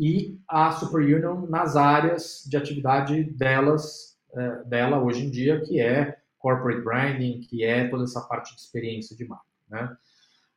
e 0.00 0.40
a 0.48 0.72
Super 0.72 1.02
Union 1.02 1.46
nas 1.46 1.76
áreas 1.76 2.42
de 2.48 2.56
atividade 2.56 3.22
delas, 3.22 4.18
é, 4.34 4.64
dela 4.64 4.98
hoje 4.98 5.26
em 5.26 5.30
dia, 5.30 5.60
que 5.60 5.78
é 5.78 6.16
corporate 6.38 6.80
branding, 6.80 7.40
que 7.40 7.62
é 7.62 7.86
toda 7.86 8.04
essa 8.04 8.22
parte 8.22 8.54
de 8.54 8.62
experiência 8.62 9.14
de 9.14 9.26
marca. 9.26 9.44
Né? 9.68 9.96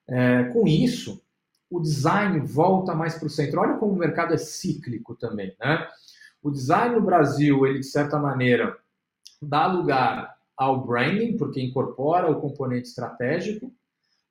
É, 0.08 0.44
com 0.46 0.66
isso, 0.66 1.22
o 1.70 1.82
design 1.82 2.40
volta 2.40 2.96
mais 2.96 3.16
para 3.16 3.28
o 3.28 3.30
centro. 3.30 3.60
Olha 3.60 3.74
como 3.76 3.92
o 3.92 3.98
mercado 3.98 4.34
é 4.34 4.38
cíclico 4.38 5.14
também, 5.14 5.54
né? 5.60 5.90
O 6.42 6.50
design 6.50 6.96
no 6.96 7.02
Brasil, 7.02 7.68
ele 7.68 7.80
de 7.80 7.86
certa 7.86 8.18
maneira 8.18 8.78
dá 9.42 9.68
lugar 9.68 10.38
ao 10.56 10.86
branding, 10.86 11.36
porque 11.36 11.62
incorpora 11.62 12.32
o 12.32 12.40
componente 12.40 12.88
estratégico, 12.88 13.74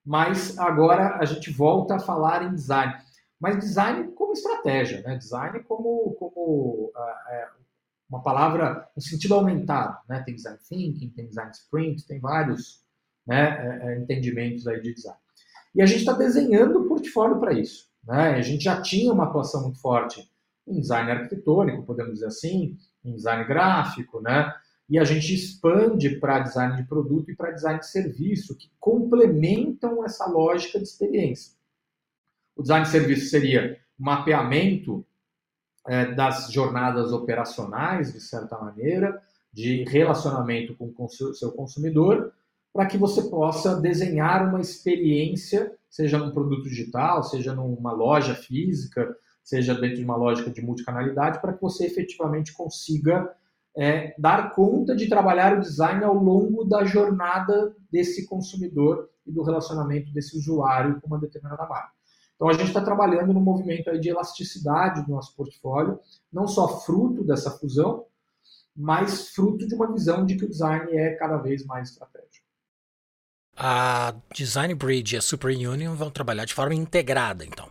mas 0.04 0.58
agora 0.58 1.16
a 1.16 1.24
gente 1.26 1.50
volta 1.50 1.96
a 1.96 2.00
falar 2.00 2.44
em 2.44 2.54
design. 2.54 2.94
Mas 3.42 3.58
design 3.58 4.12
como 4.12 4.32
estratégia, 4.32 5.02
né? 5.02 5.16
Design 5.16 5.64
como, 5.64 6.14
como 6.14 6.92
uh, 6.94 7.62
uma 8.08 8.22
palavra 8.22 8.88
no 8.94 9.02
sentido 9.02 9.34
aumentado, 9.34 9.98
né? 10.08 10.22
Tem 10.24 10.36
design 10.36 10.60
thinking, 10.68 11.10
tem 11.10 11.26
design 11.26 11.50
sprint, 11.50 12.06
tem 12.06 12.20
vários 12.20 12.84
né, 13.26 13.80
é, 13.82 13.98
entendimentos 13.98 14.68
aí 14.68 14.80
de 14.80 14.94
design. 14.94 15.18
E 15.74 15.82
a 15.82 15.86
gente 15.86 16.00
está 16.00 16.12
desenhando 16.12 16.82
o 16.82 16.88
portfólio 16.88 17.40
para 17.40 17.52
isso. 17.52 17.88
Né? 18.04 18.34
A 18.34 18.42
gente 18.42 18.62
já 18.62 18.80
tinha 18.80 19.12
uma 19.12 19.24
atuação 19.24 19.62
muito 19.62 19.80
forte 19.80 20.30
em 20.64 20.78
design 20.78 21.10
arquitetônico, 21.10 21.82
podemos 21.82 22.14
dizer 22.14 22.26
assim, 22.26 22.76
em 23.04 23.14
design 23.16 23.44
gráfico, 23.44 24.20
né? 24.20 24.54
E 24.88 25.00
a 25.00 25.04
gente 25.04 25.34
expande 25.34 26.20
para 26.20 26.38
design 26.38 26.76
de 26.76 26.84
produto 26.84 27.28
e 27.28 27.34
para 27.34 27.50
design 27.50 27.80
de 27.80 27.88
serviço, 27.88 28.56
que 28.56 28.70
complementam 28.78 30.04
essa 30.04 30.26
lógica 30.26 30.78
de 30.78 30.84
experiência. 30.84 31.54
O 32.56 32.62
design 32.62 32.84
de 32.84 32.90
serviço 32.90 33.30
seria 33.30 33.78
mapeamento 33.98 35.04
é, 35.86 36.14
das 36.14 36.50
jornadas 36.52 37.12
operacionais, 37.12 38.12
de 38.12 38.20
certa 38.20 38.58
maneira, 38.58 39.20
de 39.52 39.84
relacionamento 39.84 40.74
com 40.74 40.92
o 40.98 41.08
seu 41.08 41.52
consumidor, 41.52 42.32
para 42.72 42.86
que 42.86 42.96
você 42.96 43.22
possa 43.24 43.80
desenhar 43.80 44.48
uma 44.48 44.60
experiência, 44.60 45.74
seja 45.90 46.18
num 46.18 46.30
produto 46.30 46.62
digital, 46.62 47.22
seja 47.22 47.54
numa 47.54 47.92
loja 47.92 48.34
física, 48.34 49.14
seja 49.44 49.74
dentro 49.74 49.96
de 49.96 50.04
uma 50.04 50.16
lógica 50.16 50.50
de 50.50 50.62
multicanalidade, 50.62 51.40
para 51.40 51.52
que 51.52 51.60
você 51.60 51.84
efetivamente 51.84 52.52
consiga 52.52 53.30
é, 53.76 54.14
dar 54.18 54.54
conta 54.54 54.94
de 54.94 55.08
trabalhar 55.08 55.56
o 55.56 55.60
design 55.60 56.02
ao 56.04 56.14
longo 56.14 56.64
da 56.64 56.84
jornada 56.84 57.74
desse 57.90 58.26
consumidor 58.26 59.10
e 59.26 59.32
do 59.32 59.42
relacionamento 59.42 60.12
desse 60.12 60.36
usuário 60.36 61.00
com 61.00 61.08
uma 61.08 61.18
determinada 61.18 61.66
marca. 61.66 61.92
Então 62.42 62.50
a 62.50 62.54
gente 62.54 62.66
está 62.66 62.80
trabalhando 62.80 63.32
no 63.32 63.40
movimento 63.40 63.88
aí 63.88 64.00
de 64.00 64.08
elasticidade 64.08 65.04
do 65.04 65.12
nosso 65.12 65.32
portfólio, 65.36 66.00
não 66.32 66.48
só 66.48 66.80
fruto 66.80 67.22
dessa 67.22 67.52
fusão, 67.52 68.04
mas 68.74 69.28
fruto 69.28 69.64
de 69.64 69.76
uma 69.76 69.92
visão 69.92 70.26
de 70.26 70.36
que 70.36 70.44
o 70.44 70.48
design 70.48 70.90
é 70.90 71.14
cada 71.14 71.36
vez 71.36 71.64
mais 71.64 71.90
estratégico. 71.90 72.44
A 73.56 74.16
Design 74.34 74.74
Bridge 74.74 75.14
e 75.14 75.18
a 75.18 75.22
Super 75.22 75.54
Union 75.54 75.94
vão 75.94 76.10
trabalhar 76.10 76.44
de 76.44 76.52
forma 76.52 76.74
integrada, 76.74 77.44
então. 77.44 77.70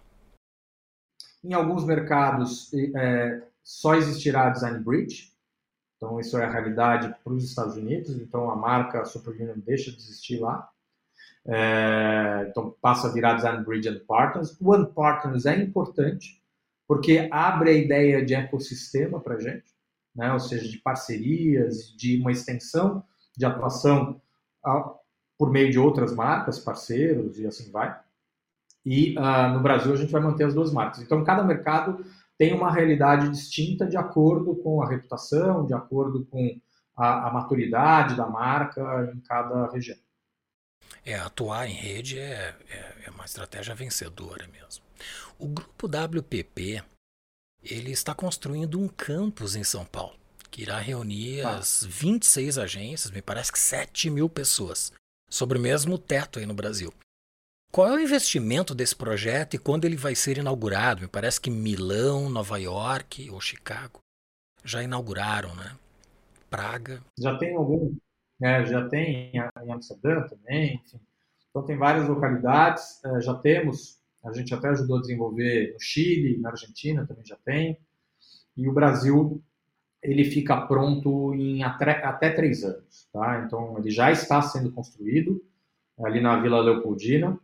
Em 1.43 1.51
alguns 1.51 1.83
mercados 1.83 2.73
é, 2.95 3.43
só 3.61 3.95
existirá 3.95 4.47
a 4.47 4.51
Design 4.51 4.79
Bridge, 4.79 5.33
então 5.97 6.17
isso 6.17 6.37
é 6.37 6.45
a 6.45 6.49
realidade 6.49 7.13
para 7.21 7.33
os 7.33 7.43
Estados 7.43 7.75
Unidos, 7.75 8.15
então 8.15 8.49
a 8.49 8.55
marca 8.55 9.03
Super 9.03 9.33
Union 9.33 9.55
deixa 9.57 9.91
de 9.91 9.97
existir 9.97 10.39
lá. 10.39 10.70
É, 11.47 12.47
então 12.49 12.75
passa 12.81 13.07
a 13.07 13.11
virar 13.11 13.33
Design 13.35 13.63
Bridge 13.63 13.89
and 13.89 14.01
Partners. 14.07 14.55
O 14.59 14.71
One 14.71 14.91
Partners 14.93 15.45
é 15.45 15.55
importante 15.55 16.41
porque 16.87 17.29
abre 17.31 17.69
a 17.69 17.73
ideia 17.73 18.25
de 18.25 18.35
ecossistema 18.35 19.19
para 19.19 19.35
a 19.35 19.39
gente, 19.39 19.65
né? 20.15 20.33
ou 20.33 20.39
seja, 20.39 20.67
de 20.67 20.77
parcerias, 20.77 21.95
de 21.95 22.19
uma 22.19 22.31
extensão 22.31 23.03
de 23.37 23.45
atuação 23.45 24.21
por 25.37 25.49
meio 25.49 25.71
de 25.71 25.79
outras 25.79 26.13
marcas, 26.13 26.59
parceiros 26.59 27.39
e 27.39 27.47
assim 27.47 27.71
vai. 27.71 27.97
E 28.85 29.15
uh, 29.17 29.53
no 29.53 29.61
Brasil 29.61 29.93
a 29.93 29.95
gente 29.95 30.11
vai 30.11 30.21
manter 30.21 30.43
as 30.43 30.53
duas 30.53 30.73
marcas. 30.73 31.01
Então 31.01 31.23
cada 31.23 31.43
mercado 31.43 32.03
tem 32.37 32.53
uma 32.53 32.71
realidade 32.71 33.29
distinta 33.29 33.85
de 33.85 33.95
acordo 33.97 34.55
com 34.57 34.81
a 34.81 34.89
reputação, 34.89 35.65
de 35.65 35.73
acordo 35.73 36.25
com 36.25 36.59
a, 36.97 37.29
a 37.29 37.33
maturidade 37.33 38.15
da 38.15 38.27
marca 38.27 39.11
em 39.15 39.19
cada 39.21 39.71
região. 39.71 39.97
É, 41.03 41.15
atuar 41.15 41.67
em 41.67 41.73
rede 41.73 42.19
é, 42.19 42.55
é, 42.69 42.95
é 43.05 43.09
uma 43.09 43.25
estratégia 43.25 43.73
vencedora 43.73 44.47
mesmo. 44.47 44.83
O 45.39 45.47
grupo 45.47 45.87
WPP 45.87 46.83
ele 47.63 47.91
está 47.91 48.13
construindo 48.13 48.79
um 48.79 48.87
campus 48.87 49.55
em 49.55 49.63
São 49.63 49.85
Paulo 49.85 50.21
que 50.51 50.61
irá 50.61 50.77
reunir 50.79 51.41
ah. 51.41 51.55
as 51.55 51.83
26 51.85 52.57
agências, 52.57 53.09
me 53.09 53.21
parece 53.21 53.51
que 53.51 53.57
7 53.57 54.09
mil 54.09 54.29
pessoas 54.29 54.91
sobre 55.29 55.57
o 55.57 55.61
mesmo 55.61 55.97
teto 55.97 56.39
aí 56.39 56.45
no 56.45 56.53
Brasil. 56.53 56.93
Qual 57.71 57.87
é 57.87 57.93
o 57.93 57.99
investimento 57.99 58.75
desse 58.75 58.93
projeto 58.93 59.53
e 59.53 59.57
quando 59.57 59.85
ele 59.85 59.95
vai 59.95 60.13
ser 60.13 60.37
inaugurado? 60.37 61.01
Me 61.01 61.07
parece 61.07 61.39
que 61.39 61.49
Milão, 61.49 62.29
Nova 62.29 62.59
York 62.59 63.29
ou 63.31 63.39
Chicago 63.39 64.01
já 64.63 64.83
inauguraram, 64.83 65.55
né? 65.55 65.77
Praga. 66.49 67.01
Já 67.17 67.37
tem 67.37 67.55
algum, 67.55 67.95
né? 68.41 68.65
já 68.65 68.89
tem 68.89 69.31
em 69.33 69.71
Amsterdã 69.71 70.23
também, 70.23 70.75
enfim. 70.75 70.99
Então 71.49 71.63
tem 71.63 71.77
várias 71.77 72.07
localidades, 72.07 73.03
é, 73.05 73.21
já 73.21 73.35
temos, 73.35 73.99
a 74.23 74.33
gente 74.33 74.53
até 74.53 74.69
ajudou 74.69 74.97
a 74.97 75.01
desenvolver 75.01 75.73
no 75.73 75.79
Chile, 75.79 76.39
na 76.39 76.49
Argentina 76.49 77.05
também 77.05 77.25
já 77.25 77.37
tem, 77.45 77.77
e 78.57 78.67
o 78.67 78.73
Brasil 78.73 79.41
ele 80.01 80.25
fica 80.25 80.59
pronto 80.65 81.33
em 81.35 81.63
até, 81.63 82.03
até 82.03 82.31
três 82.31 82.63
anos. 82.63 83.07
Tá? 83.13 83.43
Então, 83.45 83.77
ele 83.77 83.91
já 83.91 84.11
está 84.11 84.41
sendo 84.41 84.71
construído 84.71 85.43
ali 86.03 86.19
na 86.19 86.41
Vila 86.41 86.61
Leopoldina, 86.61 87.39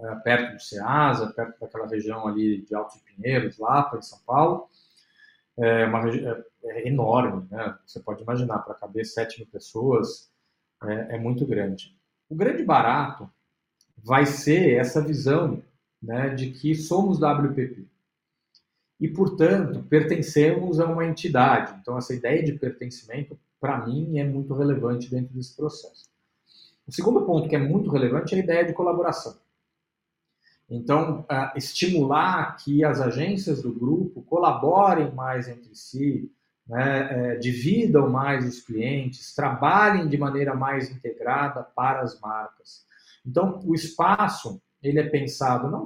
é, 0.00 0.14
perto 0.16 0.54
do 0.54 0.62
Ceasa, 0.62 1.32
perto 1.32 1.58
daquela 1.60 1.88
região 1.88 2.26
ali 2.28 2.62
de 2.62 2.74
Altos 2.74 3.00
Pinheiros, 3.00 3.58
lá 3.58 3.90
em 3.96 4.02
São 4.02 4.18
Paulo. 4.24 4.68
É, 5.56 5.84
uma, 5.84 6.08
é, 6.08 6.44
é 6.64 6.88
enorme, 6.88 7.46
né? 7.50 7.78
Você 7.86 8.00
pode 8.00 8.22
imaginar, 8.22 8.58
para 8.60 8.74
caber 8.74 9.04
7 9.04 9.38
mil 9.38 9.48
pessoas, 9.48 10.30
é, 10.82 11.16
é 11.16 11.18
muito 11.18 11.46
grande. 11.46 11.96
O 12.28 12.34
grande 12.34 12.64
barato 12.64 13.30
vai 13.96 14.26
ser 14.26 14.76
essa 14.76 15.00
visão 15.00 15.62
né, 16.02 16.30
de 16.30 16.50
que 16.50 16.74
somos 16.74 17.18
WPP 17.18 17.86
e, 19.00 19.08
portanto, 19.08 19.82
pertencemos 19.88 20.78
a 20.80 20.86
uma 20.86 21.04
entidade. 21.04 21.78
Então, 21.80 21.96
essa 21.96 22.14
ideia 22.14 22.42
de 22.42 22.52
pertencimento, 22.52 23.38
para 23.60 23.86
mim, 23.86 24.18
é 24.18 24.24
muito 24.24 24.54
relevante 24.54 25.10
dentro 25.10 25.34
desse 25.34 25.56
processo. 25.56 26.04
O 26.86 26.92
segundo 26.92 27.24
ponto 27.24 27.48
que 27.48 27.56
é 27.56 27.58
muito 27.58 27.90
relevante 27.90 28.34
é 28.34 28.38
a 28.38 28.42
ideia 28.42 28.64
de 28.64 28.74
colaboração. 28.74 29.36
Então, 30.68 31.20
uh, 31.20 31.56
estimular 31.56 32.56
que 32.56 32.84
as 32.84 33.00
agências 33.00 33.62
do 33.62 33.72
grupo 33.72 34.22
colaborem 34.22 35.12
mais 35.14 35.48
entre 35.48 35.74
si, 35.74 36.30
né, 36.66 37.32
é, 37.32 37.36
dividam 37.36 38.08
mais 38.08 38.46
os 38.46 38.62
clientes, 38.62 39.34
trabalhem 39.34 40.08
de 40.08 40.16
maneira 40.16 40.54
mais 40.54 40.90
integrada 40.90 41.62
para 41.62 42.00
as 42.00 42.18
marcas. 42.20 42.86
Então, 43.26 43.60
o 43.64 43.74
espaço 43.74 44.60
ele 44.82 44.98
é 44.98 45.08
pensado 45.08 45.70
não 45.70 45.84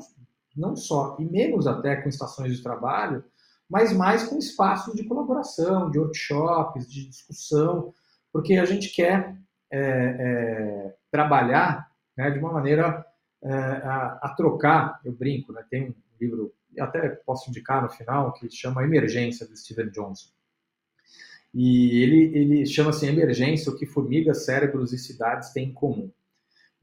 não 0.59 0.75
só, 0.75 1.17
e 1.21 1.25
menos 1.25 1.67
até 1.69 1.95
com 1.97 2.09
estações 2.09 2.57
de 2.57 2.63
trabalho, 2.63 3.25
mas 3.71 3.93
mais 3.93 4.25
com 4.25 4.39
espaços 4.39 4.95
de 4.95 5.05
colaboração, 5.05 5.91
de 5.91 5.99
workshops, 5.99 6.91
de 6.91 7.09
discussão, 7.09 7.95
porque 8.33 8.55
a 8.57 8.65
gente 8.65 8.91
quer 8.91 9.37
é, 9.71 9.81
é, 9.81 10.95
trabalhar 11.11 11.89
né, 12.17 12.31
de 12.31 12.39
uma 12.39 12.53
maneira 12.53 13.07
a, 13.45 14.19
a, 14.23 14.35
trocar, 14.37 15.01
eu 15.05 15.13
brinco, 15.13 15.53
né, 15.53 15.65
tem 15.71 15.91
um 15.91 15.95
livro, 16.21 16.53
até 16.79 17.09
posso 17.09 17.49
indicar 17.51 17.83
no 17.83 17.89
final, 17.89 18.33
que 18.33 18.51
chama 18.51 18.83
Emergência, 18.83 19.47
do 19.47 19.57
Steven 19.57 19.91
Johnson. 19.91 20.31
E 21.55 22.03
ele, 22.03 22.37
ele 22.37 22.67
chama 22.67 22.91
assim 22.91 23.09
Emergência, 23.09 23.73
o 23.73 23.77
que 23.77 23.87
formigas, 23.87 24.45
cérebros 24.45 24.93
e 24.93 24.99
cidades 24.99 25.51
têm 25.51 25.69
em 25.69 25.73
comum. 25.73 26.11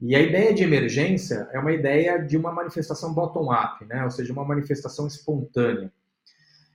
E 0.00 0.14
a 0.14 0.20
ideia 0.20 0.52
de 0.52 0.62
emergência 0.62 1.48
é 1.52 1.58
uma 1.58 1.72
ideia 1.72 2.18
de 2.18 2.36
uma 2.36 2.52
manifestação 2.52 3.14
bottom-up, 3.14 3.82
né? 3.86 4.04
ou 4.04 4.10
seja, 4.10 4.32
uma 4.32 4.44
manifestação 4.44 5.06
espontânea. 5.06 5.90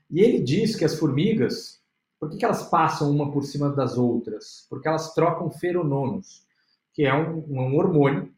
E 0.10 0.22
ele 0.22 0.42
diz 0.42 0.76
que 0.76 0.84
as 0.84 0.98
formigas, 0.98 1.80
por 2.20 2.30
que, 2.30 2.38
que 2.38 2.46
elas 2.46 2.68
passam 2.68 3.12
uma 3.12 3.32
por 3.32 3.44
cima 3.44 3.70
das 3.70 3.96
outras? 3.98 4.66
Porque 4.70 4.88
elas 4.88 5.14
trocam 5.14 5.52
feromonos, 5.52 6.46
que 6.94 7.04
é 7.04 7.14
um, 7.14 7.46
um 7.48 7.76
hormônio, 7.76 8.34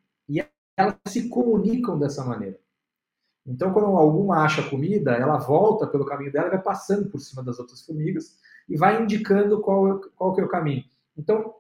elas 0.76 0.96
se 1.08 1.30
comunicam 1.30 1.98
dessa 1.98 2.24
maneira. 2.24 2.60
Então, 3.46 3.74
quando 3.74 3.88
alguma 3.88 4.44
acha 4.44 4.68
comida, 4.70 5.12
ela 5.12 5.38
volta 5.38 5.86
pelo 5.86 6.06
caminho 6.06 6.32
dela, 6.32 6.50
vai 6.50 6.62
passando 6.62 7.10
por 7.10 7.20
cima 7.20 7.44
das 7.44 7.60
outras 7.60 7.82
formigas 7.86 8.38
e 8.70 8.78
vai 8.78 9.02
indicando 9.02 9.62
qual, 9.62 10.00
qual 10.16 10.34
que 10.34 10.42
é 10.42 10.46
o 10.46 10.50
caminho. 10.50 10.86
Então, 11.18 11.54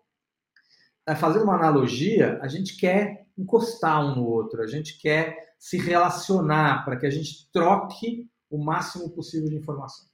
é, 1.05 1.13
fazendo 1.13 1.43
uma 1.43 1.55
analogia, 1.55 2.39
a 2.41 2.47
gente 2.47 2.77
quer 2.77 3.27
encostar 3.37 4.05
um 4.05 4.15
no 4.15 4.25
outro, 4.25 4.61
a 4.61 4.67
gente 4.67 4.97
quer 4.97 5.53
se 5.59 5.77
relacionar 5.77 6.85
para 6.85 6.95
que 6.95 7.05
a 7.05 7.09
gente 7.09 7.49
troque 7.51 8.29
o 8.49 8.57
máximo 8.57 9.09
possível 9.09 9.49
de 9.49 9.55
informação. 9.55 10.05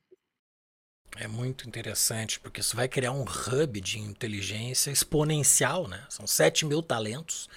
É 1.18 1.28
muito 1.28 1.68
interessante, 1.68 2.40
porque 2.40 2.62
isso 2.62 2.76
vai 2.76 2.88
criar 2.88 3.12
um 3.12 3.24
hub 3.24 3.82
de 3.82 4.00
inteligência 4.00 4.92
exponencial, 4.92 5.88
né? 5.88 6.06
São 6.10 6.26
7 6.26 6.66
mil 6.66 6.82
talentos 6.82 7.50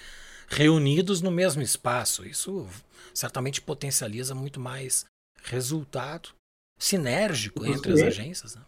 reunidos 0.47 1.21
no 1.21 1.31
mesmo 1.31 1.61
espaço. 1.61 2.25
Isso 2.25 2.67
certamente 3.13 3.61
potencializa 3.61 4.33
muito 4.33 4.59
mais 4.59 5.05
resultado 5.43 6.29
sinérgico 6.77 7.65
entre 7.65 7.93
clientes, 7.93 8.01
as 8.01 8.07
agências. 8.07 8.55
Né? 8.55 8.61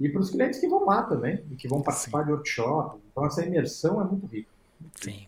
E 0.00 0.08
para 0.08 0.20
os 0.20 0.30
clientes 0.30 0.58
que 0.58 0.68
vão 0.68 0.84
lá 0.84 1.02
também, 1.02 1.44
e 1.50 1.56
que 1.56 1.68
vão 1.68 1.82
participar 1.82 2.20
Sim. 2.20 2.26
de 2.26 2.32
workshop. 2.32 3.00
Então, 3.10 3.26
essa 3.26 3.44
imersão 3.44 4.00
é 4.00 4.04
muito 4.04 4.26
rica. 4.26 4.48
Sim. 5.00 5.26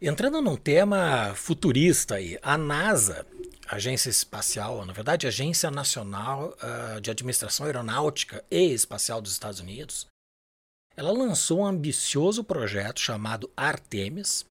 Entrando 0.00 0.40
num 0.40 0.56
tema 0.56 1.34
futurista 1.34 2.14
aí, 2.14 2.38
a 2.40 2.56
NASA, 2.56 3.26
Agência 3.68 4.08
Espacial, 4.08 4.84
na 4.86 4.92
verdade, 4.92 5.26
Agência 5.26 5.70
Nacional 5.70 6.54
uh, 6.62 7.00
de 7.00 7.10
Administração 7.10 7.66
Aeronáutica 7.66 8.44
e 8.50 8.72
Espacial 8.72 9.20
dos 9.20 9.32
Estados 9.32 9.60
Unidos, 9.60 10.06
ela 10.98 11.12
lançou 11.12 11.60
um 11.60 11.66
ambicioso 11.66 12.42
projeto 12.42 12.98
chamado 12.98 13.48
Artemis, 13.56 14.44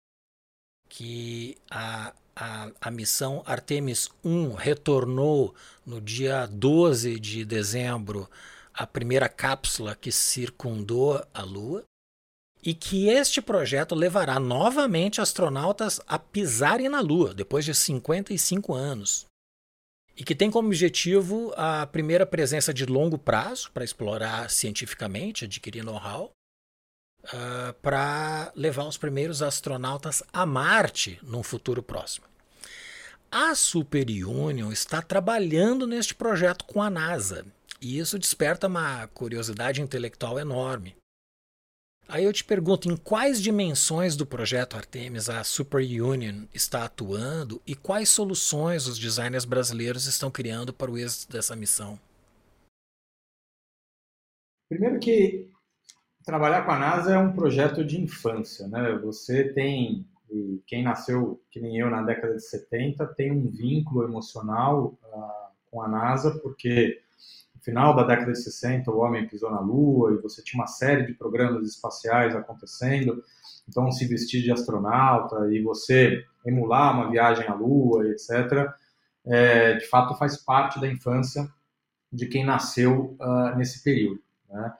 que 0.88 1.58
a, 1.70 2.14
a, 2.34 2.72
a 2.80 2.89
missão 2.89 3.43
Artemis 3.45 4.10
1 4.24 4.54
retornou 4.54 5.54
no 5.86 6.00
dia 6.00 6.45
12 6.45 7.20
de 7.20 7.43
dezembro 7.43 8.30
a 8.74 8.88
primeira 8.88 9.28
cápsula 9.28 9.93
que 9.93 10.10
circundou 10.10 11.22
a 11.34 11.41
Lua 11.43 11.84
e 12.64 12.74
que 12.74 13.10
este 13.10 13.41
projeto 13.41 13.93
levará 13.93 14.39
novamente 14.39 15.20
astronautas 15.20 16.00
a 16.08 16.18
pisarem 16.18 16.88
na 16.88 17.02
Lua 17.02 17.34
depois 17.34 17.66
de 17.66 17.76
55 17.76 18.74
anos. 18.74 19.26
E 20.16 20.24
que 20.24 20.34
tem 20.34 20.50
como 20.50 20.70
objetivo 20.70 21.54
a 21.58 21.86
primeira 21.86 22.26
presença 22.26 22.74
de 22.74 22.86
longo 22.86 23.18
prazo 23.18 23.70
para 23.74 23.84
explorar 23.84 24.50
cientificamente, 24.50 25.43
adquirir 25.43 25.84
know-how, 25.84 26.32
uh, 27.34 27.73
para 27.82 28.51
levar 28.55 28.86
os 28.86 28.97
primeiros 28.97 29.41
astronautas 29.41 30.23
a 30.32 30.45
Marte 30.45 31.19
num 31.23 31.43
futuro 31.43 31.84
próximo. 31.84 32.25
A 33.32 33.53
Super 33.55 34.07
Union 34.09 34.71
está 34.71 35.01
trabalhando 35.01 35.86
neste 35.86 36.15
projeto 36.15 36.65
com 36.65 36.82
a 36.82 36.89
NASA, 36.89 37.45
e 37.82 37.99
isso 37.99 38.17
desperta 38.17 38.67
uma 38.67 39.07
curiosidade 39.07 39.82
intelectual 39.82 40.39
enorme. 40.39 40.95
Aí 42.09 42.23
eu 42.23 42.32
te 42.32 42.43
pergunto, 42.43 42.89
em 42.89 42.95
quais 42.95 43.41
dimensões 43.41 44.15
do 44.15 44.25
projeto 44.25 44.78
Artemis 44.78 45.30
a 45.30 45.43
Super 45.43 45.82
Union 45.82 46.45
está 46.53 46.86
atuando 46.86 47.61
e 47.67 47.75
quais 47.75 48.07
soluções 48.07 48.88
os 48.88 48.97
designers 48.97 49.43
brasileiros 49.43 50.05
estão 50.05 50.32
criando 50.32 50.71
para 50.71 50.89
o 50.89 50.97
êxito 50.97 51.34
dessa 51.34 51.53
missão? 51.53 51.99
Primeiro 54.69 54.99
que 55.01 55.49
trabalhar 56.28 56.63
com 56.63 56.71
a 56.71 56.78
NASA 56.78 57.13
é 57.13 57.17
um 57.17 57.32
projeto 57.32 57.86
de 57.86 58.01
infância, 58.01 58.67
né? 58.67 58.99
Você 59.01 59.45
tem, 59.45 60.05
quem 60.65 60.84
nasceu, 60.84 61.41
que 61.49 61.57
nem 61.57 61.78
eu, 61.78 61.89
na 61.89 62.01
década 62.01 62.36
de 62.36 62.43
70, 62.43 63.07
tem 63.15 63.32
um 63.32 63.49
vínculo 63.49 64.03
emocional 64.03 64.99
uh, 65.05 65.47
com 65.71 65.82
a 65.82 65.88
NASA, 65.88 66.38
porque 66.39 66.99
no 67.55 67.61
final 67.61 67.95
da 67.95 68.03
década 68.03 68.34
de 68.34 68.43
60 68.43 68.91
o 68.91 68.99
homem 68.99 69.25
pisou 69.25 69.49
na 69.49 69.61
Lua 69.61 70.15
e 70.15 70.21
você 70.21 70.43
tinha 70.43 70.61
uma 70.61 70.67
série 70.67 71.05
de 71.05 71.13
programas 71.13 71.65
espaciais 71.65 72.36
acontecendo, 72.36 73.23
então 73.65 73.89
se 73.89 74.05
vestir 74.05 74.43
de 74.43 74.51
astronauta 74.51 75.49
e 75.49 75.61
você 75.61 76.25
emular 76.45 76.93
uma 76.93 77.09
viagem 77.09 77.47
à 77.47 77.53
Lua, 77.53 78.05
etc., 78.09 78.69
é, 79.25 79.75
de 79.75 79.88
fato 79.88 80.13
faz 80.15 80.36
parte 80.36 80.78
da 80.82 80.89
infância 80.89 81.47
de 82.11 82.28
quem 82.28 82.45
nasceu 82.45 83.15
uh, 83.17 83.55
nesse 83.55 83.82
período. 83.82 84.21
Né? 84.49 84.73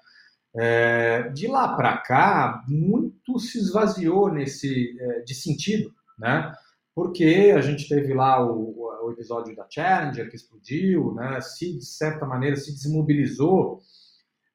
É, 0.60 1.30
de 1.30 1.48
lá 1.48 1.76
para 1.76 1.98
cá, 1.98 2.64
muito 2.68 3.38
se 3.40 3.60
esvaziou 3.60 4.32
nesse 4.32 4.98
é, 5.00 5.20
de 5.22 5.36
sentido, 5.36 5.94
né? 6.18 6.52
porque 6.96 7.54
a 7.56 7.62
gente 7.62 7.88
teve 7.88 8.12
lá 8.12 8.44
o, 8.44 8.90
o, 9.04 9.12
episódio 9.12 9.56
da 9.56 9.68
Challenger 9.70 10.28
que 10.28 10.36
explodiu, 10.36 11.14
né? 11.14 11.40
se 11.42 11.78
de 11.78 11.86
certa 11.86 12.26
maneira 12.26 12.56
se 12.56 12.74
desmobilizou 12.74 13.84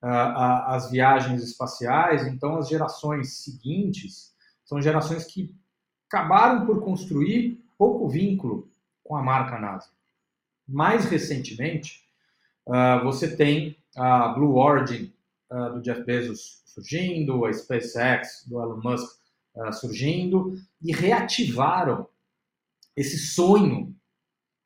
uh, 0.02 0.66
as 0.66 0.90
viagens 0.90 1.40
espaciais, 1.40 2.26
então 2.26 2.56
as 2.56 2.68
gerações 2.68 3.44
seguintes 3.44 4.34
são 4.64 4.82
gerações 4.82 5.24
que 5.24 5.54
acabaram 6.08 6.66
por 6.66 6.82
construir 6.82 7.64
pouco 7.78 8.08
vínculo 8.08 8.68
com 9.04 9.14
a 9.14 9.22
marca 9.22 9.56
NASA. 9.56 9.88
Mais 10.68 11.04
recentemente, 11.04 12.00
uh, 12.66 13.04
você 13.04 13.36
tem 13.36 13.76
a 13.96 14.28
Blue 14.28 14.56
Origin 14.56 15.11
do 15.72 15.82
Jeff 15.82 16.02
Bezos 16.04 16.62
surgindo, 16.66 17.44
a 17.44 17.52
SpaceX 17.52 18.46
do 18.46 18.60
Elon 18.60 18.80
Musk 18.82 19.20
surgindo, 19.72 20.58
e 20.80 20.92
reativaram 20.92 22.08
esse 22.96 23.18
sonho, 23.18 23.94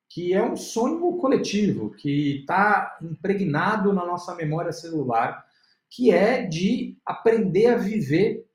que 0.09 0.33
é 0.33 0.43
um 0.43 0.57
sonho 0.57 1.17
coletivo, 1.17 1.91
que 1.91 2.41
está 2.41 2.97
impregnado 3.03 3.93
na 3.93 4.07
nossa 4.07 4.35
memória 4.35 4.73
celular, 4.73 5.45
que 5.91 6.13
é 6.13 6.47
de 6.47 6.97
aprender 7.05 7.67
a 7.67 7.77
viver 7.77 8.47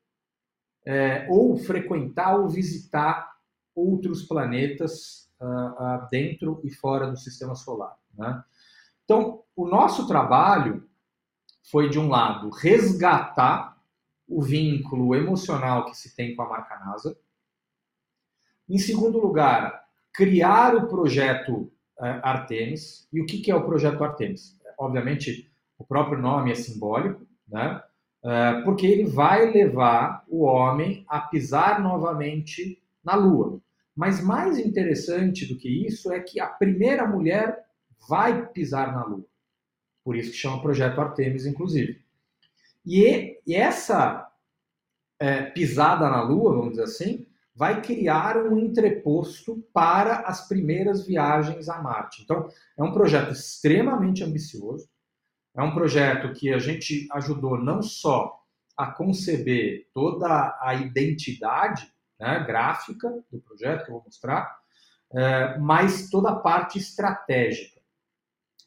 é, 0.86 1.28
ou 1.30 1.58
frequentar 1.58 2.38
ou 2.38 2.50
visitar 2.50 3.32
outros 3.76 4.24
planetas 4.24 5.30
uh, 5.40 5.46
uh, 5.46 6.10
dentro 6.10 6.62
e 6.64 6.70
fora 6.70 7.10
do 7.10 7.18
sistema 7.18 7.56
solar. 7.56 7.98
Né? 8.18 8.44
Então, 9.04 9.44
o 9.56 9.68
nosso 9.68 10.08
trabalho 10.08 10.88
foi, 11.72 11.90
de 11.90 11.98
um 11.98 12.10
lado, 12.10 12.50
resgatar 12.50 13.78
o 14.28 14.42
vínculo 14.42 15.16
emocional 15.16 15.86
que 15.86 15.96
se 15.96 16.16
tem 16.16 16.36
com 16.36 16.42
a 16.42 16.50
marca 16.50 16.78
NASA, 16.80 17.18
em 18.70 18.78
segundo 18.78 19.20
lugar, 19.20 19.84
criar 20.14 20.76
o 20.76 20.88
projeto 20.88 21.72
uh, 22.00 22.22
Artemis. 22.24 23.08
E 23.12 23.22
o 23.22 23.26
que, 23.26 23.40
que 23.40 23.52
é 23.52 23.56
o 23.56 23.66
projeto 23.66 24.04
Artemis? 24.04 24.58
Obviamente, 24.78 25.52
o 25.78 25.84
próprio 25.84 26.18
nome 26.18 26.52
é 26.52 26.56
simbólico, 26.56 27.26
né? 27.48 27.82
Uh, 28.24 28.64
porque 28.64 28.86
ele 28.86 29.06
vai 29.06 29.52
levar 29.52 30.24
o 30.30 30.44
homem 30.44 31.04
a 31.08 31.20
pisar 31.20 31.82
novamente 31.82 32.82
na 33.04 33.16
Lua. 33.16 33.60
Mas 33.96 34.24
mais 34.24 34.58
interessante 34.60 35.46
do 35.46 35.58
que 35.58 35.86
isso 35.86 36.12
é 36.14 36.20
que 36.20 36.40
a 36.40 36.48
primeira 36.48 37.06
mulher 37.06 37.66
vai 38.08 38.48
pisar 38.48 38.94
na 38.94 39.04
Lua. 39.04 39.26
Por 40.04 40.16
isso 40.16 40.32
que 40.32 40.38
chama 40.38 40.62
Projeto 40.62 41.00
Artemis, 41.00 41.46
inclusive. 41.46 42.04
E, 42.86 43.40
e 43.46 43.56
essa 43.56 44.28
é, 45.20 45.44
pisada 45.44 46.10
na 46.10 46.22
Lua, 46.24 46.56
vamos 46.56 46.72
dizer 46.72 46.84
assim, 46.84 47.28
vai 47.56 47.82
criar 47.82 48.38
um 48.38 48.58
entreposto 48.58 49.64
para 49.74 50.22
as 50.22 50.48
primeiras 50.48 51.06
viagens 51.06 51.70
a 51.70 51.82
Marte. 51.82 52.24
Então, 52.24 52.50
é 52.78 52.84
um 52.84 52.92
projeto 52.92 53.32
extremamente 53.32 54.24
ambicioso, 54.24 54.90
é 55.56 55.62
um 55.62 55.74
projeto 55.74 56.34
que 56.34 56.52
a 56.52 56.58
gente 56.58 57.08
ajudou 57.12 57.62
não 57.62 57.82
só 57.82 58.42
a 58.76 58.88
conceber 58.88 59.90
toda 59.94 60.58
a 60.62 60.74
identidade 60.74 61.92
né, 62.20 62.44
gráfica 62.46 63.10
do 63.32 63.40
projeto, 63.42 63.84
que 63.84 63.92
eu 63.92 63.96
vou 63.96 64.04
mostrar, 64.06 64.58
é, 65.14 65.58
mas 65.60 66.10
toda 66.10 66.32
a 66.32 66.40
parte 66.40 66.80
estratégica. 66.80 67.82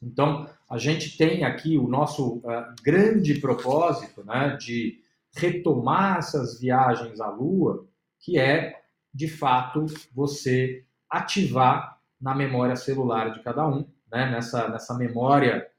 Então, 0.01 0.47
a 0.69 0.77
gente 0.77 1.17
tem 1.17 1.43
aqui 1.43 1.77
o 1.77 1.87
nosso 1.87 2.37
uh, 2.37 2.75
grande 2.83 3.39
propósito 3.39 4.23
né, 4.23 4.57
de 4.59 4.99
retomar 5.35 6.17
essas 6.17 6.59
viagens 6.59 7.19
à 7.19 7.29
Lua 7.29 7.87
que 8.19 8.39
é, 8.39 8.81
de 9.13 9.27
fato, 9.27 9.85
você 10.11 10.83
ativar 11.07 12.01
na 12.19 12.33
memória 12.33 12.75
celular 12.75 13.31
de 13.31 13.43
cada 13.43 13.67
um, 13.67 13.87
né, 14.11 14.31
nessa, 14.31 14.67
nessa 14.67 14.95
memória 14.95 15.69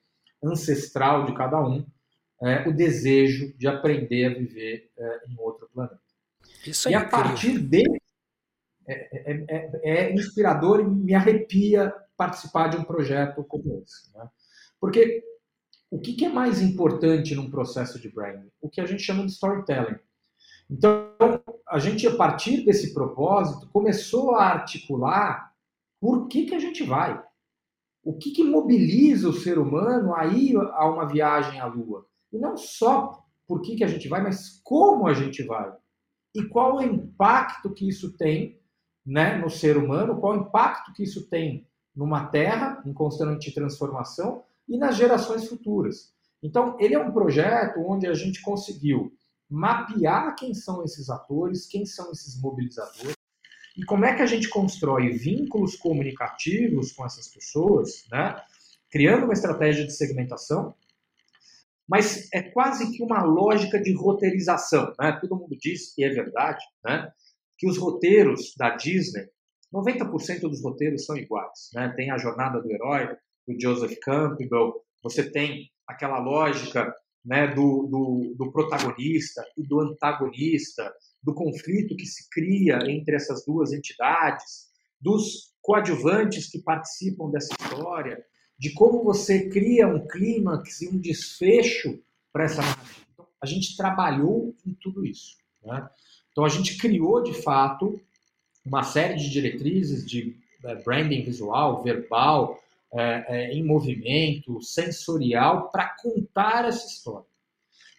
ancestral 0.42 1.24
de 1.24 1.34
cada 1.34 1.60
um, 1.60 1.84
é, 2.40 2.68
o 2.68 2.72
desejo 2.72 3.52
de 3.58 3.66
aprender 3.66 4.26
a 4.26 4.38
viver 4.38 4.92
é, 4.96 5.20
em 5.28 5.36
outro 5.38 5.68
planeta. 5.74 5.98
Isso 6.64 6.88
é 6.88 6.92
e 6.92 6.94
a 6.94 7.00
incrível. 7.00 7.24
partir 7.24 7.58
dele, 7.58 8.00
é, 8.86 9.32
é, 9.32 9.44
é, 9.48 9.80
é, 9.82 10.12
inspirador 10.14 10.80
e 10.80 10.84
me 10.84 11.14
arrepia 11.14 11.92
participar 12.16 12.68
de 12.68 12.76
um 12.76 12.84
projeto 12.84 13.42
como 13.42 13.82
esse. 13.82 14.16
Né? 14.16 14.28
Porque 14.80 15.24
o 15.90 16.00
que, 16.00 16.14
que 16.14 16.24
é 16.24 16.28
mais 16.28 16.60
importante 16.60 17.34
num 17.34 17.50
processo 17.50 18.00
de 18.00 18.08
branding? 18.08 18.50
O 18.60 18.68
que 18.68 18.80
a 18.80 18.86
gente 18.86 19.02
chama 19.02 19.24
de 19.24 19.32
storytelling. 19.32 19.98
Então, 20.68 21.12
a 21.68 21.78
gente, 21.78 22.06
a 22.06 22.16
partir 22.16 22.64
desse 22.64 22.92
propósito, 22.92 23.68
começou 23.72 24.34
a 24.34 24.44
articular 24.44 25.52
por 26.00 26.26
que, 26.28 26.46
que 26.46 26.54
a 26.54 26.58
gente 26.58 26.82
vai. 26.82 27.22
O 28.02 28.16
que, 28.16 28.30
que 28.30 28.44
mobiliza 28.44 29.28
o 29.28 29.32
ser 29.32 29.58
humano 29.58 30.14
a 30.14 30.26
ir 30.26 30.56
a 30.56 30.88
uma 30.88 31.06
viagem 31.06 31.60
à 31.60 31.66
Lua? 31.66 32.06
E 32.32 32.38
não 32.38 32.56
só 32.56 33.24
por 33.46 33.62
que, 33.62 33.76
que 33.76 33.84
a 33.84 33.88
gente 33.88 34.08
vai, 34.08 34.22
mas 34.22 34.60
como 34.62 35.06
a 35.06 35.14
gente 35.14 35.42
vai. 35.44 35.72
E 36.34 36.44
qual 36.44 36.76
o 36.76 36.82
impacto 36.82 37.72
que 37.72 37.88
isso 37.88 38.16
tem 38.16 38.60
né, 39.04 39.38
no 39.38 39.48
ser 39.48 39.76
humano, 39.76 40.20
qual 40.20 40.34
o 40.36 40.40
impacto 40.42 40.92
que 40.92 41.04
isso 41.04 41.28
tem 41.28 41.66
numa 41.94 42.26
Terra 42.26 42.82
em 42.84 42.92
constante 42.92 43.54
transformação 43.54 44.44
e 44.68 44.76
nas 44.76 44.96
gerações 44.96 45.48
futuras. 45.48 46.14
Então, 46.42 46.76
ele 46.78 46.94
é 46.94 46.98
um 46.98 47.12
projeto 47.12 47.80
onde 47.80 48.06
a 48.06 48.14
gente 48.14 48.40
conseguiu 48.42 49.12
mapear 49.48 50.34
quem 50.34 50.54
são 50.54 50.82
esses 50.84 51.08
atores, 51.08 51.66
quem 51.66 51.86
são 51.86 52.10
esses 52.10 52.40
mobilizadores, 52.40 53.16
e 53.76 53.84
como 53.84 54.04
é 54.04 54.14
que 54.14 54.22
a 54.22 54.26
gente 54.26 54.48
constrói 54.48 55.10
vínculos 55.10 55.76
comunicativos 55.76 56.92
com 56.92 57.04
essas 57.04 57.28
pessoas, 57.28 58.06
né? 58.10 58.40
criando 58.90 59.24
uma 59.24 59.34
estratégia 59.34 59.84
de 59.84 59.92
segmentação, 59.92 60.74
mas 61.86 62.28
é 62.32 62.42
quase 62.42 62.90
que 62.92 63.02
uma 63.02 63.22
lógica 63.22 63.80
de 63.80 63.92
roteirização. 63.92 64.92
Né? 64.98 65.18
Todo 65.20 65.36
mundo 65.36 65.56
diz, 65.56 65.96
e 65.96 66.04
é 66.04 66.08
verdade, 66.08 66.64
né? 66.84 67.12
que 67.58 67.68
os 67.68 67.76
roteiros 67.76 68.54
da 68.56 68.74
Disney, 68.74 69.28
90% 69.72 70.40
dos 70.40 70.62
roteiros 70.62 71.04
são 71.04 71.16
iguais. 71.16 71.70
Né? 71.74 71.92
Tem 71.94 72.10
a 72.10 72.18
jornada 72.18 72.60
do 72.60 72.70
herói, 72.72 73.14
do 73.46 73.60
Joseph 73.60 73.96
Campbell, 74.02 74.74
você 75.02 75.30
tem 75.30 75.70
aquela 75.86 76.18
lógica 76.18 76.92
né, 77.24 77.48
do, 77.48 77.86
do, 77.86 78.34
do 78.36 78.52
protagonista 78.52 79.44
e 79.56 79.66
do 79.66 79.80
antagonista, 79.80 80.92
do 81.22 81.34
conflito 81.34 81.96
que 81.96 82.06
se 82.06 82.28
cria 82.30 82.78
entre 82.88 83.16
essas 83.16 83.44
duas 83.44 83.72
entidades, 83.72 84.66
dos 85.00 85.52
coadjuvantes 85.60 86.48
que 86.48 86.60
participam 86.60 87.30
dessa 87.30 87.52
história, 87.60 88.24
de 88.58 88.72
como 88.72 89.02
você 89.02 89.48
cria 89.48 89.88
um 89.88 90.06
clímax 90.06 90.82
e 90.82 90.88
um 90.88 90.98
desfecho 90.98 92.00
para 92.32 92.44
essa 92.44 92.62
narrativa. 92.62 93.06
Então, 93.12 93.26
a 93.42 93.46
gente 93.46 93.76
trabalhou 93.76 94.54
em 94.64 94.74
tudo 94.74 95.04
isso. 95.04 95.36
Né? 95.64 95.88
Então, 96.30 96.44
a 96.44 96.48
gente 96.48 96.78
criou, 96.78 97.22
de 97.22 97.34
fato, 97.42 98.00
uma 98.64 98.82
série 98.82 99.16
de 99.16 99.30
diretrizes 99.30 100.06
de 100.08 100.38
é, 100.64 100.74
branding 100.76 101.24
visual, 101.24 101.82
verbal, 101.82 102.58
é, 102.96 103.24
é, 103.28 103.52
em 103.52 103.62
movimento, 103.64 104.60
sensorial, 104.62 105.70
para 105.70 105.94
contar 106.00 106.64
essa 106.64 106.86
história. 106.86 107.26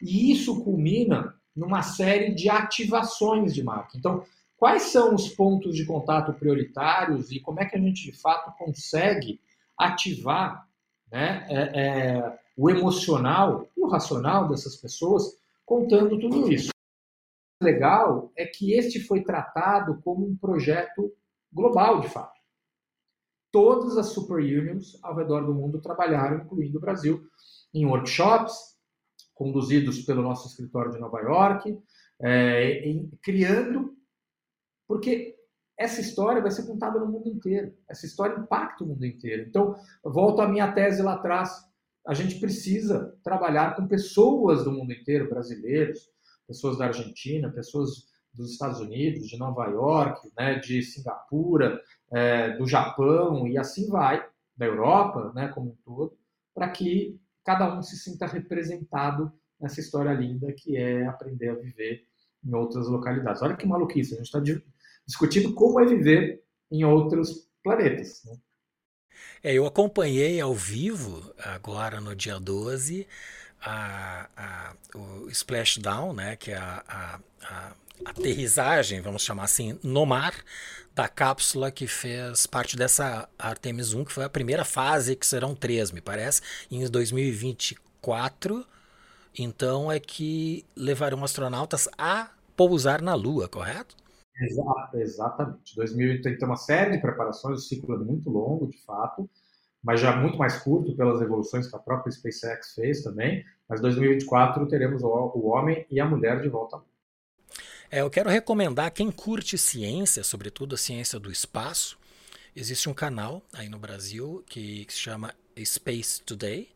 E 0.01 0.31
isso 0.31 0.63
culmina 0.63 1.35
numa 1.55 1.81
série 1.81 2.33
de 2.33 2.49
ativações 2.49 3.53
de 3.53 3.63
marca. 3.63 3.97
Então, 3.97 4.23
quais 4.55 4.83
são 4.83 5.13
os 5.13 5.29
pontos 5.29 5.75
de 5.75 5.85
contato 5.85 6.33
prioritários 6.33 7.31
e 7.31 7.39
como 7.39 7.59
é 7.59 7.65
que 7.65 7.75
a 7.75 7.79
gente, 7.79 8.03
de 8.11 8.19
fato, 8.19 8.55
consegue 8.57 9.39
ativar 9.77 10.67
né, 11.11 11.45
é, 11.49 11.81
é, 11.81 12.39
o 12.55 12.69
emocional 12.69 13.67
e 13.75 13.81
o 13.81 13.87
racional 13.87 14.47
dessas 14.47 14.75
pessoas 14.75 15.37
contando 15.65 16.19
tudo 16.19 16.51
isso. 16.51 16.69
O 17.61 17.65
legal 17.65 18.31
é 18.35 18.45
que 18.45 18.73
este 18.73 18.99
foi 18.99 19.23
tratado 19.23 20.01
como 20.03 20.27
um 20.27 20.35
projeto 20.35 21.11
global, 21.51 22.01
de 22.01 22.09
fato 22.09 22.36
todas 23.51 23.97
as 23.97 24.07
super 24.07 24.37
unions 24.37 24.97
ao 25.03 25.15
redor 25.15 25.45
do 25.45 25.53
mundo 25.53 25.81
trabalharam, 25.81 26.37
incluindo 26.37 26.77
o 26.77 26.81
Brasil, 26.81 27.21
em 27.73 27.85
workshops 27.85 28.77
conduzidos 29.33 30.01
pelo 30.01 30.23
nosso 30.23 30.47
escritório 30.47 30.91
de 30.91 30.99
Nova 30.99 31.19
York, 31.21 31.77
é, 32.19 32.79
em, 32.87 33.11
criando, 33.21 33.95
porque 34.87 35.35
essa 35.77 36.01
história 36.01 36.41
vai 36.41 36.49
ser 36.49 36.65
contada 36.65 36.99
no 36.99 37.05
mundo 37.05 37.29
inteiro. 37.29 37.71
Essa 37.87 38.07
história 38.07 38.35
impacta 38.35 38.83
o 38.83 38.87
mundo 38.87 39.05
inteiro. 39.05 39.47
Então, 39.47 39.75
volto 40.03 40.41
à 40.41 40.47
minha 40.47 40.71
tese 40.71 41.03
lá 41.03 41.13
atrás. 41.13 41.51
A 42.05 42.15
gente 42.15 42.39
precisa 42.39 43.15
trabalhar 43.23 43.75
com 43.75 43.87
pessoas 43.87 44.63
do 44.63 44.71
mundo 44.71 44.91
inteiro, 44.91 45.29
brasileiros, 45.29 46.09
pessoas 46.47 46.77
da 46.77 46.85
Argentina, 46.85 47.51
pessoas 47.51 48.07
dos 48.37 48.51
Estados 48.51 48.79
Unidos, 48.79 49.27
de 49.27 49.37
Nova 49.37 49.65
York, 49.65 50.29
né, 50.37 50.59
de 50.59 50.81
Singapura, 50.83 51.81
é, 52.11 52.51
do 52.51 52.67
Japão 52.67 53.47
e 53.47 53.57
assim 53.57 53.89
vai, 53.89 54.25
da 54.55 54.65
Europa, 54.65 55.31
né, 55.33 55.47
como 55.49 55.71
um 55.71 55.77
todo, 55.83 56.17
para 56.53 56.69
que 56.69 57.19
cada 57.43 57.77
um 57.77 57.81
se 57.81 57.97
sinta 57.97 58.25
representado 58.25 59.31
nessa 59.59 59.79
história 59.79 60.13
linda 60.13 60.53
que 60.53 60.77
é 60.77 61.05
aprender 61.05 61.49
a 61.49 61.55
viver 61.55 62.03
em 62.45 62.53
outras 62.53 62.87
localidades. 62.87 63.41
Olha 63.41 63.55
que 63.55 63.65
maluquice, 63.65 64.13
a 64.13 64.17
gente 64.17 64.27
está 64.27 64.39
discutindo 65.05 65.53
como 65.53 65.79
é 65.79 65.85
viver 65.85 66.43
em 66.71 66.83
outros 66.83 67.49
planetas. 67.63 68.21
Né? 68.25 68.37
É, 69.43 69.53
eu 69.53 69.65
acompanhei 69.65 70.39
ao 70.39 70.53
vivo, 70.53 71.33
agora 71.43 71.99
no 71.99 72.15
dia 72.15 72.39
12, 72.39 73.07
a, 73.61 74.29
a, 74.35 74.75
o 74.95 75.29
splashdown, 75.29 76.13
né, 76.13 76.35
que 76.35 76.51
é 76.51 76.57
a, 76.57 76.83
a, 76.87 77.19
a 77.43 77.75
aterrissagem, 78.05 79.01
vamos 79.01 79.23
chamar 79.23 79.43
assim, 79.43 79.79
no 79.83 80.05
mar 80.05 80.33
da 80.93 81.07
cápsula 81.07 81.69
que 81.69 81.85
fez 81.85 82.47
parte 82.47 82.75
dessa 82.75 83.29
Artemis 83.37 83.93
1, 83.93 84.05
que 84.05 84.11
foi 84.11 84.23
a 84.23 84.29
primeira 84.29 84.65
fase, 84.65 85.15
que 85.15 85.27
serão 85.27 85.53
três, 85.53 85.91
me 85.91 86.01
parece, 86.01 86.41
em 86.71 86.89
2024. 86.89 88.65
Então 89.37 89.91
é 89.91 89.99
que 89.99 90.65
levarão 90.75 91.23
astronautas 91.23 91.87
a 91.97 92.31
pousar 92.55 93.01
na 93.01 93.13
Lua, 93.13 93.47
correto? 93.47 93.95
Exato, 94.41 94.97
exatamente. 94.97 95.75
2030 95.75 96.39
tem 96.39 96.47
uma 96.47 96.57
série 96.57 96.91
de 96.91 97.01
preparações, 97.01 97.59
o 97.59 97.61
ciclo 97.61 97.95
é 97.95 97.99
muito 97.99 98.29
longo, 98.29 98.67
de 98.67 98.77
fato, 98.83 99.29
mas 99.83 99.99
já 99.99 100.15
muito 100.15 100.37
mais 100.37 100.57
curto 100.57 100.95
pelas 100.95 101.21
evoluções 101.21 101.67
que 101.67 101.75
a 101.75 101.79
própria 101.79 102.11
SpaceX 102.11 102.73
fez 102.73 103.03
também. 103.03 103.43
Mas 103.69 103.81
2024 103.81 104.67
teremos 104.67 105.03
o 105.03 105.45
homem 105.47 105.85
e 105.91 105.99
a 105.99 106.05
mulher 106.05 106.41
de 106.41 106.49
volta 106.49 106.77
à 106.77 106.79
Lua. 106.79 106.96
É, 107.89 108.01
eu 108.01 108.09
quero 108.09 108.29
recomendar 108.29 108.91
quem 108.91 109.09
curte 109.09 109.57
ciência, 109.57 110.23
sobretudo 110.23 110.75
a 110.75 110.77
ciência 110.77 111.17
do 111.17 111.31
espaço. 111.31 111.97
Existe 112.55 112.89
um 112.89 112.93
canal 112.93 113.41
aí 113.53 113.69
no 113.69 113.79
Brasil 113.79 114.43
que, 114.49 114.85
se 114.89 114.97
chama 114.97 115.33
Space 115.63 116.21
Today, 116.21 116.69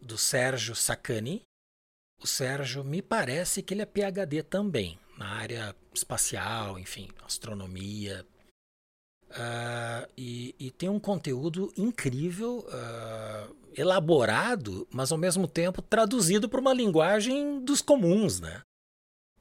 do 0.00 0.16
Sérgio 0.16 0.74
Sacani. 0.74 1.42
O 2.22 2.26
Sérgio 2.26 2.82
me 2.82 3.02
parece 3.02 3.62
que 3.62 3.74
ele 3.74 3.82
é 3.82 3.86
PhD 3.86 4.42
também, 4.42 4.98
na 5.18 5.28
área 5.28 5.76
espacial, 5.92 6.78
enfim, 6.78 7.10
astronomia. 7.26 8.24
Uh, 9.30 10.08
e, 10.16 10.54
e, 10.58 10.70
tem 10.70 10.88
um 10.88 11.00
conteúdo 11.00 11.72
incrível, 11.76 12.64
uh, 12.68 13.56
elaborado, 13.76 14.86
mas 14.92 15.10
ao 15.10 15.18
mesmo 15.18 15.48
tempo 15.48 15.82
traduzido 15.82 16.48
para 16.48 16.60
uma 16.60 16.72
linguagem 16.72 17.58
dos 17.64 17.82
comuns, 17.82 18.40
né? 18.40 18.62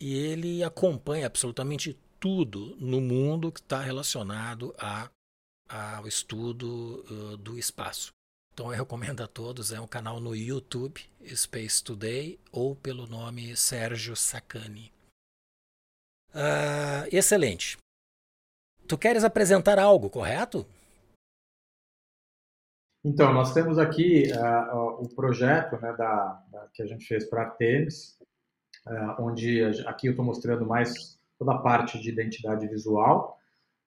E 0.04 0.18
ele 0.18 0.62
acompanha 0.62 1.26
absolutamente 1.26 1.98
tudo 2.20 2.76
no 2.76 3.00
mundo 3.00 3.50
que 3.54 3.62
está 3.62 3.80
relacionado 3.80 4.76
a, 4.78 5.10
ao 5.70 6.06
estudo 6.06 7.06
uh, 7.10 7.38
do 7.38 7.58
espaço. 7.58 8.12
Então 8.54 8.66
eu 8.66 8.78
recomendo 8.78 9.24
a 9.24 9.28
todos, 9.28 9.72
é 9.72 9.80
um 9.80 9.88
canal 9.88 10.20
no 10.20 10.36
YouTube, 10.36 11.00
Space 11.34 11.82
Today, 11.82 12.38
ou 12.52 12.76
pelo 12.76 13.08
nome 13.08 13.56
Sérgio 13.56 14.14
Sacani. 14.14 14.92
Uh, 16.36 17.08
excelente. 17.10 17.78
Tu 18.86 18.98
queres 18.98 19.24
apresentar 19.24 19.80
algo, 19.80 20.10
correto? 20.10 20.68
Então, 23.06 23.34
nós 23.34 23.54
temos 23.54 23.78
aqui 23.78 24.32
uh, 24.32 25.02
o 25.02 25.08
projeto 25.16 25.80
né, 25.82 25.94
da, 25.94 26.44
da, 26.52 26.68
que 26.74 26.82
a 26.82 26.86
gente 26.86 27.06
fez 27.06 27.30
para 27.30 27.44
Artemis, 27.44 28.13
onde 29.20 29.64
aqui 29.86 30.08
eu 30.08 30.12
estou 30.12 30.26
mostrando 30.26 30.66
mais 30.66 31.18
toda 31.38 31.54
a 31.54 31.58
parte 31.58 32.00
de 32.00 32.10
identidade 32.10 32.68
visual, 32.68 33.38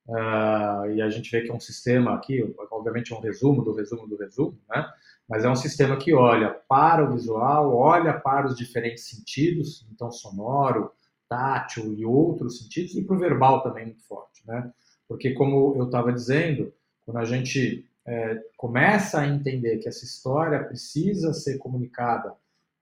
uh, 0.09 0.91
e 0.91 1.03
a 1.03 1.09
gente 1.09 1.31
vê 1.31 1.43
que 1.43 1.51
é 1.51 1.55
um 1.55 1.61
sistema 1.61 2.15
aqui, 2.15 2.55
obviamente 2.71 3.13
é 3.13 3.17
um 3.17 3.21
resumo 3.21 3.63
do 3.63 3.75
resumo 3.75 4.07
do 4.07 4.17
resumo, 4.17 4.59
né? 4.69 4.89
mas 5.29 5.45
é 5.45 5.49
um 5.49 5.57
sistema 5.57 5.97
que 5.97 6.15
olha 6.15 6.51
para 6.69 7.05
o 7.05 7.13
visual, 7.13 7.75
olha 7.75 8.15
para 8.15 8.47
os 8.47 8.57
diferentes 8.57 9.09
sentidos, 9.09 9.87
então 9.91 10.11
sonoro, 10.11 10.93
tátil 11.29 11.93
e 11.95 12.05
outros 12.07 12.59
sentidos, 12.59 12.95
e 12.95 13.03
para 13.03 13.17
o 13.17 13.19
verbal 13.19 13.63
também 13.63 13.87
muito 13.87 14.05
forte, 14.05 14.47
né? 14.47 14.71
Porque 15.09 15.33
como 15.33 15.75
eu 15.77 15.87
estava 15.87 16.13
dizendo, 16.13 16.73
quando 17.05 17.19
a 17.19 17.25
gente 17.25 17.85
é, 18.07 18.41
começa 18.57 19.21
a 19.21 19.27
entender 19.27 19.79
que 19.79 19.89
essa 19.89 20.05
história 20.05 20.63
precisa 20.63 21.33
ser 21.33 21.59
comunicada 21.59 22.33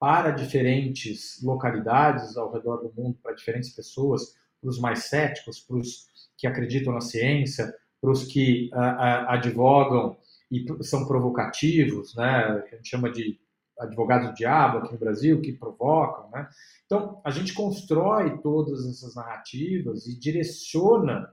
para 0.04 0.32
diferentes 0.32 1.42
localidades 1.42 2.36
ao 2.36 2.52
redor 2.52 2.76
do 2.76 2.92
mundo, 2.94 3.18
para 3.22 3.32
diferentes 3.32 3.70
pessoas, 3.70 4.34
para 4.60 4.68
os 4.68 4.78
mais 4.78 5.04
céticos, 5.04 5.60
para 5.60 5.78
os 5.78 6.06
que 6.36 6.46
acreditam 6.46 6.92
na 6.92 7.00
ciência, 7.00 7.74
para 8.02 8.10
os 8.10 8.24
que 8.24 8.68
uh, 8.74 8.76
uh, 8.76 9.30
advogam 9.30 10.18
e 10.50 10.66
são 10.84 11.06
provocativos, 11.06 12.14
né, 12.16 12.26
a 12.70 12.76
gente 12.76 12.86
chama 12.86 13.10
de 13.10 13.40
advogados 13.78 14.28
do 14.28 14.34
diabo 14.34 14.76
aqui 14.76 14.92
no 14.92 14.98
Brasil, 14.98 15.40
que 15.40 15.54
provocam. 15.54 16.28
Né? 16.30 16.50
Então, 16.84 17.18
a 17.24 17.30
gente 17.30 17.54
constrói 17.54 18.36
todas 18.42 18.86
essas 18.86 19.14
narrativas 19.14 20.06
e 20.06 20.20
direciona 20.20 21.32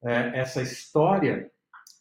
é, 0.00 0.38
essa 0.38 0.62
história 0.62 1.50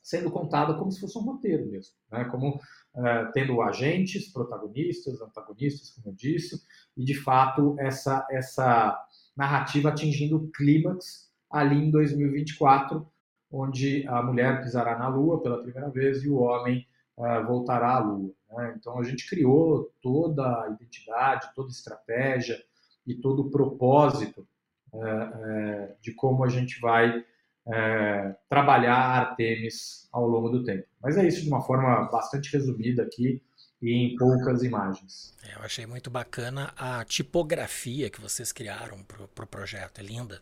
sendo 0.03 0.29
contada 0.29 0.75
como 0.75 0.91
se 0.91 0.99
fosse 0.99 1.17
um 1.17 1.23
roteiro 1.23 1.65
mesmo, 1.65 1.95
né? 2.11 2.25
como 2.25 2.59
uh, 2.95 3.31
tendo 3.33 3.61
agentes, 3.61 4.31
protagonistas, 4.31 5.21
antagonistas, 5.21 5.91
como 5.91 6.09
eu 6.09 6.13
disse, 6.13 6.61
e 6.95 7.03
de 7.03 7.13
fato 7.13 7.75
essa, 7.79 8.25
essa 8.31 8.97
narrativa 9.35 9.89
atingindo 9.89 10.37
o 10.37 10.51
clímax 10.51 11.29
ali 11.51 11.75
em 11.75 11.91
2024, 11.91 13.07
onde 13.51 14.07
a 14.07 14.21
mulher 14.21 14.61
pisará 14.61 14.97
na 14.97 15.07
Lua 15.07 15.41
pela 15.41 15.61
primeira 15.61 15.89
vez 15.89 16.23
e 16.23 16.29
o 16.29 16.37
homem 16.37 16.85
uh, 17.17 17.45
voltará 17.45 17.95
à 17.95 17.99
Lua. 17.99 18.31
Né? 18.51 18.75
Então 18.77 18.99
a 18.99 19.03
gente 19.03 19.27
criou 19.27 19.91
toda 20.01 20.43
a 20.43 20.69
identidade, 20.69 21.49
toda 21.55 21.69
a 21.69 21.71
estratégia 21.71 22.57
e 23.05 23.15
todo 23.15 23.43
o 23.43 23.49
propósito 23.49 24.47
é, 24.93 25.95
de 26.01 26.13
como 26.13 26.43
a 26.43 26.49
gente 26.49 26.79
vai 26.79 27.23
é, 27.71 28.35
trabalhar 28.49 28.95
Artemis 28.95 30.07
ao 30.11 30.27
longo 30.27 30.49
do 30.49 30.63
tempo. 30.63 30.87
Mas 31.01 31.17
é 31.17 31.27
isso 31.27 31.41
de 31.41 31.47
uma 31.47 31.61
forma 31.61 32.09
bastante 32.11 32.51
resumida 32.51 33.03
aqui 33.03 33.41
e 33.81 33.91
em 33.93 34.15
poucas 34.15 34.63
imagens. 34.63 35.33
É, 35.43 35.55
eu 35.55 35.61
achei 35.61 35.85
muito 35.85 36.09
bacana 36.09 36.73
a 36.75 37.03
tipografia 37.05 38.09
que 38.09 38.19
vocês 38.19 38.51
criaram 38.51 39.03
para 39.03 39.23
o 39.23 39.27
pro 39.27 39.47
projeto, 39.47 39.99
é 39.99 40.03
linda. 40.03 40.41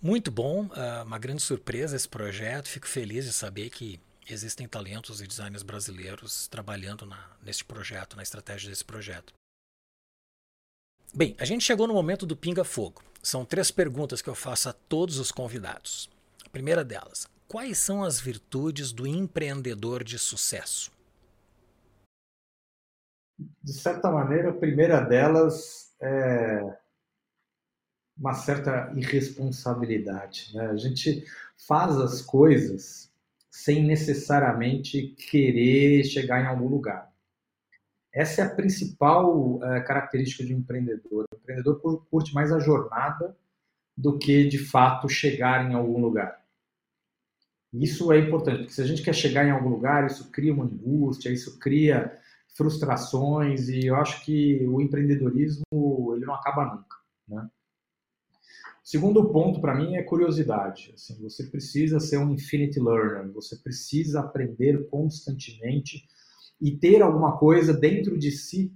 Muito 0.00 0.30
bom, 0.30 0.66
uh, 0.66 1.04
uma 1.04 1.18
grande 1.18 1.42
surpresa 1.42 1.96
esse 1.96 2.08
projeto. 2.08 2.68
Fico 2.68 2.86
feliz 2.86 3.24
de 3.24 3.32
saber 3.32 3.70
que 3.70 3.98
existem 4.28 4.68
talentos 4.68 5.20
e 5.20 5.26
designers 5.26 5.62
brasileiros 5.62 6.46
trabalhando 6.48 7.06
na, 7.06 7.18
nesse 7.42 7.64
projeto, 7.64 8.16
na 8.16 8.22
estratégia 8.22 8.68
desse 8.68 8.84
projeto. 8.84 9.32
Bem, 11.16 11.34
a 11.38 11.46
gente 11.46 11.64
chegou 11.64 11.86
no 11.86 11.94
momento 11.94 12.26
do 12.26 12.36
pinga-fogo. 12.36 13.02
São 13.22 13.42
três 13.42 13.70
perguntas 13.70 14.20
que 14.20 14.28
eu 14.28 14.34
faço 14.34 14.68
a 14.68 14.74
todos 14.74 15.18
os 15.18 15.32
convidados. 15.32 16.10
A 16.44 16.50
primeira 16.50 16.84
delas: 16.84 17.26
quais 17.48 17.78
são 17.78 18.04
as 18.04 18.20
virtudes 18.20 18.92
do 18.92 19.06
empreendedor 19.06 20.04
de 20.04 20.18
sucesso? 20.18 20.92
De 23.62 23.72
certa 23.72 24.10
maneira, 24.10 24.50
a 24.50 24.52
primeira 24.52 25.00
delas 25.00 25.90
é 26.02 26.60
uma 28.14 28.34
certa 28.34 28.92
irresponsabilidade. 28.94 30.50
Né? 30.54 30.66
A 30.66 30.76
gente 30.76 31.24
faz 31.66 31.96
as 31.96 32.20
coisas 32.20 33.10
sem 33.50 33.82
necessariamente 33.82 35.14
querer 35.30 36.04
chegar 36.04 36.42
em 36.42 36.46
algum 36.46 36.68
lugar. 36.68 37.10
Essa 38.16 38.40
é 38.40 38.44
a 38.46 38.48
principal 38.48 39.62
é, 39.62 39.80
característica 39.82 40.42
de 40.42 40.54
um 40.54 40.58
empreendedor. 40.60 41.26
O 41.30 41.36
empreendedor 41.36 42.06
curte 42.10 42.32
mais 42.32 42.50
a 42.50 42.58
jornada 42.58 43.36
do 43.94 44.18
que, 44.18 44.48
de 44.48 44.56
fato, 44.56 45.06
chegar 45.06 45.70
em 45.70 45.74
algum 45.74 46.00
lugar. 46.00 46.42
Isso 47.74 48.10
é 48.10 48.18
importante, 48.18 48.60
porque 48.60 48.72
se 48.72 48.80
a 48.80 48.86
gente 48.86 49.02
quer 49.02 49.14
chegar 49.14 49.46
em 49.46 49.50
algum 49.50 49.68
lugar, 49.68 50.06
isso 50.06 50.30
cria 50.30 50.54
uma 50.54 50.64
angústia, 50.64 51.28
isso 51.28 51.58
cria 51.58 52.18
frustrações, 52.56 53.68
e 53.68 53.84
eu 53.84 53.96
acho 53.96 54.24
que 54.24 54.66
o 54.66 54.80
empreendedorismo 54.80 56.14
ele 56.14 56.24
não 56.24 56.34
acaba 56.34 56.64
nunca. 56.64 56.96
Né? 57.28 57.50
Segundo 58.82 59.30
ponto 59.30 59.60
para 59.60 59.74
mim 59.74 59.96
é 59.96 60.02
curiosidade. 60.02 60.90
Assim, 60.94 61.20
você 61.22 61.44
precisa 61.44 62.00
ser 62.00 62.16
um 62.16 62.32
infinite 62.32 62.80
learner, 62.80 63.30
você 63.30 63.56
precisa 63.56 64.20
aprender 64.20 64.88
constantemente 64.88 66.08
e 66.60 66.76
ter 66.76 67.02
alguma 67.02 67.36
coisa 67.38 67.72
dentro 67.72 68.18
de 68.18 68.30
si 68.30 68.72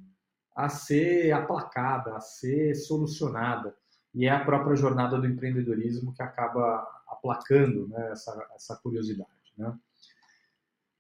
a 0.55 0.69
ser 0.69 1.33
aplacada, 1.33 2.17
a 2.17 2.21
ser 2.21 2.75
solucionada. 2.75 3.75
E 4.15 4.27
é 4.27 4.31
a 4.31 4.45
própria 4.45 4.77
jornada 4.77 5.19
do 5.19 5.27
empreendedorismo 5.27 6.13
que 6.13 6.23
acaba 6.23 6.87
aplacando 7.09 7.89
né, 7.89 8.11
essa, 8.13 8.47
essa 8.55 8.77
curiosidade. 8.77 9.31
Né? 9.57 9.73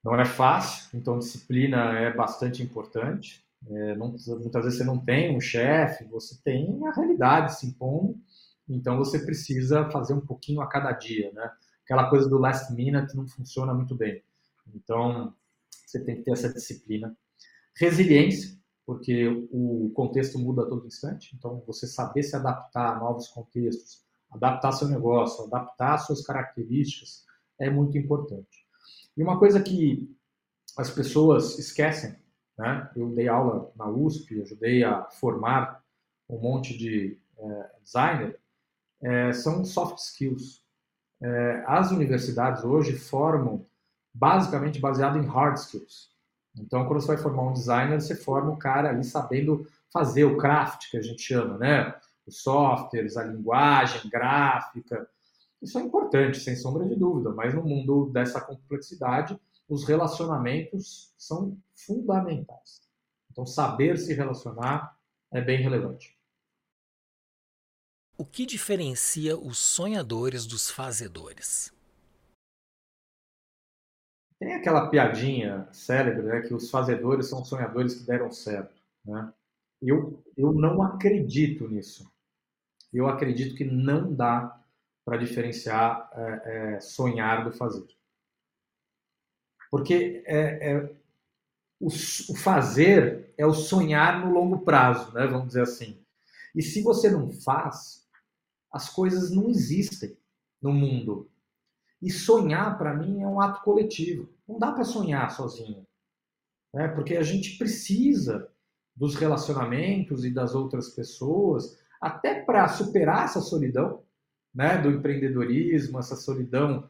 Não 0.02 0.14
é 0.18 0.24
fácil, 0.24 0.98
então 0.98 1.18
disciplina 1.18 1.98
é 1.98 2.12
bastante 2.12 2.62
importante. 2.62 3.44
É, 3.68 3.94
não, 3.96 4.08
muitas 4.08 4.64
vezes 4.64 4.78
você 4.78 4.84
não 4.84 4.98
tem 4.98 5.36
um 5.36 5.40
chefe, 5.40 6.04
você 6.04 6.40
tem 6.42 6.80
a 6.86 6.92
realidade 6.92 7.58
se 7.58 7.66
impondo, 7.66 8.18
então 8.66 8.96
você 8.96 9.18
precisa 9.18 9.90
fazer 9.90 10.14
um 10.14 10.20
pouquinho 10.20 10.62
a 10.62 10.66
cada 10.66 10.92
dia. 10.92 11.30
Né? 11.32 11.50
Aquela 11.84 12.08
coisa 12.08 12.28
do 12.28 12.38
last 12.38 12.72
minute 12.72 13.14
não 13.14 13.26
funciona 13.26 13.74
muito 13.74 13.94
bem. 13.94 14.22
Então, 14.74 15.34
você 15.90 16.04
tem 16.04 16.16
que 16.16 16.22
ter 16.22 16.32
essa 16.32 16.52
disciplina. 16.52 17.16
Resiliência, 17.76 18.58
porque 18.86 19.26
o 19.52 19.90
contexto 19.94 20.38
muda 20.38 20.62
a 20.62 20.66
todo 20.66 20.86
instante, 20.86 21.34
então 21.36 21.62
você 21.66 21.86
saber 21.86 22.22
se 22.22 22.34
adaptar 22.34 22.96
a 22.96 22.98
novos 22.98 23.28
contextos, 23.28 24.04
adaptar 24.30 24.72
seu 24.72 24.88
negócio, 24.88 25.44
adaptar 25.44 25.98
suas 25.98 26.22
características 26.22 27.24
é 27.58 27.68
muito 27.70 27.96
importante. 27.98 28.66
E 29.16 29.22
uma 29.22 29.38
coisa 29.38 29.62
que 29.62 30.10
as 30.76 30.90
pessoas 30.90 31.58
esquecem, 31.58 32.16
né? 32.58 32.90
Eu 32.96 33.14
dei 33.14 33.28
aula 33.28 33.72
na 33.76 33.88
USP, 33.88 34.40
ajudei 34.40 34.84
a 34.84 35.04
formar 35.10 35.82
um 36.28 36.38
monte 36.38 36.76
de 36.76 37.18
é, 37.38 37.70
designer, 37.82 38.40
é, 39.02 39.32
são 39.32 39.64
soft 39.64 39.98
skills. 39.98 40.64
É, 41.22 41.64
as 41.66 41.90
universidades 41.90 42.64
hoje 42.64 42.96
formam 42.96 43.66
basicamente 44.12 44.80
baseado 44.80 45.18
em 45.18 45.26
hard 45.26 45.56
skills. 45.56 46.10
Então, 46.58 46.84
quando 46.86 47.00
você 47.00 47.08
vai 47.08 47.16
formar 47.16 47.44
um 47.44 47.52
designer, 47.52 48.00
você 48.00 48.14
forma 48.14 48.50
o 48.50 48.56
cara 48.56 48.90
ali 48.90 49.04
sabendo 49.04 49.66
fazer 49.92 50.24
o 50.24 50.36
craft, 50.36 50.90
que 50.90 50.96
a 50.96 51.02
gente 51.02 51.22
chama, 51.22 51.58
né? 51.58 51.94
Os 52.26 52.42
softwares, 52.42 53.16
a 53.16 53.24
linguagem 53.24 54.08
gráfica. 54.10 55.08
Isso 55.62 55.78
é 55.78 55.82
importante, 55.82 56.40
sem 56.40 56.56
sombra 56.56 56.86
de 56.86 56.96
dúvida, 56.96 57.30
mas 57.30 57.54
no 57.54 57.62
mundo 57.62 58.10
dessa 58.12 58.40
complexidade, 58.40 59.38
os 59.68 59.84
relacionamentos 59.84 61.12
são 61.16 61.56
fundamentais. 61.74 62.82
Então, 63.30 63.46
saber 63.46 63.96
se 63.96 64.12
relacionar 64.12 64.96
é 65.30 65.40
bem 65.40 65.62
relevante. 65.62 66.18
O 68.18 68.24
que 68.24 68.44
diferencia 68.44 69.38
os 69.38 69.58
sonhadores 69.58 70.44
dos 70.44 70.70
fazedores? 70.70 71.72
Tem 74.40 74.54
aquela 74.54 74.88
piadinha 74.88 75.68
célebre, 75.70 76.22
né, 76.22 76.40
que 76.40 76.54
os 76.54 76.70
fazedores 76.70 77.28
são 77.28 77.44
sonhadores 77.44 77.94
que 77.94 78.06
deram 78.06 78.32
certo. 78.32 78.74
Né? 79.04 79.30
Eu, 79.82 80.24
eu 80.34 80.50
não 80.54 80.82
acredito 80.82 81.68
nisso. 81.68 82.10
Eu 82.90 83.06
acredito 83.06 83.54
que 83.54 83.64
não 83.64 84.14
dá 84.14 84.58
para 85.04 85.18
diferenciar 85.18 86.10
é, 86.14 86.74
é, 86.76 86.80
sonhar 86.80 87.44
do 87.44 87.52
fazer. 87.52 87.86
Porque 89.70 90.24
é, 90.26 90.72
é 90.72 90.96
o, 91.78 91.88
o, 91.88 92.34
fazer 92.34 93.34
é 93.36 93.44
o 93.44 93.52
sonhar 93.52 94.24
no 94.24 94.32
longo 94.32 94.60
prazo, 94.60 95.12
né, 95.12 95.26
vamos 95.26 95.48
dizer 95.48 95.62
assim. 95.62 96.02
E 96.54 96.62
se 96.62 96.82
você 96.82 97.10
não 97.10 97.30
faz, 97.30 98.08
as 98.72 98.88
coisas 98.88 99.30
não 99.30 99.50
existem 99.50 100.16
no 100.62 100.72
mundo. 100.72 101.30
E 102.02 102.10
sonhar, 102.10 102.78
para 102.78 102.94
mim, 102.94 103.22
é 103.22 103.26
um 103.26 103.40
ato 103.40 103.62
coletivo. 103.62 104.28
Não 104.48 104.58
dá 104.58 104.72
para 104.72 104.84
sonhar 104.84 105.30
sozinho. 105.30 105.86
Né? 106.74 106.88
Porque 106.88 107.16
a 107.16 107.22
gente 107.22 107.58
precisa 107.58 108.48
dos 108.96 109.14
relacionamentos 109.14 110.24
e 110.24 110.30
das 110.30 110.54
outras 110.54 110.90
pessoas, 110.90 111.78
até 112.00 112.42
para 112.42 112.68
superar 112.68 113.24
essa 113.24 113.40
solidão 113.40 114.02
né? 114.54 114.78
do 114.78 114.90
empreendedorismo, 114.90 115.98
essa 115.98 116.16
solidão 116.16 116.88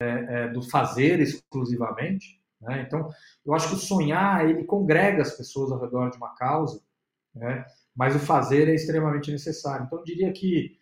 é, 0.00 0.06
é, 0.08 0.48
do 0.48 0.62
fazer 0.62 1.20
exclusivamente. 1.20 2.40
Né? 2.60 2.82
Então, 2.86 3.08
eu 3.44 3.54
acho 3.54 3.68
que 3.68 3.74
o 3.74 3.78
sonhar, 3.78 4.48
ele 4.48 4.64
congrega 4.64 5.22
as 5.22 5.36
pessoas 5.36 5.70
ao 5.70 5.80
redor 5.80 6.10
de 6.10 6.16
uma 6.16 6.34
causa, 6.34 6.80
né? 7.34 7.64
mas 7.94 8.16
o 8.16 8.20
fazer 8.20 8.68
é 8.68 8.74
extremamente 8.74 9.30
necessário. 9.30 9.86
Então, 9.86 9.98
eu 9.98 10.04
diria 10.04 10.32
que 10.32 10.78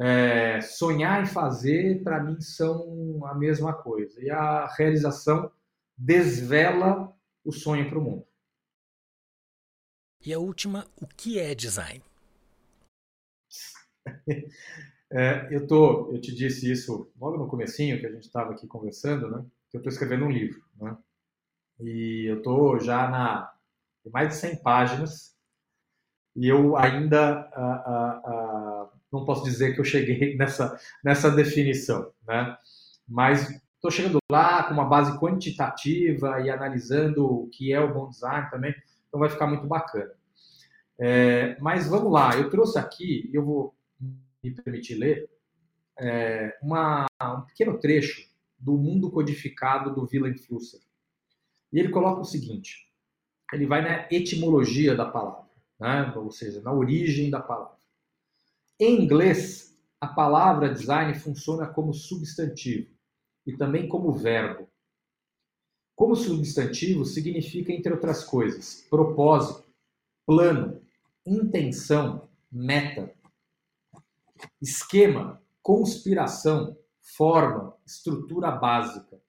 é, 0.00 0.60
sonhar 0.62 1.22
e 1.22 1.26
fazer, 1.26 2.02
para 2.02 2.22
mim, 2.22 2.40
são 2.40 3.20
a 3.26 3.34
mesma 3.34 3.74
coisa. 3.74 4.22
E 4.22 4.30
a 4.30 4.66
realização 4.66 5.52
desvela 5.96 7.14
o 7.44 7.52
sonho 7.52 7.88
para 7.88 7.98
o 7.98 8.02
mundo. 8.02 8.26
E 10.24 10.32
a 10.32 10.38
última, 10.38 10.86
o 10.96 11.06
que 11.06 11.38
é 11.38 11.54
design? 11.54 12.02
É, 15.12 15.48
eu 15.50 15.66
tô, 15.66 16.12
eu 16.12 16.20
te 16.20 16.32
disse 16.32 16.70
isso 16.70 17.10
logo 17.18 17.36
no 17.36 17.48
comecinho 17.48 17.98
que 17.98 18.06
a 18.06 18.12
gente 18.12 18.22
estava 18.22 18.52
aqui 18.52 18.64
conversando, 18.68 19.28
né? 19.28 19.44
Que 19.68 19.76
eu 19.76 19.80
estou 19.80 19.92
escrevendo 19.92 20.24
um 20.24 20.30
livro, 20.30 20.62
né? 20.80 20.96
E 21.80 22.30
eu 22.30 22.40
tô 22.42 22.78
já 22.78 23.10
na 23.10 23.52
mais 24.12 24.28
de 24.28 24.36
100 24.36 24.62
páginas 24.62 25.36
e 26.36 26.46
eu 26.46 26.76
ainda 26.76 27.50
não 29.12 29.24
posso 29.24 29.44
dizer 29.44 29.74
que 29.74 29.80
eu 29.80 29.84
cheguei 29.84 30.36
nessa, 30.38 30.78
nessa 31.02 31.30
definição, 31.30 32.12
né? 32.26 32.56
Mas 33.08 33.50
estou 33.74 33.90
chegando 33.90 34.18
lá 34.30 34.64
com 34.64 34.74
uma 34.74 34.84
base 34.84 35.18
quantitativa 35.18 36.40
e 36.40 36.50
analisando 36.50 37.24
o 37.26 37.48
que 37.48 37.72
é 37.72 37.80
o 37.80 37.92
bom 37.92 38.08
design 38.08 38.48
também, 38.50 38.74
então 39.08 39.18
vai 39.18 39.28
ficar 39.28 39.46
muito 39.46 39.66
bacana. 39.66 40.12
É, 40.98 41.58
mas 41.60 41.88
vamos 41.88 42.12
lá, 42.12 42.36
eu 42.36 42.50
trouxe 42.50 42.78
aqui, 42.78 43.30
eu 43.32 43.44
vou 43.44 43.74
me 44.42 44.50
permitir 44.54 44.94
ler, 44.94 45.28
é, 45.98 46.58
uma, 46.62 47.06
um 47.22 47.40
pequeno 47.42 47.78
trecho 47.78 48.28
do 48.58 48.76
mundo 48.76 49.10
codificado 49.10 49.94
do 49.94 50.06
Willem 50.10 50.36
Flusser. 50.36 50.80
E 51.72 51.78
ele 51.78 51.90
coloca 51.90 52.20
o 52.20 52.24
seguinte: 52.24 52.90
ele 53.52 53.66
vai 53.66 53.82
na 53.82 54.06
etimologia 54.10 54.94
da 54.94 55.06
palavra, 55.06 55.50
né? 55.78 56.12
ou 56.16 56.30
seja, 56.30 56.60
na 56.60 56.72
origem 56.72 57.30
da 57.30 57.40
palavra. 57.40 57.79
Em 58.82 59.02
inglês, 59.02 59.78
a 60.00 60.08
palavra 60.08 60.72
design 60.72 61.12
funciona 61.12 61.66
como 61.66 61.92
substantivo 61.92 62.90
e 63.46 63.54
também 63.54 63.86
como 63.86 64.10
verbo. 64.10 64.66
Como 65.94 66.16
substantivo, 66.16 67.04
significa, 67.04 67.74
entre 67.74 67.92
outras 67.92 68.24
coisas, 68.24 68.86
propósito, 68.88 69.70
plano, 70.24 70.80
intenção, 71.26 72.26
meta, 72.50 73.14
esquema, 74.62 75.42
conspiração, 75.60 76.74
forma, 77.02 77.76
estrutura 77.84 78.50
básica. 78.50 79.20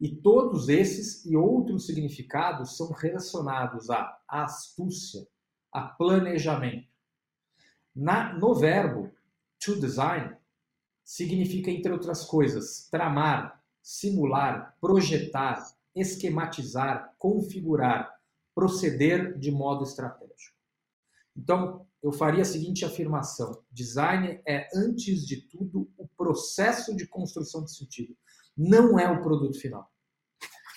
E 0.00 0.16
todos 0.16 0.68
esses 0.68 1.24
e 1.26 1.36
outros 1.36 1.86
significados 1.86 2.76
são 2.76 2.90
relacionados 2.90 3.88
à 3.88 4.20
astúcia, 4.26 5.28
a 5.72 5.82
planejamento. 5.82 6.89
Na, 7.94 8.32
no 8.32 8.54
verbo 8.54 9.10
to 9.58 9.78
design, 9.80 10.36
significa, 11.04 11.70
entre 11.70 11.92
outras 11.92 12.24
coisas, 12.24 12.88
tramar, 12.90 13.62
simular, 13.82 14.76
projetar, 14.80 15.64
esquematizar, 15.94 17.14
configurar, 17.18 18.14
proceder 18.54 19.38
de 19.38 19.50
modo 19.50 19.84
estratégico. 19.84 20.56
Então, 21.36 21.86
eu 22.02 22.12
faria 22.12 22.42
a 22.42 22.46
seguinte 22.46 22.84
afirmação: 22.84 23.62
design 23.70 24.40
é, 24.46 24.68
antes 24.74 25.26
de 25.26 25.42
tudo, 25.48 25.90
o 25.96 26.06
processo 26.08 26.94
de 26.94 27.06
construção 27.06 27.64
de 27.64 27.74
sentido, 27.74 28.16
não 28.56 28.98
é 28.98 29.10
o 29.10 29.22
produto 29.22 29.58
final. 29.58 29.90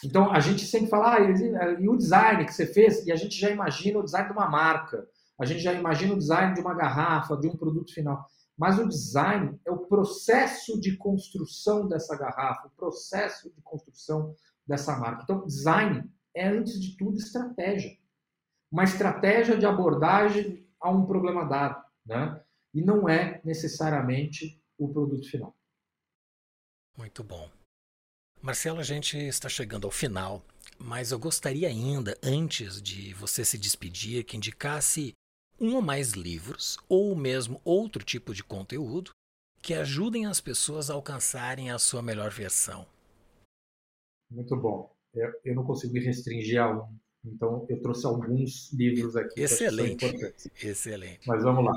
Então, 0.04 0.32
a 0.32 0.40
gente 0.40 0.66
sempre 0.66 0.90
fala, 0.90 1.16
ah, 1.16 1.80
e 1.80 1.88
o 1.88 1.96
design 1.96 2.46
que 2.46 2.54
você 2.54 2.66
fez, 2.66 3.06
e 3.06 3.12
a 3.12 3.16
gente 3.16 3.40
já 3.40 3.50
imagina 3.50 4.00
o 4.00 4.04
design 4.04 4.28
de 4.28 4.34
uma 4.34 4.50
marca, 4.50 5.08
a 5.40 5.46
gente 5.46 5.62
já 5.62 5.74
imagina 5.74 6.14
o 6.14 6.18
design 6.18 6.54
de 6.54 6.62
uma 6.62 6.74
garrafa, 6.74 7.38
de 7.38 7.48
um 7.48 7.58
produto 7.58 7.94
final. 7.94 8.28
Mas 8.58 8.78
o 8.78 8.88
design 8.88 9.60
é 9.66 9.72
o 9.72 9.86
processo 9.88 10.80
de 10.80 10.96
construção 10.96 11.88
dessa 11.88 12.16
garrafa, 12.16 12.68
o 12.68 12.72
processo 12.72 13.52
de 13.54 13.62
construção 13.62 14.36
dessa 14.66 14.96
marca. 14.98 15.24
Então, 15.24 15.46
design 15.46 16.10
é, 16.36 16.48
antes 16.48 16.80
de 16.80 16.96
tudo, 16.98 17.18
estratégia. 17.18 17.98
Uma 18.72 18.84
estratégia 18.84 19.58
de 19.58 19.66
abordagem 19.66 20.68
a 20.80 20.90
um 20.90 21.06
problema 21.06 21.46
dado, 21.46 21.84
né? 22.06 22.44
E 22.74 22.82
não 22.82 23.08
é 23.08 23.42
necessariamente 23.44 24.62
o 24.78 24.92
produto 24.92 25.30
final. 25.30 25.56
Muito 26.98 27.24
bom. 27.24 27.50
Marcelo, 28.42 28.80
a 28.80 28.84
gente 28.84 29.18
está 29.18 29.48
chegando 29.48 29.86
ao 29.86 29.92
final, 29.92 30.44
mas 30.78 31.12
eu 31.12 31.20
gostaria 31.20 31.68
ainda, 31.68 32.18
antes 32.22 32.82
de 32.82 33.14
você 33.14 33.46
se 33.46 33.58
despedir, 33.58 34.24
que 34.26 34.36
indicasse 34.36 35.14
um 35.60 35.76
ou 35.76 35.82
mais 35.82 36.12
livros, 36.12 36.78
ou 36.88 37.16
mesmo 37.16 37.62
outro 37.64 38.04
tipo 38.04 38.34
de 38.34 38.44
conteúdo, 38.44 39.12
que 39.62 39.74
ajudem 39.74 40.26
as 40.26 40.42
pessoas 40.42 40.90
a 40.90 40.94
alcançarem 40.94 41.72
a 41.72 41.80
sua 41.80 42.02
melhor 42.02 42.32
versão. 42.32 42.86
Muito 44.30 44.56
bom. 44.58 44.94
Eu, 45.14 45.32
eu 45.46 45.56
não 45.56 45.64
consigo 45.64 45.94
me 45.94 46.00
restringir 46.00 46.62
a 46.62 46.70
um, 46.70 47.00
então 47.24 47.66
eu 47.70 47.82
trouxe 47.82 48.06
alguns 48.06 48.74
livros 48.74 49.16
aqui. 49.16 49.42
Excelente. 49.42 50.06
Excelente. 50.62 51.28
Mas 51.28 51.44
vamos 51.44 51.64
lá. 51.64 51.74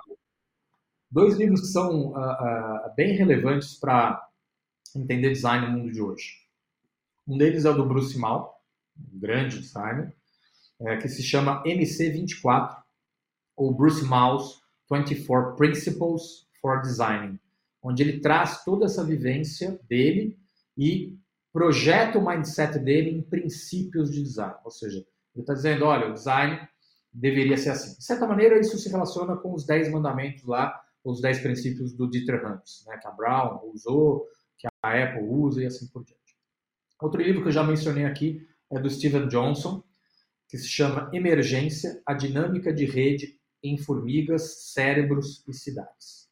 Dois 1.11 1.37
livros 1.37 1.61
que 1.61 1.67
são 1.69 2.13
uh, 2.13 2.19
uh, 2.19 2.95
bem 2.97 3.17
relevantes 3.17 3.75
para 3.75 4.29
entender 4.95 5.31
design 5.31 5.67
no 5.67 5.79
mundo 5.79 5.93
de 5.93 6.01
hoje. 6.01 6.47
Um 7.27 7.39
deles 7.39 7.65
é 7.65 7.71
o 7.71 7.75
do 7.75 7.87
Bruce 7.87 8.19
Mal, 8.19 8.63
um 8.99 9.19
grande 9.19 9.61
designer, 9.61 10.15
é, 10.81 10.97
que 10.97 11.09
se 11.09 11.23
chama 11.23 11.63
MC24, 11.65 12.83
ou 13.57 13.75
Bruce 13.75 14.05
Mal's 14.05 14.61
24 14.91 15.57
Principles 15.57 16.47
for 16.61 16.83
Designing, 16.83 17.39
onde 17.83 18.03
ele 18.03 18.21
traz 18.21 18.63
toda 18.65 18.87
essa 18.87 19.05
vivência 19.05 19.81
dele 19.89 20.39
e 20.77 21.17
projeta 21.53 22.19
o 22.19 22.27
mindset 22.27 22.79
dele 22.79 23.11
em 23.11 23.23
princípios 23.23 24.11
de 24.11 24.23
design. 24.23 24.55
Ou 24.65 24.71
seja, 24.71 24.99
ele 25.35 25.43
está 25.43 25.55
dizendo, 25.55 25.87
olha, 25.87 26.09
o 26.09 26.13
design 26.13 26.61
deveria 27.13 27.57
ser 27.57 27.71
assim. 27.71 27.97
De 27.97 28.05
certa 28.05 28.27
maneira, 28.27 28.59
isso 28.59 28.79
se 28.79 28.91
relaciona 28.91 29.37
com 29.37 29.55
os 29.55 29.65
10 29.65 29.91
mandamentos 29.91 30.45
lá, 30.45 30.79
os 31.03 31.21
10 31.21 31.41
princípios 31.41 31.95
do 31.95 32.11
Dieter 32.11 32.45
Hans, 32.45 32.85
né, 32.87 32.99
que 32.99 33.07
a 33.07 33.11
Brown 33.11 33.61
usou, 33.73 34.27
que 34.59 34.67
a 34.83 35.05
Apple 35.05 35.25
usa 35.25 35.63
e 35.63 35.67
assim 35.67 35.87
por 35.89 36.05
diante. 36.05 36.21
Outro 37.01 37.23
livro 37.23 37.43
que 37.43 37.49
eu 37.49 37.53
já 37.53 37.63
mencionei 37.63 38.05
aqui 38.05 38.47
é 38.71 38.79
do 38.79 38.91
Steven 38.91 39.29
Johnson, 39.29 39.83
que 40.49 40.59
se 40.59 40.69
chama 40.69 41.11
Emergência, 41.13 42.01
a 42.07 42.15
dinâmica 42.15 42.73
de 42.73 42.85
rede 42.85 43.36
em 43.63 43.77
formigas, 43.77 44.73
cérebros 44.73 45.45
e 45.47 45.53
cidades. 45.53 46.27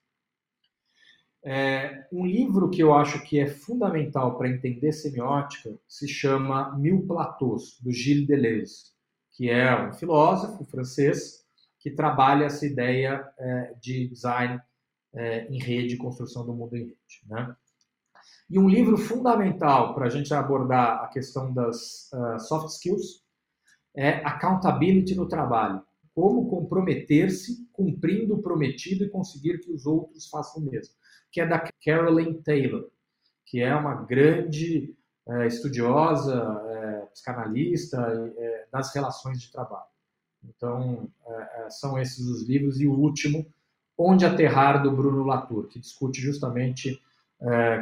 É, 1.46 2.06
um 2.10 2.24
livro 2.24 2.70
que 2.70 2.82
eu 2.82 2.94
acho 2.94 3.22
que 3.24 3.38
é 3.38 3.46
fundamental 3.46 4.38
para 4.38 4.48
entender 4.48 4.92
semiótica 4.92 5.78
se 5.86 6.08
chama 6.08 6.74
Mil 6.78 7.06
Platôs, 7.06 7.78
do 7.82 7.92
Gilles 7.92 8.26
Deleuze, 8.26 8.94
que 9.32 9.50
é 9.50 9.88
um 9.88 9.92
filósofo 9.92 10.64
francês 10.64 11.44
que 11.78 11.90
trabalha 11.90 12.46
essa 12.46 12.64
ideia 12.64 13.30
é, 13.38 13.74
de 13.78 14.08
design 14.08 14.58
é, 15.12 15.46
em 15.48 15.58
rede, 15.58 15.98
construção 15.98 16.46
do 16.46 16.54
mundo 16.54 16.76
em 16.76 16.84
rede. 16.84 17.22
Né? 17.26 17.54
E 18.48 18.58
um 18.58 18.68
livro 18.68 18.96
fundamental 18.96 19.94
para 19.94 20.06
a 20.06 20.10
gente 20.10 20.32
abordar 20.32 21.04
a 21.04 21.08
questão 21.08 21.52
das 21.52 22.10
uh, 22.12 22.38
soft 22.38 22.68
skills 22.68 23.22
é 23.96 24.24
Accountability 24.26 25.14
no 25.14 25.28
Trabalho, 25.28 25.82
como 26.14 26.48
comprometer-se 26.48 27.68
cumprindo 27.72 28.34
o 28.34 28.42
prometido 28.42 29.04
e 29.04 29.10
conseguir 29.10 29.58
que 29.58 29.72
os 29.72 29.84
outros 29.84 30.28
façam 30.28 30.62
o 30.62 30.70
mesmo, 30.70 30.94
que 31.30 31.40
é 31.40 31.46
da 31.46 31.68
Carolyn 31.84 32.34
Taylor, 32.42 32.88
que 33.44 33.60
é 33.60 33.74
uma 33.74 33.94
grande 33.94 34.94
é, 35.26 35.46
estudiosa, 35.46 36.34
é, 36.68 37.06
psicanalista 37.06 37.98
é, 38.36 38.66
das 38.70 38.94
relações 38.94 39.40
de 39.40 39.50
trabalho. 39.50 39.86
Então, 40.44 41.08
são 41.70 41.98
esses 41.98 42.26
os 42.26 42.46
livros. 42.46 42.78
E 42.78 42.86
o 42.86 42.92
último, 42.92 43.46
Onde 43.96 44.26
Aterrar, 44.26 44.82
do 44.82 44.90
Bruno 44.90 45.24
Latour, 45.24 45.68
que 45.68 45.78
discute 45.78 46.20
justamente 46.20 47.00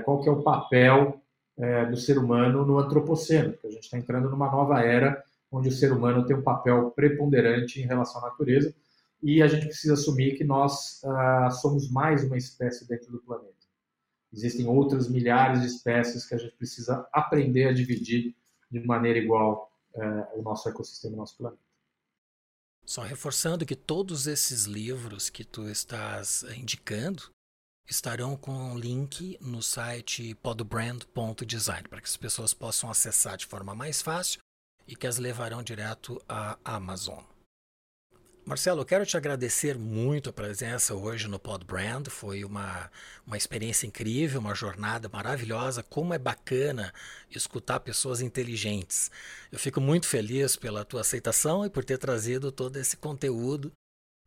qual 0.05 0.21
que 0.21 0.29
é 0.29 0.33
o 0.33 0.45
papel 0.45 1.21
do 1.91 1.97
ser 1.97 2.19
humano 2.19 2.65
no 2.65 2.79
antropoceno, 2.79 3.55
que 3.55 3.67
a 3.67 3.71
gente 3.71 3.83
está 3.83 3.99
entrando 3.99 4.31
numa 4.31 4.49
nova 4.49 4.81
era 4.81 5.25
onde 5.53 5.69
o 5.69 5.73
ser 5.73 5.93
humano 5.93 6.25
tem 6.25 6.35
um 6.35 6.43
papel 6.43 6.91
preponderante 6.93 7.81
em 7.81 7.87
relação 7.87 8.25
à 8.25 8.31
natureza 8.31 8.75
e 9.23 9.43
a 9.43 9.47
gente 9.47 9.67
precisa 9.67 9.93
assumir 9.93 10.37
que 10.37 10.43
nós 10.43 11.05
ah, 11.05 11.51
somos 11.51 11.91
mais 11.91 12.25
uma 12.25 12.39
espécie 12.39 12.89
dentro 12.89 13.13
do 13.13 13.23
planeta. 13.23 13.53
Existem 14.33 14.67
outras 14.67 15.09
milhares 15.09 15.61
de 15.61 15.67
espécies 15.67 16.27
que 16.27 16.35
a 16.35 16.39
gente 16.39 16.57
precisa 16.57 17.07
aprender 17.13 17.69
a 17.69 17.73
dividir 17.73 18.35
de 18.71 18.81
maneira 18.81 19.19
igual 19.19 19.71
eh, 19.95 20.29
o 20.35 20.43
nosso 20.43 20.67
ecossistema, 20.71 21.15
o 21.15 21.19
nosso 21.19 21.37
planeta. 21.37 21.63
Só 22.87 23.03
reforçando 23.03 23.67
que 23.67 23.77
todos 23.77 24.27
esses 24.27 24.65
livros 24.65 25.29
que 25.29 25.45
tu 25.45 25.69
estás 25.69 26.45
indicando 26.57 27.31
estarão 27.87 28.35
com 28.35 28.77
link 28.79 29.37
no 29.39 29.63
site 29.63 30.35
podbrand.design 30.37 31.87
para 31.89 32.01
que 32.01 32.09
as 32.09 32.17
pessoas 32.17 32.55
possam 32.55 32.91
acessar 32.91 33.37
de 33.37 33.45
forma 33.45 33.75
mais 33.75 34.01
fácil 34.01 34.41
e 34.93 34.95
que 34.95 35.07
as 35.07 35.17
levarão 35.17 35.63
direto 35.63 36.23
à 36.29 36.59
Amazon. 36.63 37.25
Marcelo, 38.45 38.83
eu 38.83 38.85
quero 38.85 39.07
te 39.07 39.17
agradecer 39.17 39.79
muito 39.79 40.29
a 40.29 40.33
presença 40.33 40.95
hoje 40.95 41.29
no 41.29 41.39
Pod 41.39 41.65
Brand. 41.65 42.09
Foi 42.09 42.45
uma, 42.45 42.91
uma 43.27 43.39
experiência 43.39 43.87
incrível, 43.87 44.39
uma 44.39 44.55
jornada 44.55 45.09
maravilhosa. 45.09 45.83
Como 45.83 46.13
é 46.13 46.19
bacana 46.19 46.93
escutar 47.31 47.81
pessoas 47.81 48.21
inteligentes. 48.21 49.11
Eu 49.51 49.59
fico 49.59 49.81
muito 49.81 50.07
feliz 50.07 50.57
pela 50.57 50.85
tua 50.85 51.01
aceitação 51.01 51.65
e 51.65 51.71
por 51.71 51.85
ter 51.85 51.97
trazido 51.97 52.53
todo 52.53 52.77
esse 52.77 52.99
conteúdo 52.99 53.73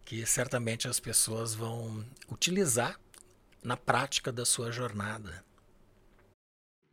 que 0.03 0.25
certamente 0.25 0.87
as 0.87 0.99
pessoas 0.99 1.53
vão 1.53 2.03
utilizar 2.27 2.99
na 3.63 3.77
prática 3.77 4.31
da 4.31 4.45
sua 4.45 4.71
jornada. 4.71 5.44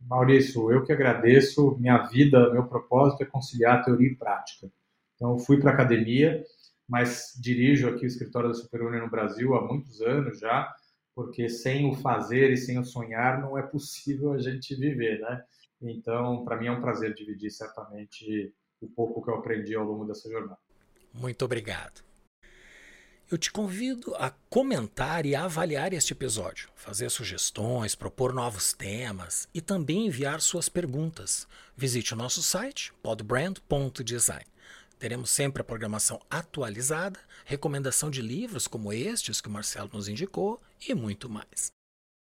Maurício, 0.07 0.71
eu 0.71 0.83
que 0.83 0.91
agradeço. 0.91 1.77
Minha 1.79 1.97
vida, 2.03 2.51
meu 2.51 2.65
propósito 2.65 3.23
é 3.23 3.25
conciliar 3.25 3.83
teoria 3.83 4.09
e 4.09 4.15
prática. 4.15 4.71
Então, 5.15 5.37
fui 5.39 5.59
para 5.59 5.71
a 5.71 5.73
academia, 5.73 6.43
mas 6.87 7.33
dirijo 7.39 7.87
aqui 7.87 8.05
o 8.05 8.07
escritório 8.07 8.49
da 8.49 8.55
Superúnia 8.55 8.99
no 8.99 9.09
Brasil 9.09 9.55
há 9.55 9.65
muitos 9.65 10.01
anos 10.01 10.39
já, 10.39 10.73
porque 11.15 11.47
sem 11.47 11.89
o 11.89 11.93
fazer 11.93 12.51
e 12.51 12.57
sem 12.57 12.79
o 12.79 12.83
sonhar 12.83 13.39
não 13.41 13.57
é 13.57 13.61
possível 13.61 14.33
a 14.33 14.39
gente 14.39 14.75
viver, 14.75 15.19
né? 15.19 15.43
Então, 15.81 16.43
para 16.43 16.57
mim 16.57 16.67
é 16.67 16.71
um 16.71 16.81
prazer 16.81 17.13
dividir 17.13 17.51
certamente 17.51 18.53
o 18.81 18.87
pouco 18.87 19.21
que 19.23 19.29
eu 19.29 19.35
aprendi 19.35 19.75
ao 19.75 19.85
longo 19.85 20.05
dessa 20.05 20.29
jornada. 20.29 20.57
Muito 21.13 21.45
obrigado. 21.45 22.12
Eu 23.33 23.37
te 23.39 23.51
convido 23.51 24.15
a 24.17 24.29
comentar 24.47 25.25
e 25.25 25.33
a 25.33 25.45
avaliar 25.45 25.91
este 25.91 26.13
episódio, 26.13 26.69
fazer 26.75 27.09
sugestões, 27.09 27.95
propor 27.95 28.31
novos 28.31 28.73
temas 28.73 29.47
e 29.51 29.59
também 29.59 30.05
enviar 30.05 30.39
suas 30.39 30.69
perguntas. 30.69 31.47
Visite 31.75 32.13
o 32.13 32.15
nosso 32.15 32.43
site 32.43 32.93
podbrand.design. 33.01 34.45
Teremos 34.99 35.31
sempre 35.31 35.63
a 35.63 35.65
programação 35.65 36.21
atualizada, 36.29 37.19
recomendação 37.43 38.11
de 38.11 38.21
livros 38.21 38.67
como 38.67 38.93
estes 38.93 39.41
que 39.41 39.47
o 39.47 39.51
Marcelo 39.51 39.89
nos 39.91 40.07
indicou 40.07 40.61
e 40.87 40.93
muito 40.93 41.27
mais. 41.27 41.71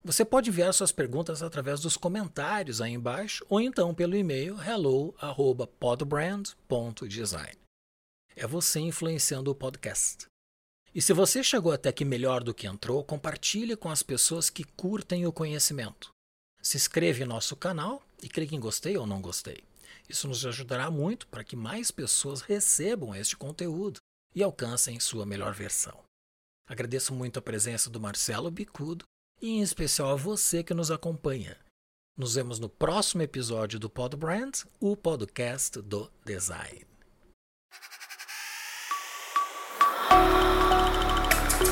Você 0.03 0.25
pode 0.25 0.49
enviar 0.49 0.73
suas 0.73 0.91
perguntas 0.91 1.41
através 1.41 1.79
dos 1.79 1.95
comentários 1.95 2.81
aí 2.81 2.91
embaixo 2.91 3.45
ou 3.47 3.61
então 3.61 3.95
pelo 3.95 4.13
e-mail 4.13 4.57
hello@podbrand.design. 4.61 7.57
É 8.35 8.45
você 8.45 8.81
influenciando 8.81 9.49
o 9.49 9.55
podcast. 9.55 10.27
E 10.97 11.01
se 11.01 11.13
você 11.13 11.43
chegou 11.43 11.71
até 11.71 11.89
aqui 11.89 12.03
melhor 12.03 12.43
do 12.43 12.55
que 12.55 12.65
entrou, 12.65 13.03
compartilhe 13.03 13.77
com 13.77 13.87
as 13.87 14.01
pessoas 14.01 14.49
que 14.49 14.63
curtem 14.63 15.27
o 15.27 15.31
conhecimento. 15.31 16.09
Se 16.59 16.75
inscreva 16.75 17.21
em 17.21 17.27
nosso 17.27 17.55
canal 17.55 18.01
e 18.19 18.27
clique 18.27 18.55
em 18.55 18.59
gostei 18.59 18.97
ou 18.97 19.05
não 19.05 19.21
gostei. 19.21 19.63
Isso 20.09 20.27
nos 20.27 20.43
ajudará 20.43 20.89
muito 20.89 21.27
para 21.27 21.43
que 21.43 21.55
mais 21.55 21.91
pessoas 21.91 22.41
recebam 22.41 23.13
este 23.13 23.37
conteúdo 23.37 23.99
e 24.33 24.41
alcancem 24.41 24.99
sua 24.99 25.23
melhor 25.23 25.53
versão. 25.53 26.03
Agradeço 26.67 27.13
muito 27.13 27.37
a 27.37 27.43
presença 27.43 27.91
do 27.91 28.01
Marcelo 28.01 28.49
Bicudo 28.49 29.05
e 29.39 29.49
em 29.49 29.61
especial 29.61 30.09
a 30.09 30.15
você 30.15 30.63
que 30.63 30.73
nos 30.73 30.89
acompanha. 30.89 31.59
Nos 32.17 32.33
vemos 32.33 32.57
no 32.57 32.69
próximo 32.69 33.21
episódio 33.21 33.77
do 33.77 33.87
Pod 33.87 34.17
Brand, 34.17 34.63
o 34.79 34.97
podcast 34.97 35.79
do 35.79 36.11
design. 36.25 36.96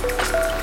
Thank 0.08 0.50
you. 0.50 0.55